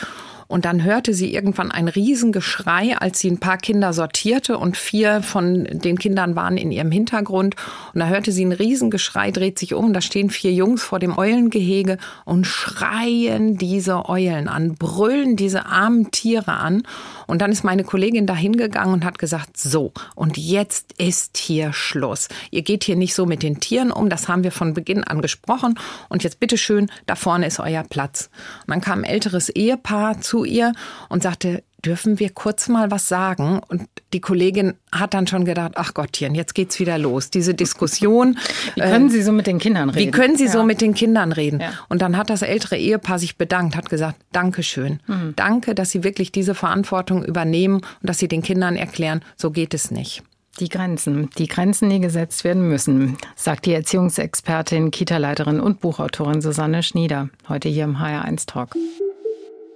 Und 0.47 0.65
dann 0.65 0.83
hörte 0.83 1.13
sie 1.13 1.33
irgendwann 1.33 1.71
ein 1.71 1.87
Riesengeschrei, 1.87 2.95
als 2.97 3.19
sie 3.19 3.31
ein 3.31 3.39
paar 3.39 3.57
Kinder 3.57 3.93
sortierte 3.93 4.57
und 4.57 4.77
vier 4.77 5.23
von 5.23 5.63
den 5.71 5.97
Kindern 5.97 6.35
waren 6.35 6.57
in 6.57 6.71
ihrem 6.71 6.91
Hintergrund. 6.91 7.55
Und 7.93 7.99
da 7.99 8.07
hörte 8.07 8.31
sie 8.31 8.45
ein 8.45 8.51
Riesengeschrei, 8.51 9.31
dreht 9.31 9.57
sich 9.57 9.73
um, 9.73 9.91
da 9.91 10.01
stehen 10.01 10.29
vier 10.29 10.53
Jungs 10.53 10.83
vor 10.83 10.99
dem 10.99 11.17
Eulengehege 11.17 11.97
und 12.25 12.45
schreien 12.45 13.57
diese 13.57 14.07
Eulen 14.07 14.47
an, 14.47 14.75
brüllen 14.75 15.35
diese 15.35 15.65
armen 15.65 16.11
Tiere 16.11 16.53
an. 16.53 16.83
Und 17.27 17.41
dann 17.41 17.51
ist 17.51 17.63
meine 17.63 17.83
Kollegin 17.83 18.27
da 18.27 18.35
hingegangen 18.35 18.93
und 18.93 19.05
hat 19.05 19.17
gesagt, 19.17 19.57
so, 19.57 19.91
und 20.13 20.37
jetzt 20.37 20.93
ist 20.99 21.37
hier 21.37 21.73
Schluss. 21.73 22.27
Ihr 22.51 22.61
geht 22.61 22.83
hier 22.83 22.95
nicht 22.95 23.15
so 23.15 23.25
mit 23.25 23.41
den 23.41 23.59
Tieren 23.59 23.91
um, 23.91 24.09
das 24.09 24.27
haben 24.27 24.43
wir 24.43 24.51
von 24.51 24.75
Beginn 24.75 25.03
an 25.03 25.21
gesprochen. 25.21 25.79
Und 26.07 26.23
jetzt 26.23 26.39
bitteschön, 26.39 26.91
da 27.07 27.15
vorne 27.15 27.47
ist 27.47 27.59
euer 27.59 27.83
Platz. 27.83 28.29
Und 28.67 28.71
dann 28.71 28.81
kam 28.81 28.99
ein 28.99 29.05
älteres 29.05 29.49
Ehepaar 29.49 30.21
zu 30.21 30.35
zu 30.35 30.43
ihr 30.43 30.73
und 31.07 31.23
sagte, 31.23 31.63
dürfen 31.85 32.19
wir 32.19 32.29
kurz 32.31 32.67
mal 32.67 32.91
was 32.91 33.07
sagen? 33.07 33.61
Und 33.67 33.83
die 34.13 34.21
Kollegin 34.21 34.73
hat 34.91 35.13
dann 35.13 35.27
schon 35.27 35.45
gedacht, 35.45 35.73
ach 35.75 35.93
Gottchen, 35.93 36.35
jetzt 36.35 36.55
geht's 36.55 36.79
wieder 36.79 36.97
los. 36.97 37.29
Diese 37.29 37.53
Diskussion. 37.53 38.37
Wie 38.75 38.81
können 38.81 39.09
Sie 39.09 39.21
so 39.21 39.31
mit 39.31 39.47
den 39.47 39.59
Kindern 39.59 39.89
reden? 39.89 40.07
Wie 40.07 40.11
können 40.11 40.35
Sie 40.35 40.45
ja. 40.45 40.51
so 40.51 40.63
mit 40.63 40.81
den 40.81 40.93
Kindern 40.93 41.31
reden? 41.31 41.59
Ja. 41.59 41.73
Und 41.89 42.01
dann 42.01 42.17
hat 42.17 42.29
das 42.29 42.41
ältere 42.41 42.77
Ehepaar 42.77 43.19
sich 43.19 43.37
bedankt, 43.37 43.75
hat 43.75 43.89
gesagt, 43.89 44.17
Dankeschön. 44.31 44.99
Mhm. 45.07 45.33
Danke, 45.35 45.75
dass 45.75 45.91
Sie 45.91 46.03
wirklich 46.03 46.31
diese 46.31 46.55
Verantwortung 46.55 47.23
übernehmen 47.23 47.75
und 47.75 48.09
dass 48.09 48.17
Sie 48.17 48.27
den 48.27 48.41
Kindern 48.41 48.75
erklären, 48.75 49.21
so 49.35 49.51
geht 49.51 49.73
es 49.73 49.91
nicht. 49.91 50.23
Die 50.59 50.69
Grenzen, 50.69 51.29
die 51.37 51.47
Grenzen, 51.47 51.89
die 51.89 51.99
gesetzt 51.99 52.45
werden 52.45 52.69
müssen, 52.69 53.17
sagt 53.35 53.65
die 53.65 53.73
Erziehungsexpertin, 53.73 54.89
Kita-Leiterin 54.89 55.59
und 55.59 55.81
Buchautorin 55.81 56.41
Susanne 56.41 56.81
Schnieder, 56.81 57.29
heute 57.49 57.67
hier 57.67 57.83
im 57.83 57.97
HR1 57.97 58.47
Talk. 58.47 58.75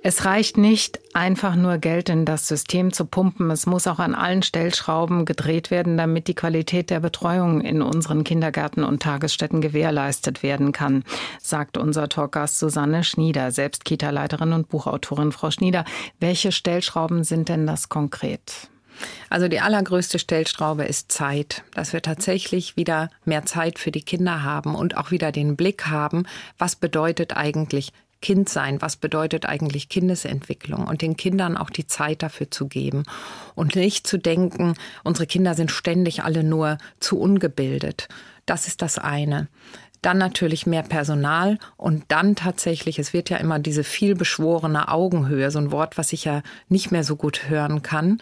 Es 0.01 0.23
reicht 0.23 0.57
nicht, 0.57 0.97
einfach 1.13 1.57
nur 1.57 1.77
Geld 1.77 2.07
in 2.07 2.23
das 2.23 2.47
System 2.47 2.93
zu 2.93 3.03
pumpen. 3.03 3.51
Es 3.51 3.65
muss 3.65 3.85
auch 3.85 3.99
an 3.99 4.15
allen 4.15 4.43
Stellschrauben 4.43 5.25
gedreht 5.25 5.71
werden, 5.71 5.97
damit 5.97 6.29
die 6.29 6.35
Qualität 6.35 6.89
der 6.89 7.01
Betreuung 7.01 7.59
in 7.59 7.81
unseren 7.81 8.23
Kindergärten 8.23 8.85
und 8.85 9.01
Tagesstätten 9.01 9.59
gewährleistet 9.59 10.41
werden 10.41 10.71
kann, 10.71 11.03
sagt 11.41 11.77
unser 11.77 12.07
Talkgast 12.07 12.59
Susanne 12.59 13.03
Schnieder, 13.03 13.51
selbst 13.51 13.83
Kita-Leiterin 13.83 14.53
und 14.53 14.69
Buchautorin. 14.69 15.33
Frau 15.33 15.51
Schnieder, 15.51 15.83
welche 16.21 16.53
Stellschrauben 16.53 17.25
sind 17.25 17.49
denn 17.49 17.67
das 17.67 17.89
konkret? 17.89 18.69
Also 19.29 19.49
die 19.49 19.59
allergrößte 19.59 20.17
Stellstraube 20.17 20.85
ist 20.85 21.11
Zeit, 21.11 21.63
dass 21.73 21.91
wir 21.91 22.01
tatsächlich 22.01 22.77
wieder 22.77 23.09
mehr 23.25 23.45
Zeit 23.45 23.79
für 23.79 23.91
die 23.91 24.01
Kinder 24.01 24.43
haben 24.43 24.75
und 24.75 24.95
auch 24.95 25.11
wieder 25.11 25.33
den 25.33 25.57
Blick 25.57 25.87
haben, 25.87 26.23
was 26.57 26.77
bedeutet 26.77 27.35
eigentlich 27.35 27.91
Kind 28.21 28.49
sein, 28.49 28.81
was 28.81 28.97
bedeutet 28.97 29.45
eigentlich 29.45 29.89
Kindesentwicklung? 29.89 30.87
Und 30.87 31.01
den 31.01 31.15
Kindern 31.15 31.57
auch 31.57 31.69
die 31.69 31.87
Zeit 31.87 32.21
dafür 32.21 32.51
zu 32.51 32.67
geben. 32.67 33.03
Und 33.55 33.75
nicht 33.75 34.05
zu 34.07 34.17
denken, 34.17 34.75
unsere 35.03 35.27
Kinder 35.27 35.53
sind 35.55 35.71
ständig 35.71 36.23
alle 36.23 36.43
nur 36.43 36.77
zu 36.99 37.19
ungebildet. 37.19 38.09
Das 38.45 38.67
ist 38.67 38.81
das 38.81 38.97
eine. 38.97 39.47
Dann 40.01 40.17
natürlich 40.17 40.65
mehr 40.65 40.83
Personal 40.83 41.57
und 41.75 42.05
dann 42.07 42.35
tatsächlich, 42.35 42.99
es 42.99 43.11
wird 43.11 43.29
ja 43.29 43.37
immer 43.37 43.59
diese 43.59 43.83
vielbeschworene 43.83 44.87
Augenhöhe, 44.87 45.51
so 45.51 45.59
ein 45.59 45.73
Wort, 45.73 45.97
was 45.97 46.13
ich 46.13 46.23
ja 46.23 46.41
nicht 46.69 46.89
mehr 46.91 47.03
so 47.03 47.17
gut 47.17 47.49
hören 47.49 47.81
kann, 47.81 48.21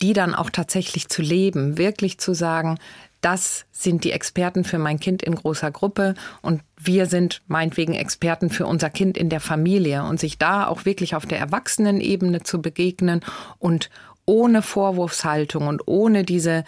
die 0.00 0.14
dann 0.14 0.34
auch 0.34 0.48
tatsächlich 0.48 1.08
zu 1.08 1.20
leben, 1.20 1.76
wirklich 1.76 2.18
zu 2.18 2.32
sagen, 2.32 2.78
das 3.20 3.66
sind 3.72 4.04
die 4.04 4.12
Experten 4.12 4.64
für 4.64 4.78
mein 4.78 5.00
Kind 5.00 5.22
in 5.22 5.34
großer 5.34 5.70
Gruppe. 5.70 6.14
Und 6.42 6.62
wir 6.76 7.06
sind 7.06 7.42
meinetwegen 7.46 7.94
Experten 7.94 8.50
für 8.50 8.66
unser 8.66 8.90
Kind 8.90 9.18
in 9.18 9.28
der 9.28 9.40
Familie. 9.40 10.04
Und 10.04 10.20
sich 10.20 10.38
da 10.38 10.66
auch 10.66 10.84
wirklich 10.84 11.14
auf 11.14 11.26
der 11.26 11.38
Erwachsenenebene 11.38 12.42
zu 12.42 12.62
begegnen 12.62 13.20
und 13.58 13.90
ohne 14.24 14.62
Vorwurfshaltung 14.62 15.66
und 15.66 15.88
ohne 15.88 16.22
diese 16.22 16.64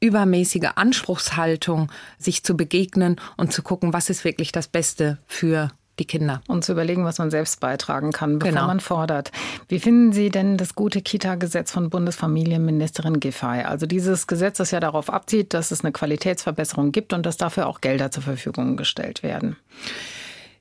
übermäßige 0.00 0.70
Anspruchshaltung, 0.74 1.92
sich 2.18 2.42
zu 2.42 2.56
begegnen 2.56 3.16
und 3.36 3.52
zu 3.52 3.62
gucken, 3.62 3.92
was 3.92 4.10
ist 4.10 4.24
wirklich 4.24 4.50
das 4.50 4.66
Beste 4.66 5.18
für 5.26 5.70
die 6.00 6.06
Kinder. 6.06 6.42
Und 6.48 6.64
zu 6.64 6.72
überlegen, 6.72 7.04
was 7.04 7.18
man 7.18 7.30
selbst 7.30 7.60
beitragen 7.60 8.10
kann, 8.10 8.38
bevor 8.40 8.52
Genau. 8.52 8.66
man 8.66 8.80
fordert. 8.80 9.30
Wie 9.68 9.78
finden 9.78 10.12
Sie 10.12 10.30
denn 10.30 10.56
das 10.56 10.74
gute 10.74 11.02
Kita-Gesetz 11.02 11.70
von 11.70 11.90
Bundesfamilienministerin 11.90 13.20
Giffey? 13.20 13.62
Also 13.62 13.86
dieses 13.86 14.26
Gesetz, 14.26 14.58
das 14.58 14.72
ja 14.72 14.80
darauf 14.80 15.10
abzieht, 15.10 15.54
dass 15.54 15.70
es 15.70 15.84
eine 15.84 15.92
Qualitätsverbesserung 15.92 16.90
gibt 16.90 17.12
und 17.12 17.24
dass 17.24 17.36
dafür 17.36 17.68
auch 17.68 17.80
Gelder 17.80 18.10
zur 18.10 18.22
Verfügung 18.24 18.76
gestellt 18.76 19.22
werden. 19.22 19.56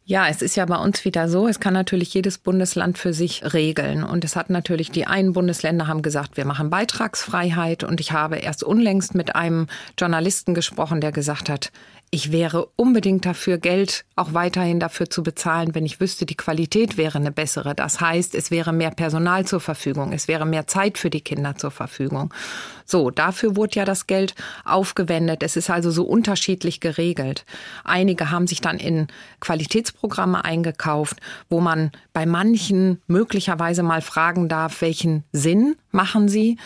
Ja, 0.06 0.28
es 0.28 0.42
ist 0.42 0.56
ja 0.56 0.66
bei 0.66 0.78
uns 0.78 1.06
wieder 1.06 1.30
so, 1.30 1.48
es 1.48 1.60
kann 1.60 1.76
natürlich 1.76 2.12
jedes 2.16 2.40
Bundesland 2.40 2.98
für 2.98 3.14
sich 3.14 3.54
regeln. 3.54 4.04
Und 4.04 4.26
es 4.26 4.36
hat 4.36 4.50
natürlich, 4.50 4.90
die 4.90 5.06
einen 5.06 5.34
Bundesländer 5.34 5.86
haben 5.86 6.02
gesagt, 6.02 6.36
wir 6.36 6.46
machen 6.46 6.72
Beitragsfreiheit. 6.72 7.84
Und 7.84 8.00
ich 8.00 8.12
habe 8.12 8.38
erst 8.38 8.64
unlängst 8.64 9.14
mit 9.14 9.36
einem 9.36 9.68
Journalisten 10.00 10.56
gesprochen, 10.56 11.00
der 11.00 11.12
gesagt 11.12 11.48
hat, 11.48 11.72
ich 12.12 12.32
wäre 12.32 12.70
unbedingt 12.76 13.26
dafür, 13.26 13.58
Geld 13.60 14.04
auch 14.16 14.34
weiterhin 14.34 14.80
dafür 14.80 15.10
zu 15.10 15.22
bezahlen, 15.22 15.76
wenn 15.76 15.86
ich 15.86 16.00
wüsste, 16.00 16.26
die 16.26 16.36
Qualität 16.36 16.98
wäre 16.98 17.20
eine 17.20 17.32
bessere. 17.32 17.76
Das 17.76 18.02
heißt, 18.02 18.34
es 18.34 18.50
wäre 18.50 18.74
mehr 18.74 18.92
Personal 18.92 19.46
zur 19.46 19.60
Verfügung, 19.60 20.12
es 20.12 20.28
wäre 20.28 20.46
mehr 20.46 20.66
Zeit 20.66 20.98
für 20.98 21.10
die 21.10 21.22
Kinder 21.22 21.56
zur 21.56 21.72
Verfügung. 21.72 22.34
So, 22.86 23.12
dafür 23.12 23.56
wurde 23.56 23.76
ja 23.76 23.86
das 23.86 24.08
Geld 24.08 24.34
aufgewendet. 24.66 25.44
Es 25.44 25.56
ist 25.56 25.70
also 25.70 25.92
so 25.92 26.04
unterschiedlich 26.04 26.80
geregelt. 26.80 27.46
Einige 27.84 28.32
haben 28.32 28.48
sich 28.48 28.62
dann 28.62 28.80
in 28.80 29.08
Qualitätsprogramme 29.40 30.44
eingekauft, 30.44 31.18
wo 31.50 31.62
man 31.62 31.92
bei 32.14 32.26
manchen 32.26 33.02
möglicherweise 33.06 33.84
mal 33.84 34.02
fragen 34.02 34.50
darf, 34.50 34.82
welchen 34.82 35.24
Sinn 35.32 35.76
machen 35.92 36.28
sie? 36.28 36.58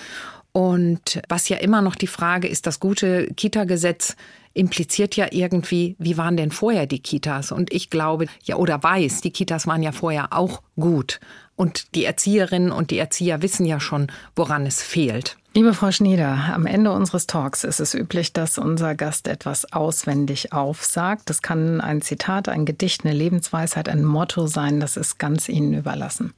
Und 0.53 1.19
was 1.29 1.49
ja 1.49 1.57
immer 1.57 1.81
noch 1.81 1.95
die 1.95 2.07
Frage 2.07 2.47
ist, 2.47 2.67
das 2.67 2.79
gute 2.79 3.25
Kita-Gesetz 3.35 4.15
impliziert 4.53 5.15
ja 5.15 5.27
irgendwie, 5.31 5.95
wie 5.99 6.17
waren 6.17 6.37
denn 6.37 6.51
vorher 6.51 6.85
die 6.85 6.99
Kitas? 6.99 7.51
Und 7.51 7.73
ich 7.73 7.89
glaube, 7.89 8.27
ja, 8.43 8.55
oder 8.55 8.81
weiß, 8.81 9.21
die 9.21 9.31
Kitas 9.31 9.67
waren 9.67 9.83
ja 9.83 9.91
vorher 9.91 10.33
auch 10.33 10.61
gut. 10.75 11.19
Und 11.55 11.95
die 11.95 12.05
Erzieherinnen 12.05 12.71
und 12.71 12.91
die 12.91 12.97
Erzieher 12.97 13.41
wissen 13.41 13.65
ja 13.65 13.79
schon, 13.79 14.07
woran 14.35 14.65
es 14.65 14.81
fehlt. 14.81 15.37
Liebe 15.55 15.75
Frau 15.75 15.91
Schnieder, 15.91 16.51
am 16.51 16.65
Ende 16.65 16.91
unseres 16.91 17.27
Talks 17.27 17.63
ist 17.63 17.79
es 17.79 17.93
üblich, 17.93 18.33
dass 18.33 18.57
unser 18.57 18.95
Gast 18.95 19.27
etwas 19.27 19.71
auswendig 19.71 20.51
aufsagt. 20.51 21.29
Das 21.29 21.43
kann 21.43 21.79
ein 21.79 22.01
Zitat, 22.01 22.49
ein 22.49 22.65
Gedicht, 22.65 23.05
eine 23.05 23.13
Lebensweisheit, 23.13 23.87
ein 23.87 24.03
Motto 24.03 24.47
sein. 24.47 24.79
Das 24.79 24.97
ist 24.97 25.19
ganz 25.19 25.49
Ihnen 25.49 25.75
überlassen. 25.75 26.33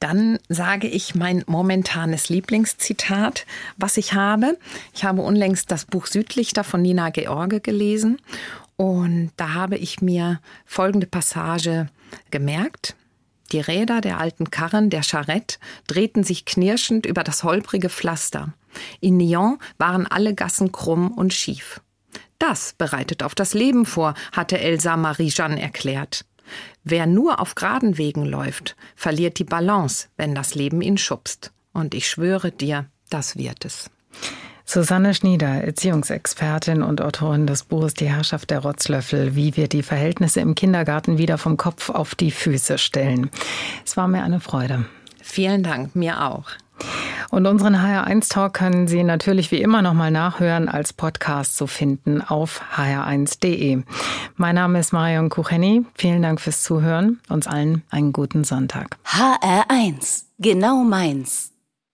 Dann 0.00 0.38
sage 0.48 0.86
ich 0.86 1.14
mein 1.14 1.42
momentanes 1.46 2.28
Lieblingszitat, 2.28 3.46
was 3.76 3.96
ich 3.96 4.14
habe. 4.14 4.58
Ich 4.94 5.04
habe 5.04 5.22
unlängst 5.22 5.70
das 5.70 5.84
Buch 5.84 6.06
Südlichter 6.06 6.64
von 6.64 6.82
Nina 6.82 7.10
George 7.10 7.60
gelesen 7.60 8.18
und 8.76 9.32
da 9.36 9.54
habe 9.54 9.76
ich 9.76 10.00
mir 10.00 10.40
folgende 10.64 11.08
Passage 11.08 11.88
gemerkt. 12.30 12.94
Die 13.50 13.60
Räder 13.60 14.00
der 14.00 14.20
alten 14.20 14.50
Karren, 14.50 14.88
der 14.88 15.02
Charrette, 15.02 15.58
drehten 15.88 16.22
sich 16.22 16.44
knirschend 16.44 17.04
über 17.04 17.24
das 17.24 17.42
holprige 17.42 17.88
Pflaster. 17.88 18.52
In 19.00 19.16
Nyon 19.16 19.58
waren 19.78 20.06
alle 20.06 20.34
Gassen 20.34 20.70
krumm 20.70 21.10
und 21.10 21.34
schief. 21.34 21.80
Das 22.38 22.74
bereitet 22.78 23.24
auf 23.24 23.34
das 23.34 23.52
Leben 23.52 23.84
vor, 23.84 24.14
hatte 24.32 24.60
Elsa 24.60 24.96
Marie-Jeanne 24.96 25.60
erklärt. 25.60 26.24
Wer 26.84 27.06
nur 27.06 27.40
auf 27.40 27.54
geraden 27.54 27.98
Wegen 27.98 28.24
läuft, 28.24 28.76
verliert 28.96 29.38
die 29.38 29.44
Balance, 29.44 30.08
wenn 30.16 30.34
das 30.34 30.54
Leben 30.54 30.80
ihn 30.80 30.98
schubst. 30.98 31.52
Und 31.72 31.94
ich 31.94 32.08
schwöre 32.08 32.50
dir, 32.50 32.86
das 33.10 33.36
wird 33.36 33.64
es. 33.64 33.90
Susanne 34.64 35.14
Schnieder, 35.14 35.64
Erziehungsexpertin 35.64 36.82
und 36.82 37.00
Autorin 37.00 37.46
des 37.46 37.64
Buches 37.64 37.94
Die 37.94 38.10
Herrschaft 38.10 38.50
der 38.50 38.58
Rotzlöffel, 38.58 39.34
wie 39.34 39.56
wir 39.56 39.66
die 39.66 39.82
Verhältnisse 39.82 40.40
im 40.40 40.54
Kindergarten 40.54 41.16
wieder 41.16 41.38
vom 41.38 41.56
Kopf 41.56 41.88
auf 41.88 42.14
die 42.14 42.30
Füße 42.30 42.76
stellen. 42.76 43.30
Es 43.86 43.96
war 43.96 44.08
mir 44.08 44.22
eine 44.22 44.40
Freude. 44.40 44.84
Vielen 45.22 45.62
Dank, 45.62 45.96
mir 45.96 46.22
auch. 46.22 46.50
Und 47.30 47.46
unseren 47.46 47.76
HR1 47.76 48.30
Talk 48.30 48.54
können 48.54 48.88
Sie 48.88 49.02
natürlich 49.02 49.50
wie 49.50 49.60
immer 49.60 49.82
nochmal 49.82 50.10
nachhören 50.10 50.68
als 50.68 50.92
Podcast 50.92 51.56
zu 51.56 51.66
finden 51.66 52.22
auf 52.22 52.62
hr1.de. 52.76 53.82
Mein 54.36 54.54
Name 54.54 54.78
ist 54.78 54.92
Marion 54.92 55.28
Kucheni. 55.28 55.84
Vielen 55.94 56.22
Dank 56.22 56.40
fürs 56.40 56.62
Zuhören. 56.62 57.20
Uns 57.28 57.46
allen 57.46 57.82
einen 57.90 58.12
guten 58.12 58.44
Sonntag. 58.44 58.96
HR1, 59.04 60.24
genau 60.38 60.84
meins. 60.84 61.52